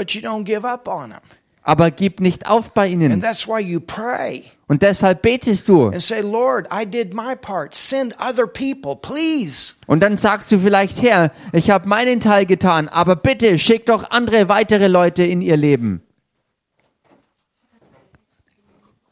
Aber 1.62 1.90
gib 1.90 2.20
nicht 2.20 2.48
auf 2.48 2.72
bei 2.72 2.88
ihnen. 2.88 3.22
Und 4.70 4.82
deshalb 4.82 5.22
betest 5.22 5.68
du. 5.68 5.88
and 5.88 6.00
say, 6.00 6.20
"Lord, 6.20 6.68
I 6.72 6.86
did 6.86 7.12
my 7.12 7.34
part. 7.34 7.74
Send 7.74 8.14
other 8.20 8.46
people, 8.46 8.94
please." 8.94 9.74
Und 9.88 10.00
dann 10.00 10.16
sagst 10.16 10.52
du 10.52 10.60
vielleicht, 10.60 11.02
Herr, 11.02 11.32
ich 11.52 11.70
habe 11.70 11.88
meinen 11.88 12.20
Teil 12.20 12.46
getan, 12.46 12.88
aber 12.88 13.16
bitte 13.16 13.58
schick 13.58 13.86
doch 13.86 14.10
andere 14.10 14.48
weitere 14.48 14.86
Leute 14.86 15.24
in 15.24 15.42
ihr 15.42 15.56
Leben. 15.56 16.02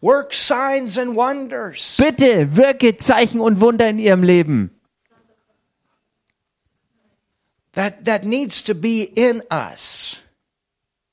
Work 0.00 0.32
signs 0.32 0.96
and 0.96 1.16
wonders. 1.16 1.96
Bitte 1.96 2.56
wirke 2.56 2.96
Zeichen 2.96 3.40
und 3.40 3.60
Wunder 3.60 3.88
in 3.88 3.98
ihrem 3.98 4.22
Leben. 4.22 4.70
That 7.72 8.04
that 8.04 8.24
needs 8.24 8.62
to 8.64 8.74
be 8.74 9.02
in 9.02 9.42
us. 9.50 10.22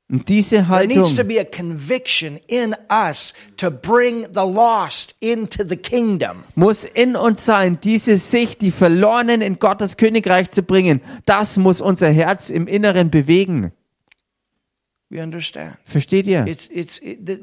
Und 0.07 0.29
diese 0.29 0.57
There 0.57 0.85
needs 0.87 1.15
to 1.15 1.23
Haltung 1.23 1.27
be 1.27 1.39
a 1.39 1.43
conviction 1.43 2.37
in 2.47 2.75
us 2.91 3.33
to 3.57 3.71
bring 3.71 4.27
the 4.33 4.45
lost 4.45 5.15
into 5.19 5.63
the 5.67 5.75
kingdom. 5.77 6.43
muss 6.53 6.85
in 6.85 7.15
uns 7.15 7.43
sein, 7.43 7.79
diese 7.81 8.19
Sicht, 8.19 8.61
die 8.61 8.69
Verlorenen 8.69 9.41
in 9.41 9.57
Gottes 9.57 9.97
Königreich 9.97 10.51
zu 10.51 10.61
bringen. 10.61 11.01
Das 11.25 11.57
muss 11.57 11.81
unser 11.81 12.09
Herz 12.11 12.51
im 12.51 12.67
Inneren 12.67 13.09
bewegen. 13.09 13.71
You 15.09 15.21
understand? 15.21 15.77
Versteht 15.85 16.27
ihr? 16.27 16.45
It's 16.47 16.67
it's 16.71 16.99
it, 16.99 17.25
th- 17.25 17.41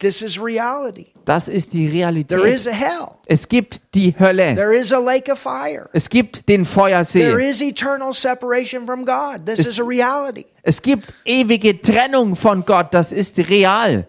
this 0.00 0.22
is 0.22 0.38
reality. 0.40 1.08
Das 1.24 1.46
ist 1.48 1.72
die 1.72 1.86
There 1.86 1.98
Realität. 1.98 2.44
is 2.44 2.66
a 2.66 2.72
hell. 2.72 3.08
Es 3.26 3.48
gibt 3.48 3.80
die 3.94 4.14
Hölle. 4.18 4.54
There 4.56 4.74
is 4.74 4.92
a 4.92 4.98
lake 4.98 5.30
of 5.30 5.38
fire. 5.38 5.88
Es 5.92 6.08
gibt 6.10 6.48
den 6.48 6.64
There 6.64 6.72
Feuersee. 6.74 7.48
is 7.48 7.60
eternal 7.62 8.12
separation 8.12 8.86
from 8.86 9.04
God. 9.04 9.46
This 9.46 9.60
is 9.66 9.78
a 9.78 9.84
reality. 9.84 10.46
Es 10.62 10.82
gibt 10.82 11.12
ewige 11.24 11.80
Trennung 11.80 12.34
von 12.36 12.64
Gott. 12.64 12.92
Das 12.92 13.12
ist 13.12 13.38
real. 13.38 14.06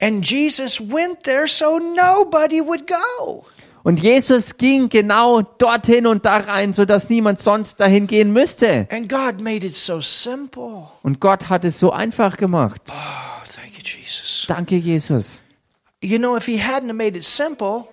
And 0.00 0.24
Jesus 0.24 0.80
went 0.80 1.22
there 1.24 1.46
so 1.46 1.78
nobody 1.78 2.60
would 2.60 2.86
go. 2.86 3.44
Und 3.82 4.00
Jesus 4.02 4.58
ging 4.58 4.90
genau 4.90 5.40
dorthin 5.40 6.06
und 6.06 6.26
da 6.26 6.36
rein, 6.36 6.72
sodass 6.74 7.08
niemand 7.08 7.40
sonst 7.40 7.80
dahin 7.80 8.06
gehen 8.06 8.30
müsste. 8.32 8.86
And 8.90 9.08
God 9.08 9.40
made 9.40 9.66
it 9.66 9.74
so 9.74 10.00
simple. 10.02 10.84
Und 11.02 11.18
Gott 11.20 11.48
hat 11.48 11.64
es 11.64 11.78
so 11.78 11.90
einfach 11.90 12.36
gemacht. 12.36 12.82
Oh, 12.90 13.39
thank 13.50 13.76
you, 13.76 13.82
Jesus. 13.82 14.46
Danke, 14.46 14.80
Jesus. 14.80 15.42
You 16.02 16.18
know, 16.18 16.36
if 16.36 16.46
he 16.46 16.58
hadn't 16.58 16.92
made 16.94 17.16
it 17.16 17.24
simple, 17.24 17.88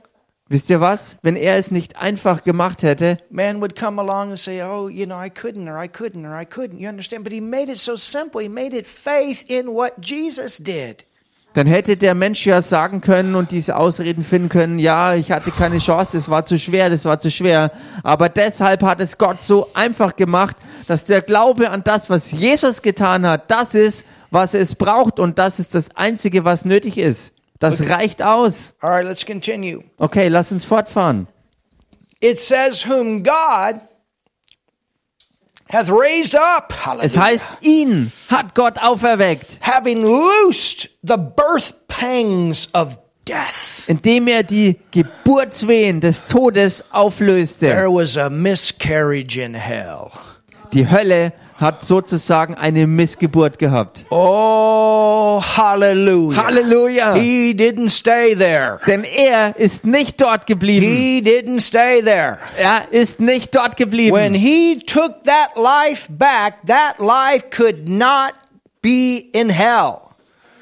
Wisst 0.49 0.70
ihr 0.70 0.80
was? 0.80 1.18
Wenn 1.24 1.36
er 1.36 1.58
es 1.58 1.72
nicht 1.72 1.97
einfach 1.97 2.43
gemacht 2.43 2.82
hätte, 2.82 3.18
man 3.30 3.60
would 3.60 3.76
come 3.76 4.01
along 4.01 4.30
and 4.30 4.39
say, 4.39 4.64
"Oh, 4.64 4.88
you 4.88 5.05
know, 5.05 5.22
I 5.22 5.30
couldn't, 5.30 5.68
or 5.70 5.84
I 5.84 5.89
couldn't, 5.89 6.26
or 6.26 6.39
I 6.39 6.45
couldn't." 6.45 6.80
You 6.80 6.88
understand? 6.88 7.26
But 7.26 7.34
he 7.34 7.41
made 7.41 7.70
it 7.70 7.78
so 7.78 7.97
simple. 7.97 8.41
He 8.41 8.47
made 8.47 8.74
it 8.74 8.88
faith 8.88 9.43
in 9.49 9.68
what 9.68 9.95
Jesus 10.01 10.58
did. 10.58 11.03
dann 11.58 11.66
hätte 11.66 11.97
der 11.97 12.14
Mensch 12.14 12.45
ja 12.45 12.62
sagen 12.62 13.01
können 13.01 13.34
und 13.34 13.51
diese 13.51 13.78
Ausreden 13.78 14.24
finden 14.24 14.47
können, 14.47 14.78
ja, 14.78 15.16
ich 15.16 15.32
hatte 15.32 15.49
keine 15.49 15.80
Chance, 15.80 16.16
es 16.16 16.30
war 16.30 16.43
zu 16.43 16.60
schwer, 16.60 16.91
das 16.91 17.05
war 17.05 17.20
zu 17.20 17.32
schwer. 17.32 17.72
Aber 18.03 18.30
deshalb 18.30 18.84
hat 18.84 19.01
es 19.01 19.18
Gott 19.18 19.41
so 19.41 19.68
einfach 19.74 20.16
gemacht, 20.16 20.55
dass 20.88 21.05
der 21.05 21.24
Glaube 21.24 21.72
an 21.72 21.84
das, 21.84 22.12
was 22.12 22.32
Jesus 22.32 22.84
getan 22.84 23.26
hat, 23.26 23.49
das 23.49 23.74
ist, 23.74 24.05
was 24.32 24.53
es 24.53 24.75
braucht 24.75 25.19
und 25.19 25.39
das 25.39 25.59
ist 25.59 25.75
das 25.75 25.95
Einzige, 25.95 26.45
was 26.45 26.65
nötig 26.65 26.97
ist. 26.97 27.34
Das 27.59 27.88
reicht 27.89 28.21
aus. 28.21 28.75
All 28.82 28.91
right, 28.91 29.05
let's 29.05 29.25
continue. 29.25 29.84
Okay, 29.97 30.28
lass 30.28 30.51
uns 30.51 30.63
fortfahren. 30.65 31.28
It 32.19 32.39
says, 32.39 32.88
"Whom 32.88 33.23
God 33.23 33.82
hath 35.71 35.89
raised 35.89 36.36
up." 36.36 36.73
Hallelujah. 36.86 37.05
Es 37.05 37.17
heißt, 37.17 37.47
ihn 37.61 38.11
hat 38.30 38.55
Gott 38.55 38.78
auferweckt, 38.80 39.59
having 39.61 40.03
loosed 40.03 40.89
the 41.03 41.17
birth 41.17 41.73
pangs 41.88 42.69
of 42.73 42.99
death. 43.28 43.88
indem 43.88 44.28
er 44.28 44.43
die 44.43 44.80
Geburtswehen 44.91 45.99
des 45.99 46.25
Todes 46.25 46.86
auflöste. 46.91 47.67
There 47.67 47.91
was 47.91 48.17
a 48.17 48.30
miscarriage 48.30 49.39
in 49.41 49.53
hell. 49.53 50.11
Die 50.73 50.89
Hölle 50.89 51.34
hat 51.58 51.84
sozusagen 51.84 52.55
eine 52.55 52.86
Missgeburt 52.86 53.58
gehabt. 53.58 54.05
Oh, 54.12 55.41
hallelujah. 55.41 56.45
Halleluja! 56.45 57.16
He 57.16 57.53
didn't 57.53 57.89
stay 57.89 58.36
there. 58.36 58.80
Denn 58.86 59.03
er 59.03 59.55
ist 59.58 59.84
nicht 59.86 60.22
dort 60.22 60.45
geblieben. 60.45 60.86
He 60.86 61.22
didn't 61.22 61.62
stay 61.62 62.01
there. 62.03 62.38
Er 62.58 62.91
ist 62.91 63.20
nicht 63.20 63.55
dort 63.55 63.80
When 63.80 63.89
geblieben. 63.89 64.34
he 64.36 64.80
took 64.86 65.24
that 65.24 65.55
life 65.55 66.08
back, 66.12 66.66
that 66.68 66.99
life 66.99 67.45
could 67.49 67.89
not 67.89 68.34
be 68.82 69.26
in 69.34 69.49
hell. 69.49 69.97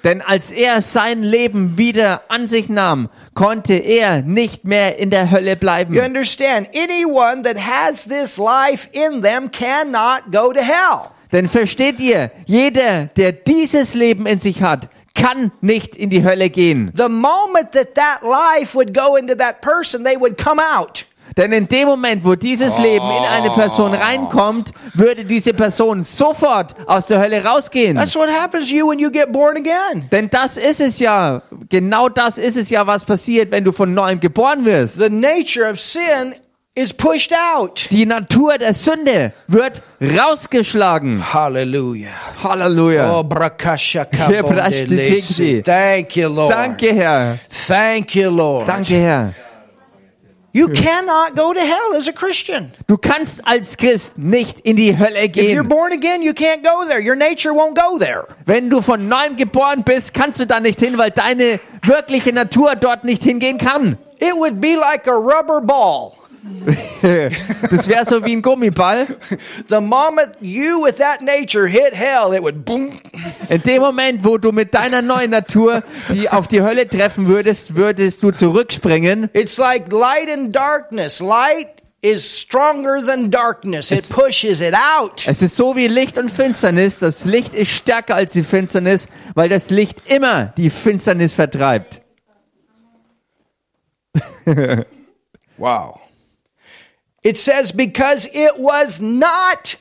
Denn 0.06 0.22
als 0.22 0.52
er 0.52 0.82
sein 0.82 1.24
Leben 1.24 1.78
wieder 1.78 2.22
an 2.30 2.48
sich 2.48 2.70
nahm, 2.70 3.10
konnte 3.36 3.76
er 3.76 4.24
nicht 4.24 4.66
mehr 4.66 4.98
in 4.98 5.12
der 5.12 5.30
Hölle 5.30 5.52
You 5.52 5.56
bleiben. 5.58 6.00
understand? 6.00 6.68
Anyone 6.76 7.44
that 7.44 7.58
has 7.58 8.06
this 8.06 8.38
life 8.38 8.90
in 8.94 9.22
them 9.22 9.52
cannot 9.52 10.32
go 10.32 10.52
to 10.52 10.62
hell. 10.62 11.12
Denn 11.32 11.48
versteht 11.48 12.00
ihr, 12.00 12.32
jeder, 12.46 13.06
der 13.18 13.32
dieses 13.34 13.94
Leben 13.94 14.26
in 14.26 14.40
sich 14.40 14.62
hat, 14.64 14.90
kann 15.14 15.52
nicht 15.62 15.96
in 15.96 16.10
die 16.10 16.24
Hölle 16.24 16.50
gehen. 16.50 16.92
The 16.96 17.10
moment 17.10 17.72
that 17.74 17.96
that 17.96 18.22
life 18.24 18.76
would 18.76 18.94
go 18.94 19.16
into 19.16 19.36
that 19.36 19.62
person, 19.62 20.04
they 20.04 20.18
would 20.20 20.38
come 20.38 20.60
out. 20.60 21.06
Denn 21.38 21.52
in 21.52 21.68
dem 21.68 21.88
Moment, 21.88 22.24
wo 22.24 22.36
dieses 22.36 22.78
Leben 22.78 23.06
in 23.06 23.26
eine 23.26 23.50
Person 23.52 23.94
reinkommt, 23.94 24.72
würde 24.94 25.26
diese 25.26 25.54
Person 25.54 26.04
sofort 26.04 26.76
aus 26.88 27.08
der 27.08 27.20
Hölle 27.20 27.44
rausgehen. 27.44 27.98
That's 27.98 28.16
what 28.16 28.30
happens 28.30 28.70
to 28.70 28.76
you 28.76 28.90
when 28.90 29.00
you 29.00 29.12
get 29.12 29.32
born 29.32 29.58
again. 29.58 30.08
Denn 30.12 30.30
das 30.30 30.58
ist 30.58 30.80
es 30.80 31.00
ja, 31.00 31.42
genau 31.70 32.10
das 32.10 32.38
ist 32.38 32.56
es 32.56 32.70
ja, 32.70 32.88
was 32.88 33.04
passiert, 33.04 33.52
wenn 33.52 33.64
du 33.64 33.72
von 33.72 33.94
neuem 33.94 34.20
geboren 34.20 34.64
wirst. 34.64 34.96
The 34.96 35.10
nature 35.10 35.70
of 35.70 35.80
sin 35.80 36.36
is 36.76 36.94
pushed 36.94 37.34
out. 37.34 37.88
Die 37.90 38.06
Natur 38.06 38.58
der 38.58 38.74
Sünde 38.74 39.34
wird 39.48 39.82
rausgeschlagen. 40.02 41.34
Hallelujah. 41.34 42.10
Halleluja. 42.44 43.20
Oh. 43.20 43.24
Thank 45.64 46.18
you, 46.18 46.30
Lord. 46.30 46.54
Danke, 46.54 46.94
Herr. 46.94 47.40
Thank 47.50 48.16
you, 48.16 48.30
Lord. 48.30 48.68
Danke, 48.68 48.96
Herr. 48.96 49.34
You 50.56 50.70
cannot 50.70 51.36
go 51.36 51.52
to 51.52 51.60
hell 51.60 51.98
as 51.98 52.08
a 52.08 52.14
Christian. 52.14 52.72
Du 52.88 52.96
kannst 52.98 53.46
als 53.46 53.76
Christ 53.76 54.18
nicht 54.18 54.62
in 54.62 54.78
die 54.78 54.98
Hölle 54.98 55.26
If 55.26 55.36
you're 55.36 55.64
gehen. 55.64 55.68
born 55.68 55.92
again, 55.92 56.22
you 56.22 56.32
can't 56.32 56.64
go 56.64 56.86
there. 56.88 57.02
Your 57.02 57.18
nature 57.18 57.52
won't 57.52 57.76
go 57.76 58.00
there. 58.00 58.24
Wenn 58.46 58.70
du 58.70 58.82
von 58.82 59.10
neuem 59.10 59.36
geboren 59.36 59.84
bist, 59.84 60.14
kannst 60.14 60.40
du 60.40 60.48
da 60.48 60.62
nicht 60.62 60.80
hin, 60.80 60.98
weil 60.98 61.12
deine 61.12 61.60
wirkliche 61.84 62.32
Natur 62.32 62.78
dort 62.78 63.04
nicht 63.04 63.22
hingehen 63.24 63.58
kann. 63.58 63.98
It 64.20 64.34
would 64.38 64.62
be 64.62 64.76
like 64.78 65.06
a 65.10 65.12
rubber 65.12 65.60
ball. 65.60 66.14
Das 67.72 67.88
wäre 67.88 68.06
so 68.06 68.24
wie 68.26 68.34
ein 68.34 68.42
Gummiball. 68.42 69.08
The 69.68 69.80
moment 69.80 70.36
you 70.42 70.84
with 70.84 70.98
that 70.98 71.22
nature 71.22 71.68
hit 71.68 71.94
hell, 71.94 72.34
it 72.34 72.42
would 72.42 72.66
boom. 72.66 72.90
In 73.50 73.62
dem 73.64 73.82
Moment, 73.82 74.24
wo 74.24 74.38
du 74.38 74.52
mit 74.52 74.74
deiner 74.74 75.02
neuen 75.02 75.32
Natur 75.32 75.84
die 76.14 76.30
auf 76.30 76.48
die 76.48 76.62
Hölle 76.62 76.88
treffen 76.88 77.28
würdest, 77.28 77.76
würdest 77.76 78.24
du 78.24 78.32
zurückspringen. 78.32 79.30
It's 79.34 79.58
like 79.58 79.92
light 79.92 80.30
and 80.32 80.56
darkness. 80.56 81.20
Light 81.20 81.84
is 82.02 82.40
stronger 82.40 83.02
than 83.06 83.32
darkness. 83.32 83.92
It 83.92 84.08
pushes 84.10 84.62
it 84.62 84.76
out. 84.76 85.28
Es 85.28 85.42
ist 85.42 85.56
so 85.56 85.76
wie 85.76 85.88
Licht 85.88 86.18
und 86.18 86.30
Finsternis. 86.30 87.00
Das 87.00 87.26
Licht 87.26 87.54
ist 87.54 87.72
stärker 87.72 88.16
als 88.16 88.34
die 88.34 88.44
Finsternis, 88.44 89.08
weil 89.34 89.50
das 89.50 89.70
Licht 89.70 90.04
immer 90.06 90.54
die 90.58 90.70
Finsternis 90.70 91.34
vertreibt. 91.34 92.02
Wow. 95.58 96.00
It 97.26 97.40
says 97.40 97.74
because 97.74 98.28
it 98.28 98.52
was 98.60 99.02
not 99.02 99.80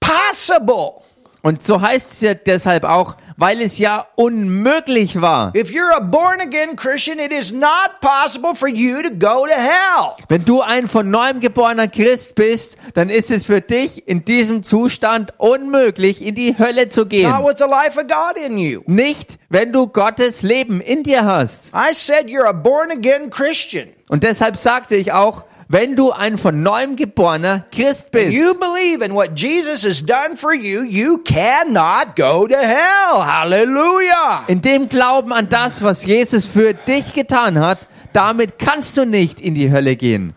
possible. 0.00 1.02
Und 1.42 1.62
so 1.62 1.82
heißt 1.82 2.12
es 2.12 2.20
ja 2.22 2.32
deshalb 2.32 2.84
auch, 2.84 3.16
weil 3.36 3.60
es 3.60 3.76
ja 3.76 4.06
unmöglich 4.16 5.20
war. 5.20 5.52
If 5.54 5.70
you're 5.70 5.94
a 5.94 6.00
born 6.00 6.40
again 6.40 6.76
Christian, 6.76 7.18
it 7.18 7.30
is 7.30 7.52
not 7.52 8.00
possible 8.00 8.54
for 8.54 8.68
you 8.68 9.02
to 9.02 9.10
go 9.10 9.44
to 9.46 9.52
hell. 9.52 10.16
Wenn 10.30 10.46
du 10.46 10.62
ein 10.62 10.88
von 10.88 11.10
neuem 11.10 11.40
geborener 11.40 11.88
Christ 11.88 12.34
bist, 12.36 12.78
dann 12.94 13.10
ist 13.10 13.30
es 13.30 13.44
für 13.44 13.60
dich 13.60 14.08
in 14.08 14.24
diesem 14.24 14.62
Zustand 14.62 15.34
unmöglich, 15.36 16.24
in 16.24 16.34
die 16.34 16.58
Hölle 16.58 16.88
zu 16.88 17.04
gehen. 17.04 17.30
Not 17.30 17.46
with 17.46 17.58
the 17.58 17.64
life 17.64 18.00
of 18.00 18.06
God 18.06 18.42
in 18.42 18.56
you. 18.56 18.80
Nicht, 18.86 19.38
wenn 19.50 19.74
du 19.74 19.88
Gottes 19.88 20.40
Leben 20.40 20.80
in 20.80 21.02
dir 21.02 21.26
hast. 21.26 21.70
I 21.74 21.92
said 21.92 22.28
you're 22.30 22.48
a 22.48 22.52
born 22.54 22.90
again 22.90 23.28
Christian. 23.28 23.90
Und 24.08 24.22
deshalb 24.24 24.56
sagte 24.56 24.96
ich 24.96 25.12
auch, 25.12 25.44
wenn 25.70 25.96
du 25.96 26.12
ein 26.12 26.38
von 26.38 26.62
neuem 26.62 26.96
geborener 26.96 27.66
Christ 27.70 28.10
bist 28.10 28.32
You 28.32 28.54
believe 28.54 29.04
in 29.04 29.14
what 29.14 29.32
Jesus 29.38 29.84
has 29.84 30.02
done 30.04 30.36
for 30.36 30.54
you, 30.54 30.82
you 30.82 31.18
cannot 31.18 32.16
go 32.16 32.46
to 32.46 32.56
hell. 32.56 33.22
Hallelujah. 33.24 34.44
in 34.48 34.60
dem 34.62 34.88
Glauben 34.88 35.32
an 35.32 35.48
das, 35.48 35.82
was 35.82 36.04
Jesus 36.04 36.46
für 36.46 36.74
dich 36.74 37.12
getan 37.12 37.58
hat, 37.60 37.78
damit 38.12 38.58
kannst 38.58 38.96
du 38.96 39.04
nicht 39.04 39.40
in 39.40 39.54
die 39.54 39.70
Hölle 39.70 39.96
gehen. 39.96 40.34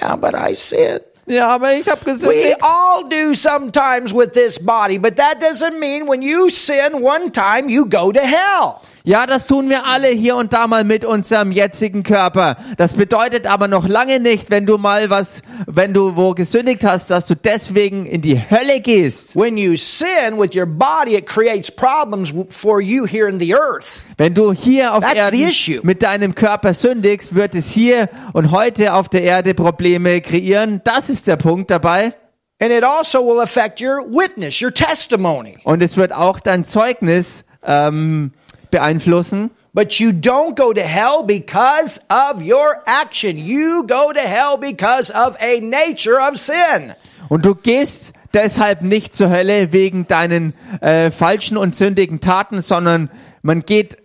Yeah, 0.00 0.16
but 0.16 0.34
I 0.34 0.54
said. 0.54 1.02
Ja, 1.26 1.48
aber 1.48 1.72
ich 1.74 1.88
habe 1.88 2.00
We 2.04 2.12
gesündigt. 2.12 2.56
all 2.60 3.04
do 3.08 3.32
sometimes 3.34 4.12
with 4.14 4.32
this 4.32 4.58
body, 4.58 4.98
but 4.98 5.16
that 5.16 5.40
doesn't 5.40 5.78
mean 5.78 6.06
when 6.08 6.20
you 6.22 6.48
sin 6.50 7.02
one 7.02 7.30
time, 7.32 7.68
you 7.68 7.86
go 7.86 8.12
to 8.12 8.20
hell. 8.20 8.80
Ja, 9.06 9.26
das 9.26 9.44
tun 9.44 9.68
wir 9.68 9.84
alle 9.84 10.08
hier 10.08 10.34
und 10.34 10.54
da 10.54 10.66
mal 10.66 10.82
mit 10.82 11.04
unserem 11.04 11.52
jetzigen 11.52 12.04
Körper. 12.04 12.56
Das 12.78 12.94
bedeutet 12.94 13.46
aber 13.46 13.68
noch 13.68 13.86
lange 13.86 14.18
nicht, 14.18 14.50
wenn 14.50 14.64
du 14.64 14.78
mal 14.78 15.10
was, 15.10 15.42
wenn 15.66 15.92
du 15.92 16.16
wo 16.16 16.32
gesündigt 16.32 16.86
hast, 16.86 17.10
dass 17.10 17.26
du 17.26 17.36
deswegen 17.36 18.06
in 18.06 18.22
die 18.22 18.40
Hölle 18.40 18.80
gehst. 18.80 19.36
When 19.36 19.58
you 19.58 19.76
sin 19.76 20.38
with 20.38 20.56
your 20.56 20.64
body, 20.64 21.16
it 21.16 21.26
creates 21.26 21.70
problems 21.70 22.32
for 22.48 22.80
you 22.80 23.04
here 23.06 23.28
in 23.28 23.38
the 23.38 23.54
earth. 23.54 24.06
Wenn 24.16 24.32
du 24.32 24.54
hier 24.54 24.94
auf 24.94 25.00
That's 25.04 25.16
Erden 25.16 25.48
issue. 25.50 25.80
mit 25.82 26.02
deinem 26.02 26.34
Körper 26.34 26.72
sündigst, 26.72 27.34
wird 27.34 27.54
es 27.54 27.70
hier 27.70 28.08
und 28.32 28.52
heute 28.52 28.94
auf 28.94 29.10
der 29.10 29.22
Erde 29.22 29.52
Probleme 29.52 30.22
kreieren. 30.22 30.80
Das 30.82 31.10
ist 31.10 31.26
der 31.26 31.36
Punkt 31.36 31.70
dabei. 31.70 32.14
And 32.58 32.72
it 32.72 32.82
also 32.82 33.18
will 33.18 33.42
affect 33.42 33.82
your 33.82 34.06
witness, 34.06 34.62
your 34.62 34.72
testimony. 34.72 35.58
Und 35.64 35.82
es 35.82 35.98
wird 35.98 36.14
auch 36.14 36.40
dein 36.40 36.64
Zeugnis 36.64 37.44
ähm, 37.66 38.32
beeinflussen. 38.74 39.50
But 39.72 39.98
you 40.00 40.10
don't 40.10 40.56
go 40.56 40.72
to 40.72 40.80
hell 40.80 41.24
because 41.24 42.00
of 42.08 42.42
your 42.42 42.82
action. 42.86 43.36
You 43.36 43.84
go 43.86 44.12
to 44.12 44.20
hell 44.20 44.56
because 44.60 45.12
of 45.12 45.36
a 45.40 45.60
nature 45.60 46.18
of 46.18 46.38
sin. 46.38 46.92
Und 47.28 47.44
du 47.44 47.54
gehst 47.54 48.12
deshalb 48.32 48.82
nicht 48.82 49.16
zur 49.16 49.30
Hölle 49.30 49.72
wegen 49.72 50.06
deinen 50.06 50.54
äh, 50.80 51.10
falschen 51.10 51.56
und 51.56 51.74
sündigen 51.74 52.20
Taten, 52.20 52.62
sondern 52.62 53.10
man 53.42 53.60
geht 53.60 53.96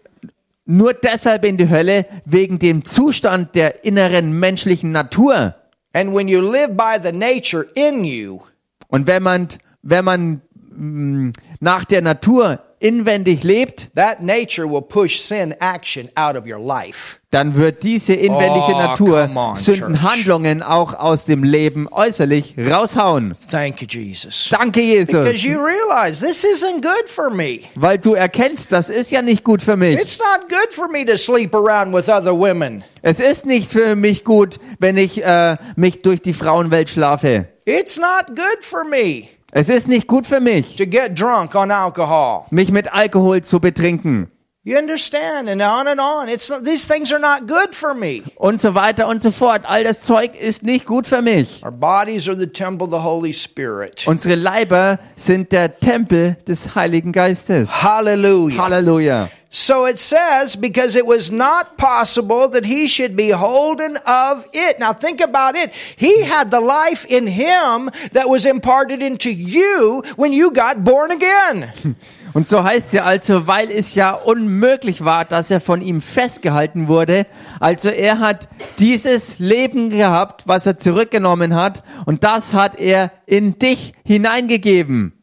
nur 0.66 0.94
deshalb 0.94 1.44
in 1.46 1.58
die 1.58 1.70
Hölle 1.70 2.06
wegen 2.26 2.60
dem 2.60 2.86
Zustand 2.86 3.56
der 3.56 3.84
inneren 3.84 4.32
menschlichen 4.40 4.92
Natur. 4.92 5.56
And 5.94 6.16
when 6.16 6.28
you 6.28 6.42
live 6.42 6.78
by 6.78 6.98
the 7.02 7.12
nature 7.12 7.66
in 7.74 8.06
you, 8.06 8.42
Und 8.88 9.08
wenn 9.08 9.24
man, 9.24 9.48
wenn 9.82 10.06
man 10.06 10.42
mh, 10.76 11.32
nach 11.60 11.86
der 11.86 12.02
Natur 12.02 12.60
inwendig 12.80 13.44
lebt, 13.44 13.90
that 13.96 14.22
nature 14.22 14.70
will 14.70 14.82
push 14.82 15.20
sin 15.20 15.54
action 15.60 16.10
out 16.16 16.36
of 16.36 16.46
your 16.46 16.60
life. 16.60 17.18
dann 17.32 17.54
wird 17.56 17.84
diese 17.84 18.14
inwendige 18.14 18.74
Oh, 18.74 18.80
Natur 18.80 19.30
on, 19.36 19.56
Sündenhandlungen 19.56 20.64
auch 20.64 20.94
aus 20.96 21.26
dem 21.26 21.44
Leben 21.44 21.88
äußerlich 21.92 22.56
raushauen. 22.58 23.36
Thank 23.52 23.82
you, 23.82 23.88
Jesus. 23.88 24.50
Danke, 24.50 24.82
Because 25.06 25.32
Jesus. 25.34 25.44
you 25.44 25.60
realize 25.60 26.26
this 26.26 26.44
isn't 26.44 26.82
good 26.82 27.08
for 27.08 27.30
me. 27.30 27.60
Weil 27.76 28.00
du 28.00 28.14
erkennst, 28.14 28.72
das 28.72 28.90
ist 28.90 29.12
ja 29.12 29.22
nicht 29.22 29.44
gut 29.44 29.62
für 29.62 29.78
mich. 29.78 30.00
It's 30.00 30.18
not 30.18 30.50
good 30.50 30.74
for 30.74 30.90
me 30.90 31.06
to 31.06 31.18
sleep 31.18 31.54
around 31.54 31.94
with 31.94 32.10
other 32.10 32.34
women. 32.36 32.84
Es 33.02 33.20
ist 33.20 33.46
nicht 33.46 33.72
für 33.72 33.96
mich 33.96 34.24
gut, 34.24 34.60
wenn 34.80 34.98
ich 34.98 35.24
äh, 35.24 35.58
mich 35.76 36.02
durch 36.02 36.22
die 36.22 36.34
Frauenwelt 36.34 36.90
schlafe. 36.90 37.48
It's 37.66 37.98
not 38.00 38.36
good 38.36 38.64
for 38.64 38.84
me 38.84 39.28
Es 39.52 39.68
ist 39.68 39.88
nicht 39.88 40.06
gut 40.06 40.28
für 40.28 40.40
mich, 40.40 40.76
to 40.76 40.86
get 40.86 41.20
drunk 41.20 41.56
on 41.56 41.72
alcohol. 41.72 42.46
mich 42.52 42.72
mit 42.72 42.94
Alkohol 42.94 43.42
zu 43.42 43.60
betrinken 43.60 44.30
You 44.70 44.78
understand? 44.78 45.50
And 45.50 45.64
on 45.64 45.88
and 45.88 46.00
on. 46.00 46.30
It's 46.30 46.48
not, 46.48 46.64
these 46.64 46.86
things 46.86 47.12
are 47.12 47.18
not 47.18 47.48
good 47.48 47.74
for 47.74 47.96
me. 47.96 48.22
und 48.36 48.62
so 48.62 48.76
weiter 48.76 49.08
und 49.08 49.24
so 49.24 49.32
fort. 49.32 49.66
All 49.66 49.84
das 49.84 50.02
Zeug 50.02 50.40
ist 50.40 50.62
nicht 50.62 50.86
gut 50.86 51.08
für 51.08 51.24
mich. 51.24 51.64
Our 51.64 51.72
bodies 51.72 52.30
are 52.30 52.38
the 52.38 52.46
temple 52.46 52.86
of 52.86 52.92
the 52.92 53.00
Holy 53.00 53.34
Spirit. 53.34 54.06
Unsere 54.06 54.36
Leiber 54.36 55.00
sind 55.16 55.52
der 55.52 55.80
Tempel 55.80 56.38
des 56.48 56.76
Heiligen 56.76 57.12
Geistes. 57.12 57.82
Hallelujah. 57.82 58.62
Hallelujah. 58.62 59.30
So 59.50 59.88
it 59.88 59.98
says, 59.98 60.56
because 60.56 60.96
it 60.96 61.08
was 61.08 61.32
not 61.32 61.76
possible 61.78 62.48
that 62.50 62.64
he 62.64 62.88
should 62.88 63.16
be 63.16 63.32
holden 63.32 63.98
of 64.06 64.48
it. 64.54 64.78
Now 64.78 64.94
think 64.94 65.20
about 65.20 65.56
it. 65.56 65.72
He 65.98 66.22
had 66.22 66.52
the 66.52 66.62
life 66.62 67.08
in 67.10 67.26
him 67.26 67.90
that 68.12 68.30
was 68.30 68.46
imparted 68.46 69.02
into 69.02 69.32
you 69.32 70.04
when 70.16 70.32
you 70.32 70.52
got 70.52 70.84
born 70.84 71.10
again. 71.10 71.96
Und 72.34 72.48
so 72.48 72.64
heißt 72.64 72.94
ja 72.94 73.04
also, 73.06 73.48
weil 73.48 73.72
es 73.72 73.96
ja 73.96 74.12
unmöglich 74.14 75.04
war, 75.04 75.26
dass 75.26 75.50
er 75.50 75.60
von 75.62 75.82
ihm 75.82 76.02
festgehalten 76.02 76.88
wurde. 76.88 77.26
Also 77.60 77.90
er 77.90 78.20
hat 78.20 78.48
dieses 78.78 79.40
Leben 79.40 79.90
gehabt, 79.90 80.48
was 80.48 80.66
er 80.66 80.78
zurückgenommen 80.78 81.56
hat, 81.56 81.84
und 82.06 82.24
das 82.24 82.54
hat 82.54 82.80
er 82.80 83.12
in 83.26 83.58
dich 83.58 83.94
hineingegeben. 84.06 85.14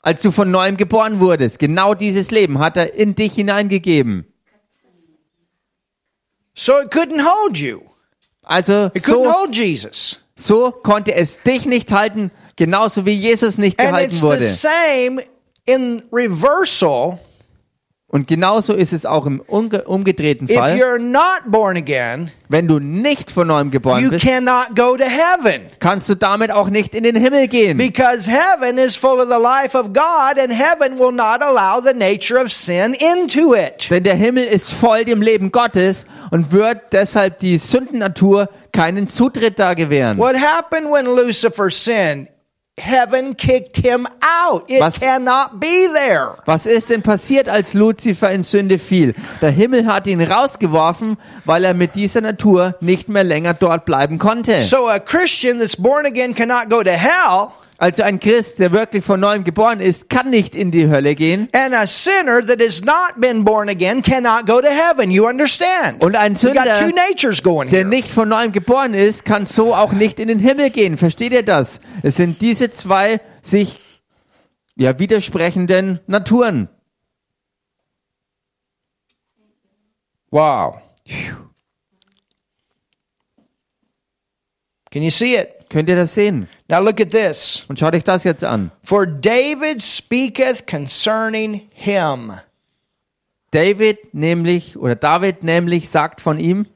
Als 0.00 0.22
du 0.22 0.30
von 0.30 0.50
neuem 0.50 0.76
geboren 0.76 1.20
wurdest, 1.20 1.58
genau 1.58 1.94
dieses 1.94 2.30
Leben 2.30 2.58
hat 2.60 2.76
er 2.76 2.94
in 2.94 3.14
dich 3.14 3.34
hineingegeben. 3.34 4.26
So 6.54 6.80
it 6.80 6.90
couldn't 6.90 7.22
hold 7.24 7.56
you. 7.58 7.80
Also 8.42 8.90
It 8.94 9.04
couldn't 9.04 9.24
so, 9.24 9.32
hold 9.32 9.54
Jesus. 9.56 10.18
so 10.34 10.70
konnte 10.70 11.14
es 11.14 11.40
dich 11.42 11.66
nicht 11.66 11.92
halten, 11.92 12.30
genauso 12.56 13.04
wie 13.06 13.12
Jesus 13.12 13.58
nicht 13.58 13.78
And 13.78 13.88
gehalten 13.90 14.10
it's 14.10 14.20
the 14.20 14.26
wurde. 14.26 14.40
same 14.40 15.22
in 15.68 16.02
reversal. 16.12 17.18
Und 18.10 18.26
genauso 18.26 18.72
ist 18.72 18.94
es 18.94 19.04
auch 19.04 19.26
im 19.26 19.40
umge 19.46 19.84
umgedrehten 19.84 20.48
If 20.48 20.56
Fall. 20.56 20.76
you're 20.78 20.98
not 20.98 21.42
born 21.52 21.76
again, 21.76 22.30
Wenn 22.48 22.66
du 22.66 22.78
nicht 22.78 23.30
von 23.30 23.48
neuem 23.48 23.70
geboren 23.70 24.02
you 24.02 24.08
bist, 24.08 24.24
cannot 24.24 24.74
go 24.74 24.96
to 24.96 25.04
heaven. 25.04 25.66
kannst 25.78 26.08
du 26.08 26.14
damit 26.14 26.50
auch 26.50 26.70
nicht 26.70 26.94
in 26.94 27.04
den 27.04 27.16
Himmel 27.16 27.48
gehen. 27.48 27.76
Because 27.76 28.30
heaven 28.30 28.78
is 28.78 28.96
full 28.96 29.20
of 29.20 29.28
the 29.30 29.38
life 29.38 29.76
of 29.78 29.92
God 29.92 30.38
and 30.42 30.50
heaven 30.50 30.98
will 30.98 31.12
not 31.12 31.42
allow 31.42 31.82
the 31.84 31.92
nature 31.92 32.40
of 32.42 32.50
sin 32.50 32.94
into 32.94 33.54
it. 33.54 33.90
Denn 33.90 34.04
der 34.04 34.14
Himmel 34.14 34.44
ist 34.44 34.72
voll 34.72 35.04
dem 35.04 35.20
Leben 35.20 35.52
Gottes 35.52 36.06
und 36.30 36.50
wird 36.50 36.94
deshalb 36.94 37.40
die 37.40 37.58
Sündennatur 37.58 38.48
keinen 38.72 39.08
Zutritt 39.08 39.58
da 39.58 39.74
gewähren. 39.74 40.16
What 40.16 40.34
happened 40.36 40.90
when 40.90 41.04
Lucifer 41.04 41.70
sinned? 41.70 42.28
Heaven 42.78 43.34
kicked 43.34 43.76
him 43.78 44.06
out. 44.20 44.64
It 44.70 44.80
Was- 44.80 45.00
cannot 45.00 45.60
be 45.60 45.88
there. 45.94 46.36
Was 46.46 46.66
ist 46.66 46.90
denn 46.90 47.02
passiert, 47.02 47.48
als 47.48 47.74
Luzifer 47.74 48.30
in 48.30 48.42
Sünde 48.42 48.78
fiel? 48.78 49.14
Der 49.42 49.50
Himmel 49.50 49.86
hat 49.86 50.06
ihn 50.06 50.20
rausgeworfen, 50.22 51.16
weil 51.44 51.64
er 51.64 51.74
mit 51.74 51.94
dieser 51.96 52.20
Natur 52.20 52.74
nicht 52.80 53.08
mehr 53.08 53.24
länger 53.24 53.54
dort 53.54 53.84
bleiben 53.84 54.18
konnte. 54.18 54.62
So 54.62 54.88
a 54.88 54.98
Christian 54.98 55.58
that's 55.58 55.76
born 55.76 56.06
again 56.06 56.34
cannot 56.34 56.70
go 56.70 56.82
to 56.82 56.90
hell, 56.90 57.48
Also 57.80 58.02
ein 58.02 58.18
Christ, 58.18 58.58
der 58.58 58.72
wirklich 58.72 59.04
von 59.04 59.20
neuem 59.20 59.44
geboren 59.44 59.78
ist, 59.78 60.10
kann 60.10 60.30
nicht 60.30 60.56
in 60.56 60.72
die 60.72 60.88
Hölle 60.88 61.14
gehen. 61.14 61.48
and 61.54 61.72
a 61.72 61.86
sinner 61.86 62.44
that 62.44 62.60
has 62.60 62.82
not 62.82 63.20
been 63.20 63.44
born 63.44 63.68
again 63.68 64.02
cannot 64.02 64.46
go 64.46 64.60
to 64.60 64.66
heaven. 64.68 65.12
You 65.12 65.28
understand? 65.28 66.02
Und 66.02 66.16
ein 66.16 66.34
You 66.34 66.48
got 66.52 66.64
Sünder, 66.64 66.74
two 66.80 66.92
natures 66.92 67.40
going 67.40 67.70
der 67.70 67.80
here. 67.80 67.88
nicht 67.88 68.08
von 68.08 68.28
neuem 68.28 68.50
geboren 68.50 68.94
ist, 68.94 69.24
kann 69.24 69.46
so 69.46 69.76
auch 69.76 69.92
nicht 69.92 70.18
in 70.18 70.26
den 70.26 70.40
Himmel 70.40 70.70
gehen. 70.70 70.96
Versteht 70.96 71.30
ihr 71.30 71.44
das? 71.44 71.80
Es 72.02 72.16
sind 72.16 72.42
diese 72.42 72.72
zwei 72.72 73.20
sich 73.42 73.78
ja 74.74 74.98
widersprechenden 74.98 76.00
Naturen. 76.08 76.68
Wow. 80.32 80.78
Can 84.90 85.02
you 85.02 85.10
see 85.10 85.36
it? 85.36 85.50
Könnt 85.70 85.88
ihr 85.88 85.96
das 85.96 86.14
sehen? 86.14 86.48
Now 86.68 86.80
look 86.80 87.00
at 87.00 87.10
this. 87.10 87.64
Und 87.68 87.78
schaut 87.78 87.94
euch 87.94 88.04
das 88.04 88.24
jetzt 88.24 88.44
an. 88.44 88.70
For 88.82 89.06
David 89.06 89.82
speaketh 89.82 90.66
concerning 90.66 91.68
him. 91.74 92.32
David 93.50 94.12
nämlich, 94.14 94.76
oder 94.76 94.94
David 94.94 95.42
nämlich 95.42 95.88
sagt 95.88 96.20
von 96.20 96.38
ihm, 96.38 96.66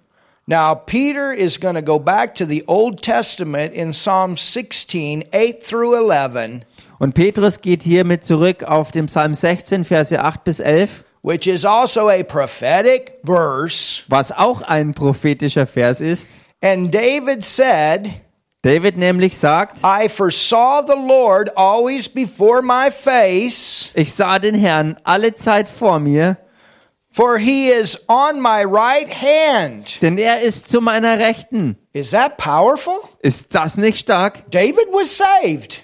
Now, 0.46 0.74
Peter 0.74 1.32
is 1.32 1.60
going 1.60 1.76
to 1.76 1.82
go 1.82 2.00
back 2.00 2.34
to 2.34 2.44
the 2.44 2.64
Old 2.66 3.00
Testament 3.00 3.72
in 3.74 3.92
Psalm 3.92 4.36
16, 4.36 5.26
8 5.32 5.60
through 5.62 5.94
11, 6.10 6.62
und 6.98 7.14
Petrus 7.14 7.60
geht 7.60 7.84
hiermit 7.84 8.26
zurück 8.26 8.64
auf 8.64 8.90
den 8.90 9.06
Psalm 9.06 9.34
16, 9.34 9.84
Verse 9.84 10.20
8 10.20 10.42
bis 10.44 10.58
11, 10.60 11.04
which 11.22 11.46
is 11.46 11.64
also 11.64 12.08
a 12.08 12.24
prophetic 12.24 13.20
verse. 13.24 14.02
was 14.08 14.32
auch 14.32 14.62
ein 14.62 14.94
prophetischer 14.94 15.66
Vers 15.66 16.00
ist. 16.00 16.28
And 16.60 16.92
David 16.92 17.44
said, 17.44 18.10
David 18.62 18.96
nämlich 18.96 19.36
sagt, 19.36 19.78
I 19.84 20.08
foresaw 20.08 20.82
the 20.86 20.94
Lord 20.96 21.50
always 21.56 22.08
before 22.08 22.62
my 22.62 22.92
face, 22.92 23.90
ich 23.94 24.12
sah 24.14 24.38
den 24.38 24.54
Herrn 24.54 24.96
alle 25.02 25.34
Zeit 25.34 25.68
vor 25.68 25.98
mir, 25.98 26.36
for 27.10 27.38
he 27.38 27.70
is 27.70 27.98
on 28.06 28.40
my 28.40 28.64
right 28.64 29.10
hand. 29.10 30.00
denn 30.00 30.16
er 30.16 30.42
ist 30.42 30.68
zu 30.68 30.80
meiner 30.80 31.18
Rechten. 31.18 31.76
Is 31.92 32.10
that 32.12 32.36
powerful? 32.36 32.94
Ist 33.20 33.52
das 33.52 33.76
nicht 33.76 33.98
stark? 33.98 34.48
David 34.52 34.86
was 34.92 35.18
saved. 35.18 35.80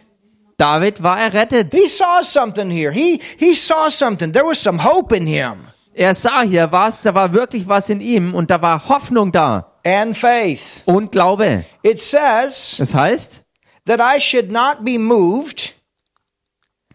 David 0.56 1.02
war 1.02 1.18
errettet. 1.18 1.74
He 1.74 1.88
saw 1.88 2.22
something 2.22 2.70
here. 2.70 2.92
He 2.92 3.20
he 3.38 3.54
saw 3.54 3.90
something. 3.90 4.32
There 4.32 4.44
was 4.46 4.62
some 4.62 4.82
hope 4.84 5.14
in 5.16 5.26
him 5.26 5.66
Er 5.94 6.14
sah 6.14 6.42
hier 6.42 6.70
was, 6.70 7.02
da 7.02 7.12
war 7.12 7.32
wirklich 7.34 7.66
was 7.66 7.90
in 7.90 7.98
ihm 7.98 8.32
und 8.32 8.52
da 8.52 8.62
war 8.62 8.88
Hoffnung 8.88 9.32
da 9.32 9.67
and 9.89 10.16
faith. 10.16 10.82
und 10.86 11.12
Glaube. 11.12 11.64
It 11.82 12.01
says 12.01 12.76
Das 12.78 12.95
heißt, 12.95 13.45
that 13.86 14.01
I 14.01 14.20
should 14.20 14.51
not 14.53 14.84
be 14.84 14.99
moved. 14.99 15.74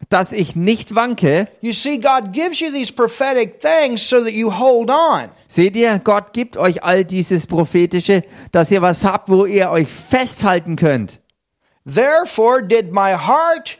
dass 0.09 0.31
ich 0.31 0.55
nicht 0.55 0.93
wanke. 0.95 1.47
You 1.61 1.73
see, 1.73 1.97
God 1.97 2.33
gives 2.33 2.59
you 2.59 2.69
these 2.71 2.91
prophetic 2.93 3.59
things 3.59 4.07
so 4.07 4.23
that 4.23 4.33
you 4.33 4.51
hold 4.51 4.91
on. 4.91 5.29
Seht 5.47 5.75
ihr, 5.75 5.97
Gott 5.99 6.33
gibt 6.33 6.55
euch 6.57 6.83
all 6.83 7.03
dieses 7.03 7.47
Prophetische, 7.47 8.23
dass 8.51 8.69
ihr 8.69 8.81
was 8.81 9.03
habt, 9.05 9.29
wo 9.29 9.45
ihr 9.45 9.71
euch 9.71 9.87
festhalten 9.87 10.75
könnt. 10.75 11.19
Therefore 11.85 12.61
did 12.61 12.93
my 12.93 13.13
heart 13.13 13.79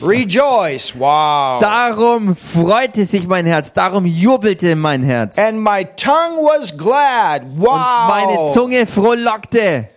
rejoice. 0.00 0.94
Wow. 0.98 1.60
Darum 1.60 2.36
freute 2.36 3.04
sich 3.04 3.26
mein 3.26 3.46
Herz, 3.46 3.72
darum 3.72 4.06
jubelte 4.06 4.76
mein 4.76 5.02
Herz. 5.02 5.38
And 5.38 5.62
my 5.62 5.84
tongue 5.96 6.38
was 6.42 6.76
glad. 6.76 7.42
Und 7.42 7.58
meine 7.58 8.32
Wow. 8.38 8.54
Zunge 8.54 8.86
frohlockte. 8.86 9.88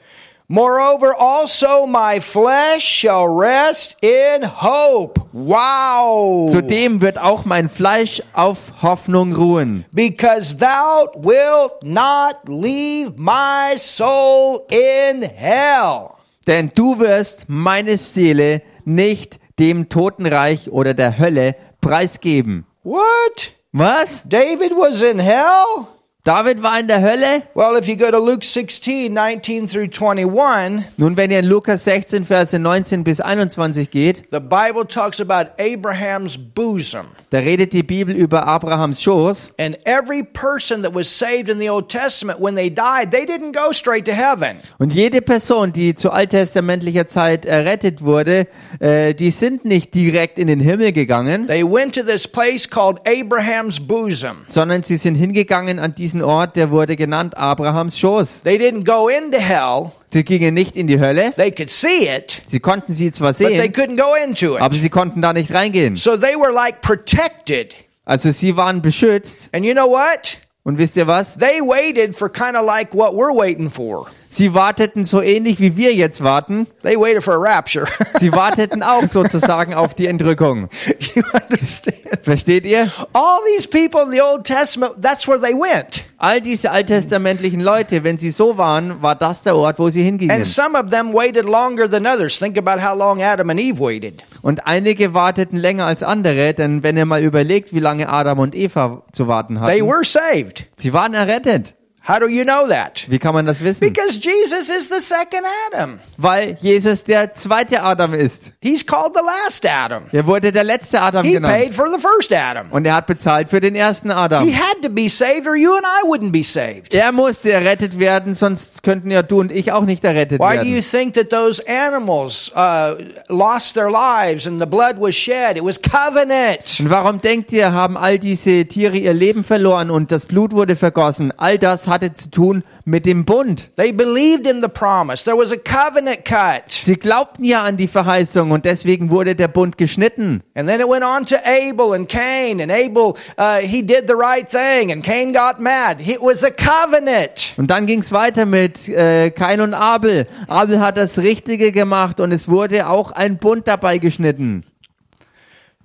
Moreover, 0.48 1.16
also 1.18 1.88
my 1.88 2.22
flesh 2.22 2.84
shall 2.84 3.26
rest 3.26 3.98
in 4.02 4.44
hope. 4.62 5.20
Wow. 5.34 6.52
Zudem 6.52 7.02
wird 7.02 7.18
auch 7.18 7.46
mein 7.46 7.68
Fleisch 7.68 8.22
auf 8.34 8.72
Hoffnung 8.84 9.34
ruhen. 9.34 9.86
Because 9.92 10.56
thou 10.56 11.10
wilt 11.16 11.82
not 11.84 12.36
leave 12.48 13.14
my 13.18 13.76
soul 13.78 14.62
in 14.70 15.24
hell. 15.24 16.10
Denn 16.46 16.72
du 16.76 17.00
wirst 17.00 17.46
meine 17.48 17.98
Seele 17.98 18.62
nicht 18.84 19.40
dem 19.60 19.90
Totenreich 19.90 20.72
oder 20.72 20.94
der 20.94 21.18
Hölle 21.18 21.56
preisgeben. 21.82 22.66
What? 22.84 23.54
Was? 23.72 24.24
David 24.24 24.72
was 24.72 25.02
in 25.02 25.20
hell? 25.20 25.88
David 26.26 26.64
war 26.64 26.80
in 26.80 26.88
der 26.88 27.04
Hölle? 27.04 27.44
Well, 27.54 27.78
if 27.80 27.88
you 27.88 27.96
go 27.96 28.10
to 28.10 28.18
Luke 28.18 28.44
16, 28.44 29.14
19 29.14 29.68
through 29.68 29.90
21, 29.92 30.84
Nun, 30.98 31.16
wenn 31.18 31.30
ihr 31.30 31.38
in 31.38 31.46
Lukas 31.46 31.84
16, 31.84 32.24
Verse 32.26 32.58
19 32.58 33.04
bis 33.04 33.22
21 33.22 33.92
geht, 33.92 34.24
the 34.32 34.40
Bible 34.40 34.88
talks 34.88 35.22
about 35.22 35.52
Abraham's 35.60 36.36
bosom. 36.36 37.06
da 37.30 37.38
redet 37.38 37.74
die 37.74 37.84
Bibel 37.84 38.16
über 38.16 38.48
Abrahams 38.48 39.04
Schoß. 39.04 39.54
And 39.60 39.78
every 39.86 40.24
person 40.24 40.82
that 40.82 40.96
was 40.96 41.08
saved 41.16 41.48
in 41.48 41.60
the 41.60 41.70
Old 41.70 41.90
Testament, 41.90 42.40
when 42.42 42.56
they 42.56 42.72
died, 42.72 43.12
they 43.12 43.26
didn't 43.28 43.54
go 43.54 43.72
straight 43.72 44.06
to 44.06 44.14
heaven. 44.14 44.58
Und 44.80 44.94
jede 44.94 45.22
Person, 45.22 45.74
die 45.74 45.94
zu 45.94 46.10
alttestamentlicher 46.10 47.06
Zeit 47.08 47.46
errettet 47.46 48.02
wurde, 48.04 48.48
äh, 48.80 49.14
die 49.14 49.30
sind 49.30 49.64
nicht 49.64 49.94
direkt 49.94 50.40
in 50.40 50.48
den 50.48 50.60
Himmel 50.60 50.92
gegangen, 50.92 51.46
They 51.46 51.64
went 51.64 51.94
to 51.94 52.02
this 52.02 52.28
place 52.28 52.68
called 52.68 52.98
Abraham's 53.08 53.80
bosom. 53.80 54.38
sondern 54.48 54.82
sie 54.82 54.98
sind 54.98 55.14
hingegangen 55.14 55.78
an 55.78 55.94
diesen 55.94 56.15
Ort, 56.22 56.56
der 56.56 56.72
wurde 56.72 56.96
genannt 56.96 57.38
Abrahams 57.38 57.98
Schoß. 57.98 58.42
They 58.44 58.58
didn't 58.58 58.86
go 58.86 59.08
into 59.10 59.38
hell. 59.40 59.92
Sie 60.12 60.24
gingen 60.24 60.54
nicht 60.54 60.76
in 60.76 60.88
die 60.88 61.00
Hölle, 61.00 61.34
They 61.36 61.52
could 61.52 61.70
see 61.70 62.08
it, 62.08 62.42
sie 62.48 62.60
konnten 62.60 62.94
sie 62.94 63.12
zwar 63.12 63.32
but 63.34 63.38
they 63.40 63.58
sehen, 63.60 63.72
couldn't 63.74 63.98
go 63.98 64.14
into 64.26 64.58
aber 64.58 64.76
it. 64.76 64.82
sie 64.82 64.90
konnten 64.90 65.22
da 65.22 65.34
nicht 65.34 65.54
reingehen. 65.54 65.96
So 65.96 66.16
they 66.18 66.36
were 66.36 66.54
like 66.54 66.82
protected. 66.82 67.76
Also 68.06 68.32
sie 68.32 68.56
waren 68.56 68.82
beschützt. 68.82 69.50
And 69.54 69.66
you 69.66 69.74
know 69.74 69.88
what? 69.90 70.38
Und 70.64 70.78
wisst 70.78 70.96
ihr 70.98 71.08
was? 71.08 71.36
They 71.38 71.60
waited 71.62 72.16
for 72.16 72.30
kind 72.30 72.56
of 72.56 72.66
like 72.66 72.94
what 72.94 73.14
we're 73.14 73.36
waiting 73.36 73.70
for. 73.70 74.08
Sie 74.36 74.54
warteten 74.54 75.06
so 75.06 75.22
ähnlich 75.22 75.62
wie 75.62 75.78
wir 75.78 75.94
jetzt 75.94 76.22
warten. 76.22 76.68
They 76.84 76.98
waited 76.98 77.24
for 77.24 77.36
a 77.36 77.38
rapture. 77.38 77.86
Sie 78.20 78.34
warteten 78.34 78.84
auch 78.84 79.08
sozusagen 79.08 79.74
auf 79.74 79.94
die 79.94 80.08
Entrückung. 80.08 80.68
you 81.16 81.24
understand? 81.50 81.96
Versteht 82.22 82.66
ihr? 82.66 82.92
All 83.14 83.40
these 83.56 83.66
people 83.66 84.02
in 84.02 84.10
the 84.10 84.22
Old 84.22 84.44
Testament, 84.44 85.02
that's 85.02 85.26
where 85.26 85.40
they 85.40 85.54
went. 85.54 86.04
All 86.18 86.42
diese 86.42 86.70
alttestamentlichen 86.72 87.62
Leute, 87.62 88.04
wenn 88.04 88.18
sie 88.18 88.32
so 88.32 88.58
waren, 88.58 89.02
war 89.02 89.16
das 89.16 89.44
der 89.44 89.56
Ort, 89.56 89.80
wo 89.80 89.88
sie 89.88 90.04
hingingen. 90.04 90.36
And 90.36 90.46
some 90.46 90.78
of 90.78 90.90
them 90.90 91.14
waited 91.14 91.46
longer 91.46 91.90
than 91.90 92.06
others. 92.06 92.38
Think 92.38 92.58
about 92.58 92.82
how 92.86 92.94
long 92.94 93.24
Adam 93.24 93.50
and 93.50 93.60
Eve 93.62 93.80
waited. 93.80 94.22
Und 94.42 94.68
einige 94.68 95.14
warteten 95.14 95.56
länger 95.58 95.86
als 95.86 96.04
andere, 96.04 96.54
denn 96.54 96.84
wenn 96.84 96.98
ihr 96.98 97.06
mal 97.06 97.24
überlegt, 97.24 97.74
wie 97.74 97.80
lange 97.80 98.10
Adam 98.10 98.40
und 98.40 98.54
Eva 98.54 99.04
zu 99.14 99.30
warten 99.30 99.56
They 99.66 99.80
hatten, 99.80 99.88
were 99.88 100.04
saved. 100.04 100.68
sie 100.76 100.92
waren 100.92 101.14
errettet. 101.14 101.74
How 102.08 102.20
do 102.20 102.28
you 102.28 102.44
know 102.44 102.68
that? 102.70 103.06
Wie 103.10 103.18
kann 103.18 103.34
man 103.34 103.48
das 103.48 103.64
wissen? 103.64 103.80
Because 103.80 104.20
Jesus 104.22 104.70
is 104.70 104.88
the 104.90 105.00
second 105.00 105.42
Adam. 105.74 105.98
Weil 106.18 106.56
Jesus 106.62 107.04
der 107.04 107.34
zweite 107.34 107.82
Adam 107.82 108.14
ist. 108.14 108.52
He's 108.62 108.86
called 108.86 109.14
the 109.16 109.24
last 109.26 109.66
Adam. 109.68 110.04
Er 110.12 110.28
wurde 110.28 110.52
der 110.52 110.64
letzte 110.64 111.02
Adam 111.02 111.26
He 111.26 111.34
genannt. 111.34 111.52
paid 111.56 111.74
for 111.74 111.88
the 111.88 112.00
first 112.00 112.32
Adam. 112.32 112.68
Und 112.72 112.86
er 112.86 112.94
hat 112.94 113.08
bezahlt 113.08 113.50
für 113.50 113.60
den 113.60 113.74
ersten 113.74 114.10
He 114.10 114.16
Adam. 114.16 114.48
had 114.54 114.84
to 114.84 114.90
be 114.90 115.10
saved 115.10 115.48
or 115.48 115.56
you 115.56 115.74
and 115.74 115.84
I 115.84 116.06
wouldn't 116.08 116.32
be 116.32 116.44
saved. 116.44 116.94
Er 116.94 117.12
musste 117.12 117.52
errettet 117.52 117.98
werden, 117.98 118.36
sonst 118.36 118.84
könnten 118.84 119.10
ja 119.10 119.24
du 119.24 119.40
und 119.40 119.52
ich 119.52 119.72
auch 119.72 119.86
nicht 119.86 120.04
errettet 120.06 120.40
Why 120.40 120.58
do 120.58 120.64
you 120.64 120.76
werden. 120.76 120.84
think 120.92 121.14
that 121.16 121.32
those 121.32 121.60
animals 121.68 122.52
uh, 122.56 122.94
lost 123.30 123.74
their 123.74 123.90
lives 123.90 124.46
and 124.46 124.60
the 124.60 124.68
blood 124.68 124.98
was 125.00 125.16
shed? 125.16 125.58
It 125.58 125.64
was 125.64 125.82
covenant. 125.82 126.80
Und 126.80 126.90
warum 126.92 127.20
denkt 127.20 127.52
ihr, 127.52 127.74
haben 127.74 127.98
all 127.98 128.20
diese 128.20 128.66
Tiere 128.66 128.98
ihr 128.98 129.14
Leben 129.14 129.44
verloren 129.44 129.90
und 129.90 130.12
das 130.12 130.28
Blut 130.28 130.52
wurde 130.54 130.76
vergossen? 130.76 131.34
All 131.38 131.58
das 131.58 131.88
hatte 131.96 132.14
zu 132.14 132.30
tun 132.30 132.64
mit 132.84 133.06
dem 133.06 133.26
Bund. 133.26 133.72
They 133.78 133.92
believed 133.92 134.46
in 134.46 134.62
the 134.62 134.68
promise. 134.68 135.24
There 135.24 135.38
was 135.38 135.52
a 135.52 135.58
covenant 135.58 136.26
cut. 136.26 136.72
Sie 136.72 136.98
glaubten 136.98 137.44
ja 137.44 137.64
an 137.64 137.78
die 137.78 137.88
Verheißung 137.88 138.52
und 138.52 138.66
deswegen 138.66 139.10
wurde 139.10 139.36
der 139.36 139.48
Bund 139.48 139.78
geschnitten. 139.78 140.44
And 140.56 140.70
then 140.70 140.80
it 140.80 140.88
went 140.88 141.04
on 141.04 141.26
to 141.26 141.36
Abel 141.44 141.94
and 141.94 142.08
Cain, 142.08 142.62
and 142.62 142.72
Abel, 142.72 143.16
uh, 143.38 143.60
he 143.62 143.82
did 143.82 144.08
the 144.08 144.14
right 144.14 144.48
thing, 144.48 144.92
and 144.92 145.04
Cain 145.04 145.34
got 145.34 145.60
mad. 145.60 146.02
It 146.02 146.20
was 146.22 146.44
a 146.44 146.52
covenant. 146.52 147.54
Und 147.58 147.72
dann 147.72 147.86
ging 147.86 148.00
es 148.00 148.12
weiter 148.12 148.46
mit 148.46 148.88
äh, 148.90 149.32
Kain 149.32 149.62
und 149.62 149.74
Abel. 149.74 150.28
Abel 150.48 150.80
hat 150.80 150.98
das 150.98 151.18
Richtige 151.18 151.72
gemacht 151.72 152.20
und 152.20 152.32
es 152.32 152.50
wurde 152.50 152.88
auch 152.88 153.12
ein 153.12 153.38
Bund 153.38 153.68
dabei 153.68 153.98
geschnitten. 153.98 154.64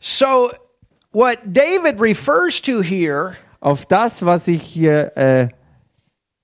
So, 0.00 0.50
what 1.12 1.38
David 1.44 2.00
refers 2.00 2.60
to 2.62 2.82
here 2.82 3.36
Auf 3.60 3.84
das, 3.84 4.24
was 4.24 4.46
sich 4.46 4.62
hier, 4.62 5.16
äh, 5.18 5.48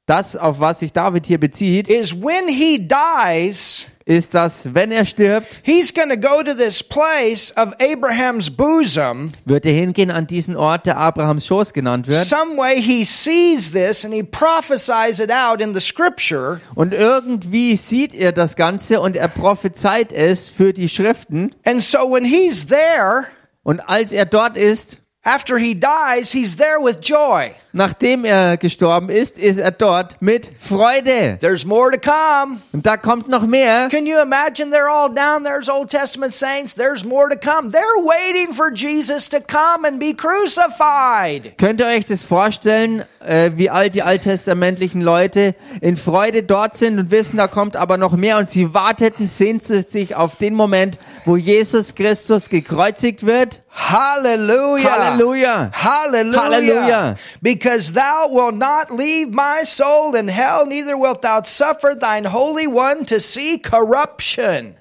das, 0.07 0.37
auf 0.37 0.61
was 0.61 0.81
sich 0.81 0.93
David 0.93 1.27
hier 1.27 1.39
bezieht, 1.39 1.89
is 1.89 2.15
when 2.15 2.49
he 2.49 2.79
dies, 2.79 3.87
ist, 4.05 4.35
dass 4.35 4.73
wenn 4.73 4.93
er 4.93 5.05
stirbt, 5.05 5.61
he's 5.65 5.93
going 5.93 6.09
to 6.09 6.17
go 6.17 6.41
to 6.45 6.55
this 6.55 6.81
place 6.81 7.53
of 7.57 7.73
Abraham's 7.81 8.49
bosom. 8.49 9.33
wird 9.45 9.67
er 9.67 9.73
hingehen 9.73 10.13
an 10.13 10.29
diesen 10.29 10.55
Ort, 10.55 10.87
der 10.87 10.97
Abrahams 10.97 11.45
Schoß 11.47 11.73
genannt 11.73 12.07
wird. 12.07 12.25
Some 12.25 12.57
way 12.57 12.81
he 12.81 13.05
sees 13.05 13.73
this 13.73 14.05
and 14.05 14.15
he 14.15 14.23
prophesies 14.23 15.19
it 15.19 15.33
out 15.33 15.61
in 15.61 15.75
the 15.75 15.81
scripture. 15.81 16.61
Und 16.77 16.95
irgendwie 16.95 17.75
sieht 17.75 18.15
er 18.15 18.31
das 18.31 18.55
Ganze 18.55 19.01
und 19.01 19.17
er 19.17 19.27
prophezeit 19.27 20.13
es 20.13 20.49
für 20.49 20.73
die 20.73 20.89
Schriften. 20.89 21.53
And 21.65 21.83
so 21.83 21.99
when 21.99 22.25
he's 22.25 22.67
there, 22.67 23.27
Und 23.65 23.81
als 23.81 24.13
er 24.13 24.27
dort 24.27 24.57
ist, 24.57 25.01
after 25.25 25.59
he 25.59 25.75
dies, 25.75 26.31
he's 26.31 26.57
there 26.57 26.79
with 26.81 26.99
joy. 27.03 27.51
Nachdem 27.77 28.25
er 28.25 28.57
gestorben 28.57 29.11
ist, 29.11 29.39
ist 29.39 29.59
er 29.59 29.71
dort 29.71 30.17
mit 30.21 30.51
Freude. 30.59 31.37
There's 31.41 31.65
more 31.65 31.91
to 31.91 32.01
come. 32.01 32.59
Und 32.73 32.87
da 32.87 32.97
kommt 32.97 33.29
noch 33.29 33.47
mehr. 33.47 33.89
Can 33.89 34.07
you 34.07 34.19
imagine 34.21 34.71
they're 34.71 34.91
all 34.91 35.09
down 35.09 35.45
there 35.45 35.59
as 35.61 35.69
Old 35.69 35.91
Testament 35.91 36.33
saints? 36.33 36.75
There's 36.75 37.05
more 37.05 37.29
to 37.29 37.39
come. 37.39 37.71
They're 37.71 37.83
waiting 38.03 38.55
for 38.55 38.73
Jesus 38.73 39.29
to 39.29 39.41
come 39.41 39.87
and 39.87 40.01
be 40.01 40.15
crucified. 40.15 41.59
Könnt 41.59 41.81
ihr 41.81 41.87
euch 41.87 42.07
das 42.07 42.25
vorstellen, 42.25 43.05
äh, 43.25 43.53
wie 43.55 43.69
all 43.69 43.91
die 43.91 44.03
alttestamentlichen 44.03 45.01
Leute 45.03 45.55
in 45.81 45.97
Freude 45.97 46.43
dort 46.43 46.77
sind 46.77 46.99
und 46.99 47.11
wissen, 47.11 47.37
da 47.37 47.47
kommt 47.47 47.77
aber 47.77 47.99
noch 47.99 48.13
mehr 48.13 48.39
und 48.39 48.49
sie 48.51 48.73
warteten 48.73 49.29
sehnsüchtig 49.29 50.15
auf 50.15 50.37
den 50.37 50.55
Moment, 50.55 50.99
wo 51.27 51.37
Jesus 51.37 51.95
Christus 51.95 52.49
gekreuzigt 52.49 53.27
wird? 53.27 53.61
Halleluja! 53.71 54.91
Hallelujah. 54.91 55.71
Hallelujah. 55.73 57.15
Because 57.43 57.66
thou 57.67 58.29
wilt 58.31 58.55
not 58.55 58.91
leave 58.91 59.35
my 59.35 59.65
soul 59.65 60.15
in 60.15 60.29
hell, 60.29 60.67
neither 60.67 60.97
wilt 60.97 61.23
thou 61.23 61.43
suffer 61.43 61.95
thine 61.95 62.25
Holy 62.25 62.67
One 62.67 63.05
to 63.07 63.19
see 63.19 63.59
corruption. 63.59 64.77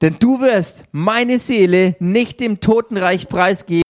Denn 0.00 0.16
du 0.18 0.40
wirst 0.40 0.84
meine 0.92 1.38
Seele 1.38 1.96
nicht 1.98 2.40
dem 2.40 2.60
Totenreich 2.60 3.28
preisgeben 3.28 3.82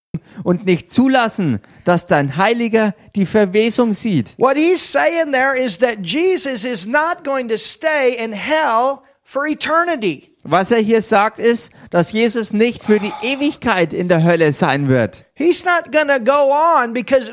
und 0.43 0.65
nicht 0.65 0.91
zulassen, 0.91 1.61
dass 1.85 2.07
dein 2.07 2.37
Heiliger 2.37 2.95
die 3.15 3.27
Verwesung 3.27 3.93
sieht. 3.93 4.35
What 4.39 4.57
he's 4.57 4.81
saying 4.81 5.33
there 5.33 5.55
is 5.55 5.79
that 5.79 5.99
Jesus 6.03 6.65
is 6.65 6.87
not 6.87 7.25
going 7.25 7.49
to 7.49 7.59
stay 7.59 8.17
in 8.19 8.33
hell 8.33 9.03
for 9.23 9.47
eternity. 9.47 10.35
Was 10.51 10.71
er 10.71 10.79
hier 10.79 11.03
sagt 11.03 11.39
ist, 11.39 11.71
dass 11.91 12.11
Jesus 12.11 12.55
nicht 12.55 12.83
für 12.83 12.99
die 12.99 13.13
Ewigkeit 13.23 13.93
in 13.93 14.09
der 14.09 14.25
Hölle 14.25 14.53
sein 14.53 14.89
wird. 14.89 15.25
He's 15.35 15.63
not 15.63 15.93
to 15.93 16.19
go 16.25 16.51
on 16.51 16.95
because 16.95 17.31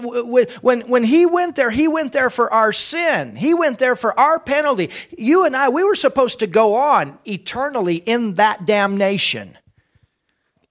when, 0.62 0.82
when 0.90 1.04
he 1.04 1.26
went 1.26 1.56
there, 1.56 1.72
he 1.72 1.88
went 1.88 2.12
there 2.12 2.30
for 2.30 2.52
our 2.52 2.74
sin. 2.74 3.38
He 3.38 3.54
went 3.54 3.78
there 3.78 3.96
for 3.96 4.14
our 4.20 4.38
penalty. 4.38 4.90
You 5.18 5.46
and 5.46 5.56
I, 5.56 5.70
we 5.70 5.86
were 5.86 5.96
supposed 5.96 6.40
to 6.40 6.48
go 6.48 6.76
on 6.76 7.18
eternally 7.24 8.04
in 8.06 8.34
that 8.34 8.66
damnation. 8.66 9.58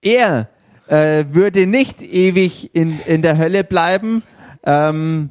Er 0.02 0.50
äh, 0.88 1.24
würde 1.28 1.66
nicht 1.66 2.02
ewig 2.02 2.74
in, 2.74 3.00
in 3.06 3.22
der 3.22 3.38
Hölle 3.38 3.64
bleiben. 3.64 4.22
Ähm, 4.64 5.30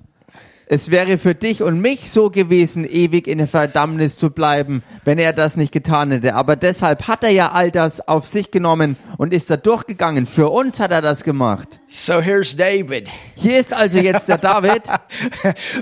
es 0.65 0.91
wäre 0.91 1.17
für 1.17 1.35
dich 1.35 1.61
und 1.61 1.81
mich 1.81 2.09
so 2.11 2.29
gewesen, 2.29 2.85
ewig 2.85 3.27
in 3.27 3.37
der 3.37 3.47
Verdammnis 3.47 4.17
zu 4.17 4.29
bleiben, 4.29 4.83
wenn 5.03 5.17
er 5.17 5.33
das 5.33 5.55
nicht 5.55 5.71
getan 5.71 6.11
hätte. 6.11 6.35
Aber 6.35 6.55
deshalb 6.55 7.07
hat 7.07 7.23
er 7.23 7.31
ja 7.31 7.51
all 7.51 7.71
das 7.71 8.07
auf 8.07 8.25
sich 8.25 8.51
genommen 8.51 8.95
und 9.17 9.33
ist 9.33 9.49
da 9.49 9.57
durchgegangen. 9.57 10.25
Für 10.25 10.49
uns 10.49 10.79
hat 10.79 10.91
er 10.91 11.01
das 11.01 11.23
gemacht. 11.23 11.79
So 11.87 12.21
here's 12.21 12.55
David. 12.55 13.09
Hier 13.35 13.59
ist 13.59 13.73
also 13.73 13.99
jetzt 13.99 14.29
der 14.29 14.37
David 14.43 14.83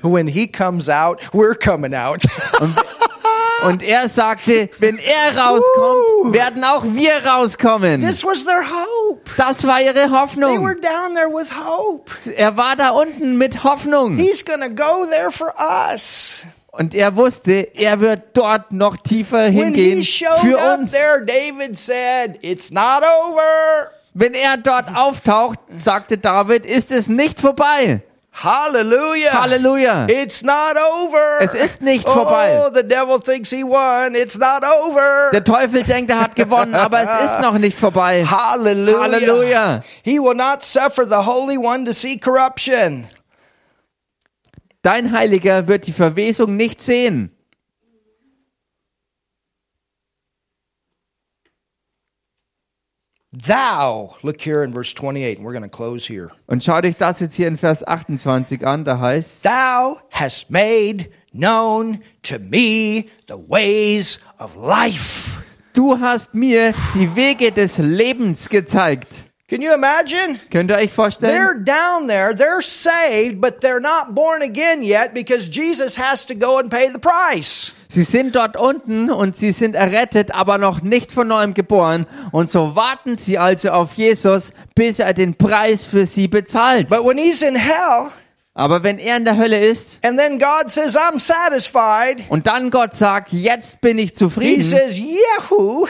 when 0.01 0.27
he 0.27 0.47
comes 0.47 0.89
out, 0.89 1.19
we're 1.32 1.55
coming 1.55 1.93
out. 1.93 2.23
und 2.59 2.75
er 3.84 4.07
sagte, 4.07 4.70
wenn 4.80 4.97
er 4.97 5.38
rauskommt, 5.38 6.34
werden 6.34 6.64
auch 6.64 6.84
wir 6.86 7.26
rauskommen. 7.26 8.01
this 8.01 8.24
was 8.24 8.43
their 8.45 8.64
hope. 8.64 9.22
Das 9.38 9.66
war 9.68 9.82
ihre 9.82 9.93
They 9.93 10.09
were 10.09 10.20
Hoffnung. 10.22 10.57
down 10.82 11.16
there 11.16 11.30
with 11.32 11.51
hope. 11.55 12.12
Er 12.36 12.57
war 12.57 12.76
da 12.76 12.89
unten 12.91 13.38
mit 13.38 13.64
Hoffnung. 13.64 14.18
He's 14.18 14.43
going 14.43 14.62
to 14.62 14.70
go 14.70 15.05
there 15.09 15.32
for 15.32 15.53
us. 15.91 16.43
Und 16.72 16.95
er 16.95 17.16
wusste, 17.18 17.68
er 17.76 17.99
wird 17.99 18.22
dort 18.34 18.72
noch 18.72 18.95
tiefer 18.97 19.43
hingehen 19.49 19.97
he 19.97 20.03
showed 20.03 20.39
für 20.39 20.57
up 20.57 20.80
uns. 20.80 20.91
there, 20.91 21.26
David 21.26 21.78
said, 21.78 22.39
It's 22.41 22.72
not 22.72 23.03
over. 23.03 23.91
Wenn 24.14 24.34
er 24.34 24.57
dort 24.57 24.93
auftaucht, 24.95 25.59
sagte 25.78 26.18
David, 26.18 26.66
ist 26.66 26.91
es 26.91 27.07
nicht 27.07 27.39
vorbei. 27.41 28.01
Hallelujah. 28.34 29.32
Halleluja. 29.32 30.09
It's 30.09 30.41
not 30.41 30.75
over. 30.77 31.41
Es 31.41 31.53
ist 31.53 31.82
nicht 31.82 32.07
oh, 32.07 32.13
vorbei. 32.13 32.69
the 32.73 32.82
devil 32.82 33.19
thinks 33.19 33.51
he 33.51 33.63
won. 33.63 34.15
It's 34.15 34.38
not 34.38 34.63
over. 34.63 35.29
Der 35.32 35.43
Teufel 35.43 35.84
denkt, 35.84 36.09
er 36.09 36.21
hat 36.21 36.36
gewonnen, 36.36 36.73
aber 36.73 37.01
es 37.01 37.09
ist 37.25 37.39
noch 37.41 37.57
nicht 37.57 37.77
vorbei. 37.77 38.25
Hallelujah. 38.25 39.01
Halleluja. 39.01 39.82
He 40.03 40.17
will 40.17 40.34
not 40.34 40.63
suffer 40.63 41.05
the 41.05 41.25
Holy 41.25 41.57
One 41.57 41.86
to 41.86 41.93
see 41.93 42.17
corruption. 42.17 43.07
Dein 44.82 45.11
Heiliger 45.11 45.67
wird 45.67 45.86
die 45.86 45.93
Verwesung 45.93 46.55
nicht 46.55 46.82
sehen. 46.82 47.36
Thou, 53.34 54.17
look 54.23 54.41
here 54.41 54.61
in 54.61 54.73
verse 54.73 54.93
28, 54.93 55.38
and 55.38 55.45
we're 55.45 55.53
going 55.53 55.63
to 55.63 55.69
close 55.69 56.05
here. 56.05 56.32
Und 56.47 56.65
schau 56.65 56.82
dich 56.82 56.97
das 56.97 57.21
jetzt 57.21 57.36
hier 57.36 57.47
in 57.47 57.57
Vers 57.57 57.82
28 57.88 58.67
an, 58.67 58.84
da 58.84 58.99
heißt 58.99 59.43
Thou 59.43 60.01
hast 60.09 60.51
made 60.51 61.09
known 61.32 62.01
to 62.23 62.39
me 62.39 63.05
the 63.29 63.38
ways 63.38 64.19
of 64.38 64.57
life. 64.57 65.41
Du 65.71 65.97
hast 65.97 66.34
mir 66.34 66.73
die 66.93 67.15
Wege 67.15 67.53
des 67.53 67.77
Lebens 67.77 68.49
gezeigt. 68.49 69.30
Can 69.51 69.61
you 69.61 69.73
imagine? 69.73 70.39
Könnt 70.49 70.71
ihr 70.71 70.77
euch 70.77 70.93
vorstellen? 70.93 71.35
They're 71.35 71.61
down 71.61 72.07
there, 72.07 72.33
they're 72.33 72.61
saved, 72.61 73.41
but 73.41 73.59
they're 73.59 73.81
not 73.81 74.15
born 74.15 74.41
again 74.41 74.81
yet 74.81 75.13
because 75.13 75.49
Jesus 75.49 75.97
has 75.97 76.25
to 76.27 76.33
go 76.33 76.57
and 76.57 76.71
pay 76.71 76.87
the 76.87 76.99
price. 76.99 77.73
Sie 77.89 78.03
sind 78.03 78.33
dort 78.37 78.55
unten 78.55 79.11
und 79.11 79.35
sie 79.35 79.51
sind 79.51 79.75
errettet, 79.75 80.33
aber 80.33 80.57
noch 80.57 80.81
nicht 80.81 81.11
von 81.11 81.27
neuem 81.27 81.53
geboren. 81.53 82.05
Und 82.31 82.49
so 82.49 82.77
warten 82.77 83.17
sie 83.17 83.37
also 83.37 83.71
auf 83.71 83.95
Jesus, 83.95 84.53
bis 84.73 84.99
er 84.99 85.13
den 85.13 85.35
Preis 85.35 85.85
für 85.85 86.05
sie 86.05 86.29
bezahlt. 86.29 86.87
But 86.87 87.03
when 87.03 87.17
he's 87.17 87.41
in 87.41 87.55
hell, 87.55 88.09
Aber 88.53 88.83
wenn 88.83 88.99
er 88.99 89.17
in 89.17 89.25
der 89.25 89.35
Hölle 89.35 89.59
ist 89.59 89.99
and 90.05 90.17
then 90.17 90.39
God 90.39 90.71
says, 90.71 90.95
I'm 90.95 91.19
satisfied, 91.19 92.23
und 92.29 92.47
dann 92.47 92.69
Gott 92.69 92.95
sagt, 92.95 93.33
jetzt 93.33 93.81
bin 93.81 93.97
ich 93.97 94.11
he 94.11 94.15
zufrieden, 94.15 94.61
says, 94.61 94.97
Yahoo, 94.97 95.87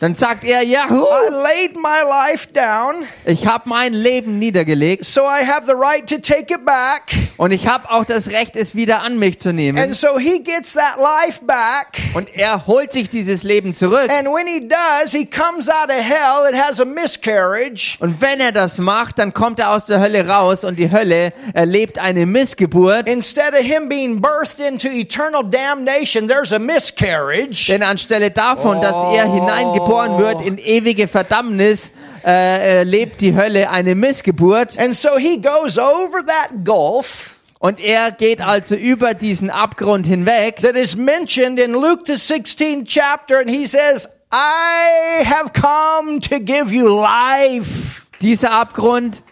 dann 0.00 0.14
sagt 0.14 0.44
er, 0.44 0.62
Yahoo, 0.62 1.04
I 1.04 1.30
laid 1.30 1.76
my 1.76 2.02
life 2.08 2.48
down, 2.52 3.04
ich 3.26 3.46
habe 3.46 3.68
mein 3.68 3.92
Leben 3.92 4.38
niedergelegt 4.38 5.04
so 5.04 5.20
I 5.20 5.44
have 5.46 5.66
the 5.66 5.74
right 5.74 6.06
to 6.08 6.16
take 6.16 6.52
it 6.52 6.64
back. 6.64 7.14
und 7.36 7.52
ich 7.52 7.66
habe 7.66 7.90
auch 7.90 8.04
das 8.04 8.30
Recht, 8.30 8.56
es 8.56 8.74
wieder 8.74 9.02
an 9.02 9.18
mich 9.18 9.38
zu 9.38 9.52
nehmen. 9.52 9.78
And 9.78 9.94
so 9.94 10.18
he 10.18 10.42
gets 10.42 10.72
that 10.72 10.96
life 10.98 11.44
back. 11.44 12.00
Und 12.14 12.34
er 12.34 12.66
holt 12.66 12.92
sich 12.92 13.10
dieses 13.10 13.42
Leben 13.42 13.74
zurück. 13.74 14.10
And 14.10 14.28
when 14.28 14.46
he 14.46 14.66
does, 14.66 15.12
he 15.12 15.26
comes 15.26 15.68
out 15.68 15.90
of 15.90 16.00
hell. 16.00 16.48
It 16.48 16.56
has 16.56 16.80
a 16.80 16.86
miscarriage. 16.86 17.98
Und 18.00 18.22
wenn 18.22 18.40
er 18.40 18.52
das 18.52 18.78
macht, 18.78 19.18
dann 19.18 19.34
kommt 19.34 19.58
er 19.58 19.70
aus 19.70 19.86
der 19.86 20.00
Hölle 20.00 20.26
raus 20.26 20.64
und 20.64 20.78
die 20.78 20.90
Hölle 20.90 21.32
erlebt 21.52 21.98
eine 21.98 22.24
Missgeburt. 22.24 23.06
Instead 23.08 23.52
of 23.52 23.60
him 23.60 23.88
being 23.88 24.20
birthed 24.20 24.60
into 24.60 24.88
eternal 24.88 25.42
damnation, 25.42 26.26
there's 26.26 26.52
a 26.52 26.58
miscarriage. 26.58 27.66
Denn 27.68 27.82
anstelle 27.82 28.30
davon, 28.30 28.80
dass 28.80 28.96
er 28.96 29.30
hineingeboren 29.32 29.89
wird 30.18 30.40
in 30.40 30.58
ewige 30.58 31.08
Verdammnis, 31.08 31.92
äh, 32.24 32.78
erlebt 32.78 33.20
die 33.20 33.34
Hölle 33.34 33.70
eine 33.70 33.94
Missgeburt. 33.94 34.78
And 34.78 34.94
so 34.94 35.16
he 35.18 35.40
goes 35.40 35.78
over 35.78 36.24
that 36.26 36.64
gulf 36.64 37.36
Und 37.58 37.78
er 37.78 38.10
geht 38.10 38.40
also 38.40 38.74
über 38.74 39.12
diesen 39.12 39.50
Abgrund 39.50 40.06
hinweg. 40.06 40.62
that 40.62 40.76
is 40.76 40.96
mentioned 40.96 41.58
in 41.58 41.72
Luke 41.72 42.04
the 42.06 42.14
16th 42.14 42.86
chapter, 42.86 43.38
and 43.38 43.50
he 43.50 43.66
says, 43.66 44.08
I 44.32 45.24
have 45.24 45.52
come 45.52 46.20
to 46.20 46.38
give 46.40 46.72
you 46.72 46.88
life. 46.88 48.06
Dieser 48.22 48.52
Abgrund, 48.52 49.22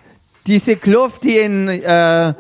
diese 0.47 0.77
Kluft, 0.77 1.25
die 1.25 1.39
in 1.39 1.69
äh, 1.69 2.35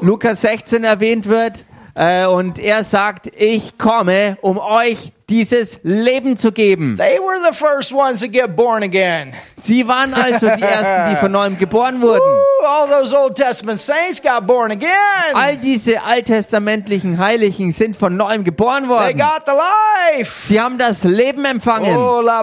Lukas 0.00 0.42
16 0.42 0.84
erwähnt 0.84 1.28
wird. 1.28 1.64
Äh, 1.94 2.26
und 2.26 2.58
er 2.58 2.82
sagt, 2.82 3.30
ich 3.36 3.78
komme, 3.78 4.38
um 4.40 4.58
euch 4.58 5.12
dieses 5.30 5.80
Leben 5.82 6.36
zu 6.36 6.52
geben. 6.52 6.96
They 6.98 7.18
were 7.18 7.50
the 7.50 7.56
first 7.56 7.92
ones 7.92 8.20
to 8.20 8.28
get 8.28 8.56
born 8.56 8.82
again. 8.82 9.32
Sie 9.62 9.86
waren 9.88 10.12
also 10.12 10.48
die 10.50 10.62
Ersten, 10.62 11.10
die 11.10 11.16
von 11.16 11.32
neuem 11.32 11.58
geboren 11.58 12.02
wurden. 12.02 12.20
Woo, 12.20 12.66
all 12.66 12.88
those 12.88 13.16
Old 13.16 13.34
Testament 13.34 13.80
saints 13.80 14.20
got 14.20 14.46
born 14.46 14.70
again. 14.70 14.90
All 15.32 15.56
diese 15.56 16.02
alttestamentlichen 16.02 17.18
Heiligen 17.18 17.72
sind 17.72 17.96
von 17.96 18.16
neuem 18.16 18.44
geboren 18.44 18.84
They 18.84 18.90
worden. 18.90 19.16
got 19.16 19.42
the 19.46 19.52
life. 19.52 20.48
Sie 20.48 20.60
haben 20.60 20.76
das 20.76 21.04
Leben 21.04 21.46
empfangen. 21.46 21.96
Oh, 21.96 22.20
la 22.20 22.42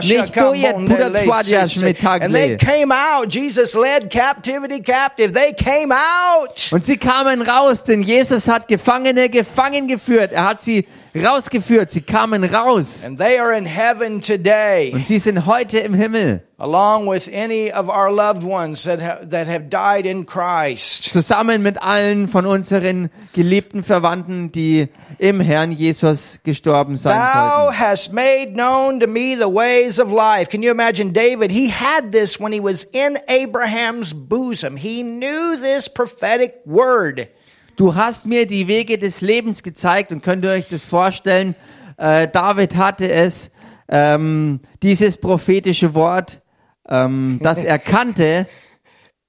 Nicht 0.00 0.36
du 0.36 0.54
jetzt. 0.54 1.82
And 2.04 2.32
they 2.32 2.56
came 2.56 2.92
out. 2.94 3.34
Jesus 3.34 3.74
led 3.74 4.08
captivity 4.08 4.80
captive. 4.80 5.32
They 5.32 5.52
came 5.52 5.92
out. 5.92 6.68
Und 6.70 6.84
sie 6.84 6.96
kamen 6.96 7.42
raus, 7.42 7.82
denn 7.82 8.02
Jesus 8.02 8.46
hat 8.46 8.68
Gefangene 8.68 9.28
gefangen 9.28 9.88
geführt. 9.88 10.30
Er 10.32 10.44
hat 10.44 10.62
sie 10.62 10.86
rausgeführt. 11.14 11.90
Sie 11.90 12.00
kamen 12.02 12.44
raus. 12.44 13.04
And 13.04 13.18
they 13.18 13.38
are 13.38 13.56
in 13.56 13.66
heaven 13.66 14.20
today, 14.20 14.92
Und 14.94 15.06
sie 15.06 15.18
sind 15.18 15.46
heute 15.46 15.78
im 15.80 15.94
Himmel. 15.94 16.42
along 16.58 17.06
with 17.06 17.26
any 17.32 17.72
of 17.72 17.88
our 17.88 18.12
loved 18.12 18.44
ones 18.44 18.84
that 18.84 19.00
have, 19.00 19.30
that 19.30 19.46
have 19.46 19.70
died 19.70 20.04
in 20.04 20.26
Christ. 20.26 21.04
Zusammen 21.12 21.62
mit 21.62 21.80
allen 21.82 22.28
von 22.28 22.44
unseren 22.44 23.08
geliebten 23.32 23.82
Verwandten, 23.82 24.52
die 24.52 24.88
im 25.18 25.40
Herrn 25.40 25.72
Jesus 25.72 26.38
gestorben 26.44 26.96
sein 26.96 27.16
Thou 27.18 27.64
sollten. 27.64 27.78
hast 27.78 28.12
made 28.12 28.52
known 28.52 29.00
to 29.00 29.06
me 29.06 29.34
the 29.36 29.48
ways 29.48 29.98
of 29.98 30.12
life. 30.12 30.50
Can 30.50 30.62
you 30.62 30.70
imagine 30.70 31.12
David? 31.12 31.50
He 31.50 31.70
had 31.70 32.12
this 32.12 32.38
when 32.38 32.52
he 32.52 32.60
was 32.60 32.84
in 32.92 33.18
Abraham's 33.26 34.12
bosom. 34.14 34.76
He 34.76 35.02
knew 35.02 35.56
this 35.56 35.88
prophetic 35.88 36.60
word. 36.66 37.28
Du 37.80 37.94
hast 37.94 38.26
mir 38.26 38.46
die 38.46 38.68
Wege 38.68 38.98
des 38.98 39.22
Lebens 39.22 39.62
gezeigt 39.62 40.12
und 40.12 40.22
könnt 40.22 40.44
ihr 40.44 40.50
euch 40.50 40.68
das 40.68 40.84
vorstellen? 40.84 41.54
Äh, 41.96 42.28
David 42.28 42.76
hatte 42.76 43.10
es, 43.10 43.50
ähm, 43.88 44.60
dieses 44.82 45.16
prophetische 45.16 45.94
Wort, 45.94 46.42
ähm, 46.86 47.40
das 47.42 47.56
er 47.64 47.78
kannte. 47.78 48.46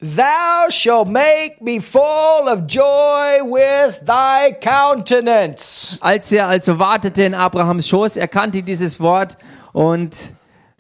Thou 0.02 0.70
shalt 0.70 1.08
make 1.08 1.60
me 1.62 1.80
full 1.80 2.50
of 2.52 2.64
joy 2.68 3.40
with 3.46 4.02
thy 4.06 4.54
countenance. 4.62 5.98
Als 6.02 6.30
er 6.34 6.50
also 6.50 6.78
wartete 6.78 7.24
in 7.24 7.34
Abrahams 7.34 7.88
Schoß, 7.88 8.18
er 8.18 8.28
kannte 8.28 8.64
dieses 8.64 9.00
Wort 9.00 9.38
und 9.72 10.14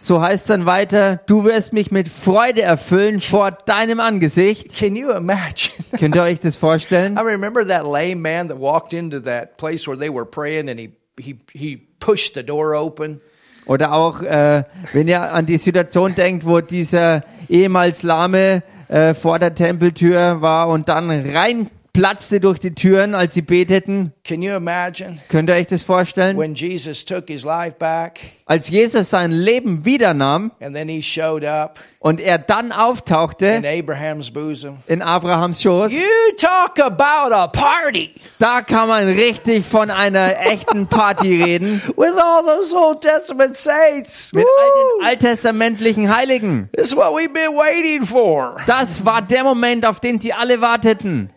so 0.01 0.19
heißt 0.19 0.41
es 0.41 0.47
dann 0.47 0.65
weiter, 0.65 1.17
du 1.27 1.43
wirst 1.43 1.73
mich 1.73 1.91
mit 1.91 2.09
Freude 2.09 2.63
erfüllen 2.63 3.19
vor 3.19 3.51
deinem 3.51 3.99
Angesicht. 3.99 4.75
Can 4.75 4.95
you 4.95 5.11
imagine? 5.11 5.85
Könnt 5.99 6.15
ihr 6.15 6.23
euch 6.23 6.39
das 6.39 6.55
vorstellen? 6.57 7.17
I 7.17 7.21
remember 7.21 7.65
that 7.65 7.83
lame 7.83 8.15
man 8.15 8.47
that 8.47 8.59
walked 8.59 8.93
into 8.93 9.19
that 9.19 9.57
place 9.57 9.87
where 9.87 9.97
they 9.97 10.11
were 10.11 10.25
praying 10.25 10.69
and 10.69 10.79
he, 10.79 10.91
he, 11.19 11.37
he 11.53 11.77
pushed 11.99 12.33
the 12.33 12.43
door 12.43 12.73
open. 12.73 13.21
Oder 13.67 13.93
auch, 13.93 14.23
äh, 14.23 14.63
wenn 14.91 15.07
ihr 15.07 15.21
an 15.21 15.45
die 15.45 15.57
Situation 15.57 16.15
denkt, 16.15 16.47
wo 16.47 16.61
dieser 16.61 17.23
ehemals 17.47 18.01
Lahme 18.01 18.63
äh, 18.87 19.13
vor 19.13 19.37
der 19.37 19.53
Tempeltür 19.53 20.41
war 20.41 20.67
und 20.69 20.89
dann 20.89 21.11
reinplatzte 21.95 22.39
durch 22.39 22.59
die 22.59 22.73
Türen, 22.73 23.15
als 23.15 23.33
sie 23.33 23.41
beteten. 23.41 24.13
Can 24.23 24.41
you 24.41 24.55
imagine 24.55 25.17
Könnt 25.29 25.49
ihr 25.49 25.55
euch 25.55 25.67
das 25.67 25.83
vorstellen? 25.83 26.37
when 26.37 26.53
Jesus 26.53 27.03
took 27.05 27.27
his 27.27 27.43
life 27.43 27.75
back 27.77 28.19
Als 28.45 28.69
Jesus 28.69 29.09
sein 29.09 29.31
Leben 29.31 29.85
wieder 29.85 30.13
nahm 30.13 30.51
and 30.61 30.75
then 30.75 30.87
he 30.87 31.01
showed 31.01 31.43
up 31.43 31.79
und 31.99 32.19
er 32.19 32.37
dann 32.37 32.67
in 32.67 32.71
auftauchte 32.71 33.61
Abraham's 33.65 34.31
bosom? 34.31 34.77
in 34.87 35.01
Abrahams 35.01 35.61
Schoß, 35.61 35.91
You 35.91 35.99
talk 36.37 36.79
about 36.79 37.33
a 37.33 37.47
party 37.47 38.11
da 38.39 38.61
kann 38.61 38.87
man 38.87 39.07
richtig 39.09 39.65
von 39.65 39.89
einer 39.89 40.39
echten 40.47 40.87
Party 40.87 41.43
reden 41.43 41.81
with 41.97 42.13
all 42.17 42.43
those 42.45 42.75
Old 42.75 43.01
Testament 43.01 43.55
saints. 43.55 44.31
mit 44.33 44.45
all 44.45 45.01
den 45.01 45.07
alttestamentlichen 45.07 46.13
Heiligen. 46.15 46.69
This 46.73 46.87
is 46.87 46.95
what 46.95 47.13
we've 47.13 47.33
been 47.33 47.55
waiting 47.57 48.05
for. 48.05 48.57
Das 48.67 49.05
war 49.05 49.21
der 49.21 49.43
Moment, 49.43 49.85
auf 49.85 49.99
den 49.99 50.19
sie 50.19 50.33
alle 50.33 50.61
warteten. 50.61 51.31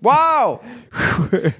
Wow. 0.00 0.60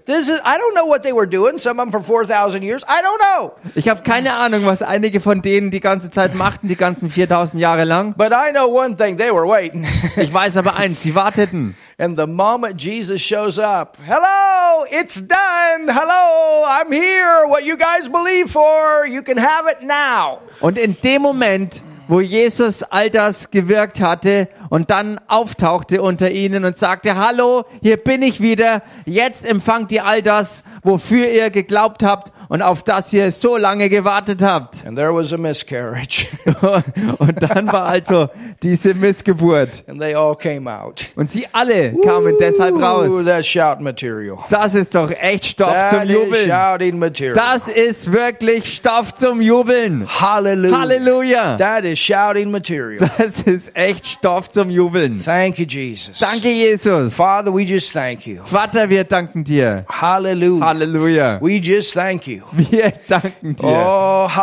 This 0.07 0.29
is, 0.29 0.41
I 0.45 0.57
don't 0.59 0.75
know 0.75 0.87
what 0.87 1.03
they 1.03 1.13
were 1.13 1.27
doing, 1.27 1.59
some 1.59 1.81
of 1.81 1.91
them 1.91 1.93
for 1.93 2.03
4,000 2.03 2.63
years. 2.63 2.85
I 2.89 3.03
don't 3.03 3.21
know. 3.21 3.53
Ich 3.75 3.89
habe 3.89 4.03
keine 4.03 4.33
Ahnung, 4.35 4.65
was 4.65 4.83
einige 4.83 5.21
von 5.21 5.43
denen 5.43 5.71
die 5.71 5.81
ganze 5.81 6.11
Zeit 6.11 6.35
machten, 6.35 6.69
die 6.69 6.77
ganzen 6.77 7.11
4000 7.11 7.61
Jahre 7.61 7.85
lang. 7.85 8.15
But 8.17 8.33
I 8.33 8.53
know 8.53 8.69
one 8.69 8.97
thing, 8.97 9.17
they 9.17 9.31
were 9.33 9.47
waiting. 9.47 9.87
Ich 10.17 10.33
weiß 10.33 10.57
aber 10.57 10.77
eins, 10.77 11.03
sie 11.03 11.15
warteten. 11.15 11.75
and 11.99 12.17
the 12.17 12.27
moment 12.27 12.77
Jesus 12.77 13.21
shows 13.21 13.59
up, 13.59 13.97
hello, 14.05 14.85
it's 14.91 15.21
done. 15.21 15.89
Hello, 15.89 16.65
I'm 16.67 16.93
here. 16.93 17.47
What 17.49 17.65
you 17.65 17.77
guys 17.77 18.09
believe 18.09 18.51
for, 18.51 19.07
you 19.09 19.23
can 19.23 19.37
have 19.37 19.67
it 19.69 19.83
now. 19.83 20.41
Und 20.61 20.79
in 20.79 20.97
dem 21.03 21.23
Moment, 21.23 21.83
wo 22.09 22.21
Jesus 22.21 22.83
all 22.83 23.11
das 23.11 23.51
gewirkt 23.51 24.01
hatte 24.01 24.49
und 24.71 24.91
dann 24.91 25.21
auftauchte 25.29 26.03
unter 26.03 26.31
ihnen 26.31 26.65
und 26.65 26.77
sagte, 26.77 27.17
hallo, 27.17 27.65
hier 27.83 27.99
bin 27.99 28.23
ich 28.23 28.41
wieder, 28.41 28.83
jetzt 29.05 29.45
empfangt 29.45 29.93
ihr 29.93 30.07
all 30.07 30.23
das, 30.23 30.65
wofür 30.83 31.29
ihr 31.29 31.51
geglaubt 31.51 32.03
habt 32.03 32.33
und 32.49 32.63
auf 32.63 32.83
das 32.83 33.13
ihr 33.13 33.31
so 33.31 33.57
lange 33.57 33.89
gewartet 33.89 34.43
habt. 34.43 34.87
And 34.87 34.97
there 34.97 35.15
was 35.15 35.33
a 35.33 35.37
miscarriage. 35.37 36.27
Und 37.19 37.43
dann 37.43 37.71
war 37.71 37.87
also 37.87 38.29
diese 38.63 38.95
Missgeburt. 38.95 39.85
and 39.87 40.01
they 40.01 40.15
all 40.15 40.35
came 40.35 40.71
out. 40.71 41.07
Und 41.17 41.31
sie 41.31 41.47
alle 41.53 41.93
kamen 42.05 42.35
deshalb 42.41 42.75
Ooh, 42.75 42.81
raus. 42.81 43.25
that's 43.25 43.47
shout 43.47 43.81
material. 43.81 44.39
Das 44.51 44.75
ist 44.75 44.95
doch 44.95 45.11
echt 45.11 45.47
Stoff 45.47 45.73
That 45.73 45.91
zum 45.91 46.09
is 46.09 46.15
Jubeln. 46.15 46.49
shouting 46.51 46.99
material. 46.99 47.35
Das 47.35 47.69
ist 47.69 48.13
wirklich 48.13 48.77
Stoff 48.77 49.15
zum 49.15 49.41
Jubeln. 49.43 50.07
Hallelujah. 50.09 50.79
Halleluja. 50.79 51.57
That 51.57 51.85
is 51.85 51.99
shouting 51.99 52.51
material. 52.51 53.09
Das 53.19 53.43
ist 53.43 53.71
echt 53.77 54.07
Stoff 54.07 54.49
zum 54.51 54.71
Jubeln. 54.71 55.21
Thank 55.23 55.59
you, 55.59 55.67
Jesus. 55.67 56.19
Danke, 56.19 56.49
Jesus. 56.49 57.15
Father, 57.15 57.53
we 57.55 57.63
just 57.63 57.93
thank 57.93 58.27
you. 58.27 58.43
Vater, 58.45 58.89
wir 58.89 59.05
danken 59.05 59.45
dir. 59.45 59.85
Hallelujah. 59.89 60.67
Halleluja. 60.67 61.39
We 61.41 61.59
just 61.61 61.95
thank 61.95 62.27
you. 62.27 62.38
Wir 62.53 62.93
danken 63.09 63.57
dir. 63.57 63.67
Oh, 63.67 64.29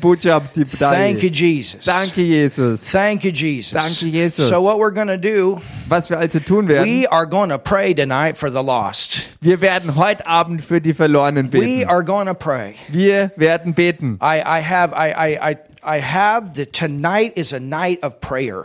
Butchab 0.00 0.52
die 0.54 0.64
Thank 0.64 1.22
you. 1.22 1.30
Jesus. 1.30 1.84
Danke, 1.84 2.22
Jesus. 2.22 2.90
Thank 2.90 3.24
you, 3.24 3.32
Jesus. 3.32 3.72
Danke, 3.72 4.10
Jesus. 4.10 4.48
So 4.48 4.62
what 4.62 4.78
we're 4.78 4.92
going 4.92 5.08
to 5.08 5.18
do, 5.18 5.58
Was 5.88 6.10
wir 6.10 6.18
also 6.18 6.38
tun 6.40 6.68
werden, 6.68 6.86
we 6.86 7.06
are 7.06 7.26
going 7.26 7.50
to 7.50 7.58
pray 7.58 7.94
tonight 7.94 8.36
for 8.36 8.50
the 8.50 8.62
lost. 8.62 9.28
wir 9.40 9.60
werden 9.60 9.96
heute 9.96 10.26
Abend 10.26 10.62
für 10.62 10.80
die 10.80 10.94
Verlorenen 10.94 11.52
We 11.52 11.60
beten. 11.60 11.88
are 11.88 12.04
going 12.04 12.26
to 12.26 12.34
pray. 12.34 12.74
Wir 12.88 13.30
werden 13.36 13.74
beten. 13.74 14.18
I, 14.20 14.40
I 14.40 14.60
have, 14.62 14.92
I, 14.94 15.12
I, 15.12 15.50
I, 15.52 15.56
I 15.82 16.00
have 16.00 16.52
the 16.54 16.66
tonight 16.66 17.36
is 17.36 17.52
a 17.52 17.60
night 17.60 18.02
of 18.02 18.20
prayer. 18.20 18.64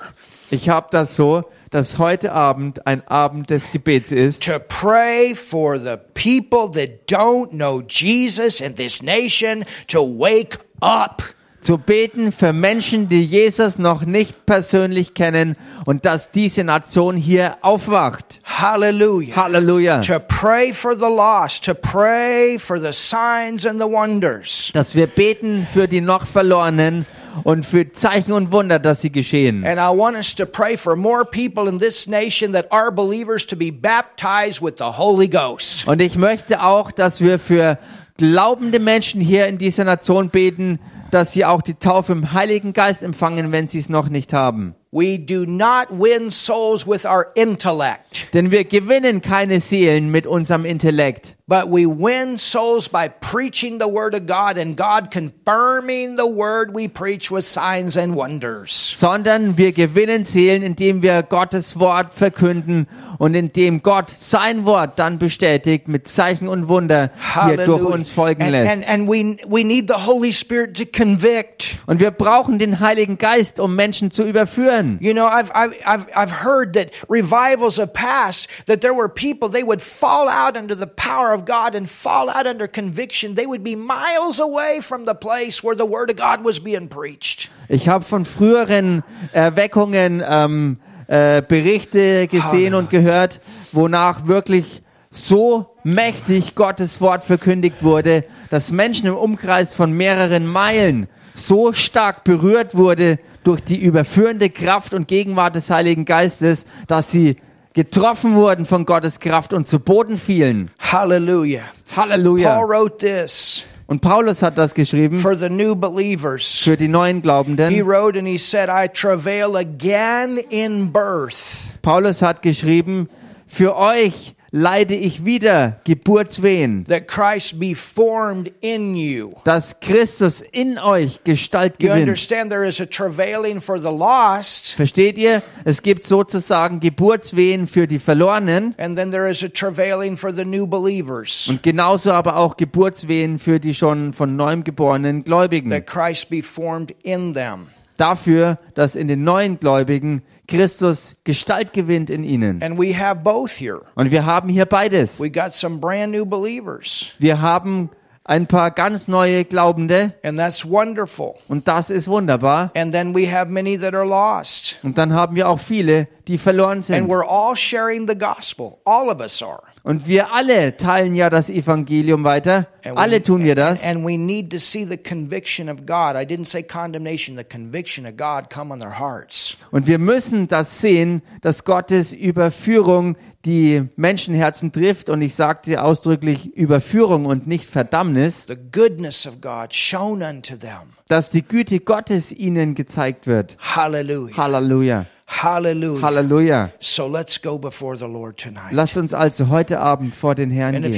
Ich 0.49 0.69
habe 0.69 0.87
das 0.91 1.15
so, 1.15 1.45
dass 1.73 1.97
heute 1.97 2.33
Abend 2.33 2.85
ein 2.85 3.05
Abend 3.07 3.49
des 3.49 3.71
Gebets 3.71 4.11
ist. 4.11 4.43
To 4.43 4.59
pray 4.59 5.33
for 5.33 5.79
the 5.79 5.97
people 6.13 6.69
that 6.71 7.07
don't 7.07 7.49
know 7.49 7.81
Jesus 7.81 8.61
in 8.61 8.75
this 8.75 9.01
nation 9.01 9.65
to 9.87 9.99
wake 9.99 10.59
up. 10.81 11.23
Zu 11.61 11.77
beten 11.77 12.31
für 12.31 12.53
Menschen, 12.53 13.09
die 13.09 13.23
Jesus 13.23 13.79
noch 13.79 14.05
nicht 14.05 14.45
persönlich 14.45 15.13
kennen 15.15 15.55
und 15.85 16.05
dass 16.05 16.29
diese 16.29 16.63
Nation 16.63 17.15
hier 17.15 17.57
aufwacht. 17.61 18.41
Hallelujah. 18.43 19.35
Halleluja. 19.35 20.01
to 20.01 20.19
pray 20.19 20.73
for 20.73 20.93
the 20.93 21.09
lost, 21.09 21.65
to 21.65 21.73
pray 21.73 22.59
for 22.59 22.77
the 22.77 22.91
signs 22.91 23.65
and 23.65 23.81
the 23.81 23.87
wonders. 23.87 24.71
Dass 24.73 24.93
wir 24.93 25.07
beten 25.07 25.65
für 25.73 25.87
die 25.87 26.01
noch 26.01 26.27
Verlorenen 26.27 27.07
und 27.43 27.65
für 27.65 27.91
Zeichen 27.91 28.31
und 28.31 28.51
Wunder, 28.51 28.79
dass 28.79 29.01
sie 29.01 29.11
geschehen. 29.11 29.65
And 29.65 29.79
I 29.79 29.97
want 29.97 30.15
us 30.15 30.35
to 30.35 30.45
pray 30.45 30.77
for 30.77 30.95
more 30.95 31.25
people 31.25 31.69
in 31.69 31.79
this 31.79 32.07
nation 32.07 32.53
that 32.53 32.71
are 32.71 32.91
believers 32.91 33.45
to 33.47 33.55
be 33.55 33.71
baptized 33.71 34.61
with 34.61 34.75
the 34.77 34.97
Holy 34.97 35.27
Ghost. 35.27 35.87
Und 35.87 36.01
ich 36.01 36.17
möchte 36.17 36.63
auch, 36.63 36.91
dass 36.91 37.21
wir 37.21 37.39
für 37.39 37.77
glaubende 38.17 38.79
Menschen 38.79 39.21
hier 39.21 39.47
in 39.47 39.57
dieser 39.57 39.83
Nation 39.83 40.29
beten, 40.29 40.79
dass 41.11 41.33
sie 41.33 41.45
auch 41.45 41.61
die 41.61 41.75
Taufe 41.75 42.11
im 42.13 42.33
Heiligen 42.33 42.73
Geist 42.73 43.03
empfangen, 43.03 43.51
wenn 43.51 43.67
sie 43.67 43.79
es 43.79 43.89
noch 43.89 44.09
nicht 44.09 44.33
haben. 44.33 44.75
We 44.95 45.17
do 45.17 45.47
not 45.47 45.87
win 45.89 46.29
souls 46.29 46.85
with 46.85 47.03
our 47.03 47.25
intellect, 47.33 48.27
Denn 48.35 48.51
wir 48.51 48.63
gewinnen 48.63 49.23
keine 49.23 49.59
Seelen 49.59 50.09
mit 50.11 50.27
unserem 50.27 50.65
Intellekt, 50.65 51.35
but 51.47 51.65
we 51.65 51.87
win 51.87 52.37
souls 52.37 52.89
by 52.89 53.09
preaching 53.09 53.79
the 53.79 53.87
Word 53.87 54.13
of 54.13 54.27
God 54.27 54.55
and 54.59 54.77
God 54.77 55.09
confirming 55.11 56.15
the 56.15 56.25
Word 56.27 56.75
we 56.75 56.87
preach 56.87 57.31
with 57.31 57.43
signs 57.43 57.97
and 57.97 58.15
wonders. 58.15 58.93
sondern 58.99 59.57
wir 59.57 59.71
gewinnen 59.71 60.23
Seelen, 60.23 60.61
indem 60.61 61.01
wir 61.01 61.23
Gottes 61.23 61.79
Wort 61.79 62.13
verkünden 62.13 62.87
und 63.17 63.33
indem 63.33 63.81
Gott 63.81 64.11
sein 64.15 64.65
Wort 64.65 64.99
dann 64.99 65.17
bestätigt 65.17 65.87
mit 65.87 66.07
Zeichen 66.07 66.47
und 66.47 66.67
Wunder 66.67 67.09
hier 67.47 67.57
durch 67.57 67.83
uns 67.83 68.11
folgen 68.11 68.43
And, 68.43 68.51
lässt. 68.51 68.71
and, 68.71 68.87
and 68.89 69.09
we, 69.09 69.37
we 69.47 69.63
need 69.63 69.89
the 69.89 70.05
Holy 70.05 70.31
Spirit 70.31 70.77
to 70.77 70.83
convict. 70.85 71.79
Und 71.87 71.99
wir 71.99 72.11
brauchen 72.11 72.59
den 72.59 72.79
Heiligen 72.79 73.17
Geist, 73.17 73.59
um 73.59 73.75
Menschen 73.75 74.11
zu 74.11 74.23
überführen. 74.23 74.82
You 75.01 75.13
know, 75.13 75.27
I've, 75.27 75.51
I've, 75.53 75.73
I've, 75.85 76.07
I've 76.15 76.31
heard 76.31 76.73
that 76.73 76.93
revivals 77.09 77.77
have 77.77 77.93
passed, 77.93 78.47
that 78.65 78.81
there 78.81 78.93
were 78.93 79.09
people, 79.09 79.49
they 79.49 79.63
would 79.63 79.81
fall 79.81 80.29
out 80.29 80.57
under 80.57 80.75
the 80.75 80.87
power 80.87 81.33
of 81.33 81.45
God 81.45 81.75
and 81.75 81.89
fall 81.89 82.29
out 82.29 82.47
under 82.47 82.67
conviction. 82.67 83.35
They 83.35 83.45
would 83.45 83.63
be 83.63 83.75
miles 83.75 84.39
away 84.39 84.81
from 84.81 85.05
the 85.05 85.15
place 85.15 85.63
where 85.63 85.75
the 85.75 85.85
Word 85.85 86.09
of 86.09 86.17
God 86.17 86.43
was 86.43 86.59
being 86.59 86.87
preached. 86.87 87.49
Ich 87.69 87.87
habe 87.87 88.03
von 88.03 88.25
früheren 88.25 89.03
Erweckungen 89.31 90.23
ähm, 90.25 90.77
äh, 91.07 91.41
Berichte 91.41 92.27
gesehen 92.27 92.73
und 92.73 92.89
gehört, 92.89 93.39
wonach 93.71 94.27
wirklich 94.27 94.81
so 95.09 95.75
mächtig 95.83 96.55
Gottes 96.55 97.01
Wort 97.01 97.23
verkündigt 97.23 97.83
wurde, 97.83 98.23
dass 98.49 98.71
Menschen 98.71 99.07
im 99.07 99.15
Umkreis 99.15 99.73
von 99.73 99.91
mehreren 99.91 100.47
Meilen 100.47 101.07
so 101.33 101.73
stark 101.73 102.23
berührt 102.23 102.75
wurde 102.75 103.19
durch 103.43 103.61
die 103.61 103.77
überführende 103.81 104.49
Kraft 104.49 104.93
und 104.93 105.07
Gegenwart 105.07 105.55
des 105.55 105.69
Heiligen 105.69 106.05
Geistes, 106.05 106.65
dass 106.87 107.11
sie 107.11 107.37
getroffen 107.73 108.35
wurden 108.35 108.65
von 108.65 108.85
Gottes 108.85 109.19
Kraft 109.19 109.53
und 109.53 109.67
zu 109.67 109.79
Boden 109.79 110.17
fielen. 110.17 110.69
Hallelujah. 110.79 111.63
Halleluja. 111.95 112.55
Paul 112.55 112.67
wrote 112.69 112.97
this 112.97 113.65
Und 113.87 114.01
Paulus 114.01 114.41
hat 114.43 114.57
das 114.57 114.73
geschrieben 114.73 115.17
for 115.17 115.35
the 115.35 115.49
new 115.49 115.75
believers. 115.75 116.59
für 116.63 116.77
die 116.77 116.87
neuen 116.87 117.17
He 117.17 117.21
Glaubenden. 117.23 117.85
wrote 117.85 118.17
and 118.17 118.27
he 118.27 118.37
said, 118.37 118.69
I 118.69 118.87
travail 118.87 119.55
again 119.55 120.37
in 120.49 120.91
birth. 120.91 121.73
Paulus 121.81 122.21
hat 122.21 122.41
geschrieben, 122.41 123.09
für 123.47 123.75
euch 123.75 124.35
leide 124.55 124.93
ich 124.93 125.25
wieder 125.25 125.79
Geburtswehen, 125.83 126.85
that 126.85 127.07
Christ 127.07 127.59
be 127.59 127.73
formed 127.73 128.51
in 128.61 128.95
you. 128.95 129.31
dass 129.45 129.79
Christus 129.79 130.43
in 130.51 130.77
euch 130.77 131.23
Gestalt 131.23 131.81
You 131.81 131.87
gewinnt. 131.89 132.01
understand 132.03 132.51
there 132.51 132.63
is 132.67 132.79
a 132.79 132.85
travailing 132.85 133.59
for 133.59 133.79
the 133.79 133.89
lost, 133.89 134.73
Versteht 134.75 135.17
ihr? 135.17 135.41
Es 135.65 135.81
gibt 135.81 136.03
sozusagen 136.03 136.79
Geburtswehen 136.79 137.65
für 137.65 137.87
die 137.87 137.97
Verlorenen 137.97 138.75
and 138.77 138.95
then 138.95 139.09
there 139.09 139.27
is 139.27 139.43
a 139.43 139.49
travailing 139.49 140.15
for 140.17 140.31
the 140.31 140.45
new 140.45 140.67
believers. 140.67 141.47
und 141.49 141.63
genauso 141.63 142.11
aber 142.11 142.35
auch 142.37 142.55
Geburtswehen 142.55 143.39
für 143.39 143.59
die 143.59 143.73
schon 143.73 144.13
von 144.13 144.35
neuem 144.35 144.63
geborenen 144.63 145.23
Gläubigen. 145.23 145.71
That 145.71 145.87
Christ 145.87 146.29
be 146.29 146.43
formed 146.43 146.93
in 147.03 147.33
them. 147.33 147.69
Dafür, 147.97 148.57
dass 148.75 148.95
in 148.95 149.07
den 149.07 149.23
neuen 149.23 149.59
Gläubigen 149.59 150.21
Christus 150.47 151.15
Gestalt 151.23 151.73
gewinnt 151.73 152.09
in 152.09 152.23
ihnen. 152.23 152.61
And 152.61 152.77
we 152.77 152.97
have 152.97 153.23
both 153.23 153.51
here. 153.51 153.81
Und 153.95 154.11
wir 154.11 154.25
haben 154.25 154.49
hier 154.49 154.65
beides. 154.65 155.19
We 155.19 155.29
got 155.29 155.53
some 155.53 155.79
brand 155.79 156.11
new 156.11 156.25
believers. 156.25 157.11
Wir 157.19 157.41
haben 157.41 157.89
ein 158.25 158.47
paar 158.47 158.71
ganz 158.71 159.07
neue 159.09 159.43
Glaubende 159.43 160.13
And 160.23 160.39
that's 160.39 160.65
wonderful. 160.69 161.33
und 161.49 161.67
das 161.67 161.89
ist 161.89 162.07
wunderbar. 162.07 162.71
And 162.75 162.93
then 162.93 163.13
we 163.13 163.29
have 163.29 163.51
many 163.51 163.77
that 163.77 163.93
are 163.93 164.05
lost. 164.07 164.77
Und 164.83 164.97
dann 164.97 165.13
haben 165.13 165.35
wir 165.35 165.49
auch 165.49 165.59
viele, 165.59 166.07
die 166.29 166.37
verloren 166.37 166.77
And 166.77 166.85
sind. 166.85 167.09
we're 167.09 167.27
all 167.27 167.55
sharing 167.57 168.07
the 168.07 168.17
gospel. 168.17 168.77
All 168.85 169.09
of 169.09 169.19
us 169.19 169.43
are. 169.43 169.61
Und 169.83 170.07
wir 170.07 170.31
alle 170.31 170.77
teilen 170.77 171.15
ja 171.15 171.29
das 171.29 171.49
Evangelium 171.49 172.23
weiter. 172.23 172.67
And 172.85 172.95
we- 172.95 172.97
Alle 173.01 173.21
tun 173.23 173.43
wir 173.43 173.55
das. 173.55 173.83
And 173.83 174.05
we 174.05 174.17
need 174.17 174.49
to 174.51 174.57
see 174.59 174.85
the 174.85 174.97
conviction 174.97 175.67
of 175.69 175.81
God. 175.85 176.15
I 176.15 176.25
didn't 176.25 176.45
say 176.45 176.63
condemnation, 176.63 177.37
the 177.37 177.43
conviction 177.43 178.05
of 178.05 178.15
God 178.15 178.49
come 178.49 178.71
on 178.73 178.79
their 178.79 178.97
hearts. 178.99 179.57
Und 179.71 179.85
wir 179.87 179.99
müssen 179.99 180.47
das 180.47 180.79
sehen, 180.79 181.21
dass 181.41 181.65
Gottes 181.65 182.13
Überführung 182.13 183.17
die 183.45 183.89
Menschenherzen 183.95 184.71
trifft. 184.71 185.09
Und 185.09 185.21
ich 185.21 185.35
sagte 185.35 185.81
ausdrücklich 185.83 186.55
Überführung 186.55 187.25
und 187.25 187.47
nicht 187.47 187.65
Verdammnis, 187.65 188.45
The 188.47 188.57
goodness 188.71 189.27
of 189.27 189.41
God 189.41 189.73
shown 189.73 190.21
unto 190.23 190.55
them. 190.55 190.93
dass 191.07 191.31
die 191.31 191.43
Güte 191.43 191.79
Gottes 191.79 192.31
ihnen 192.31 192.75
gezeigt 192.75 193.27
wird. 193.27 193.57
Hallelujah. 193.59 194.37
Halleluja. 194.37 195.05
Hallelujah. 195.25 196.01
Halleluja. 196.01 196.71
So 196.79 197.07
let's 197.07 197.41
go 197.41 197.57
before 197.57 197.97
the 197.97 198.05
Lord 198.05 198.37
tonight. 198.39 198.71
Lasst 198.71 198.97
uns 198.97 199.13
also 199.13 199.49
heute 199.49 199.79
Abend 199.79 200.13
vor 200.13 200.35
den 200.35 200.51
Herrn 200.51 200.75
And 200.75 200.83
gehen. 200.83 200.93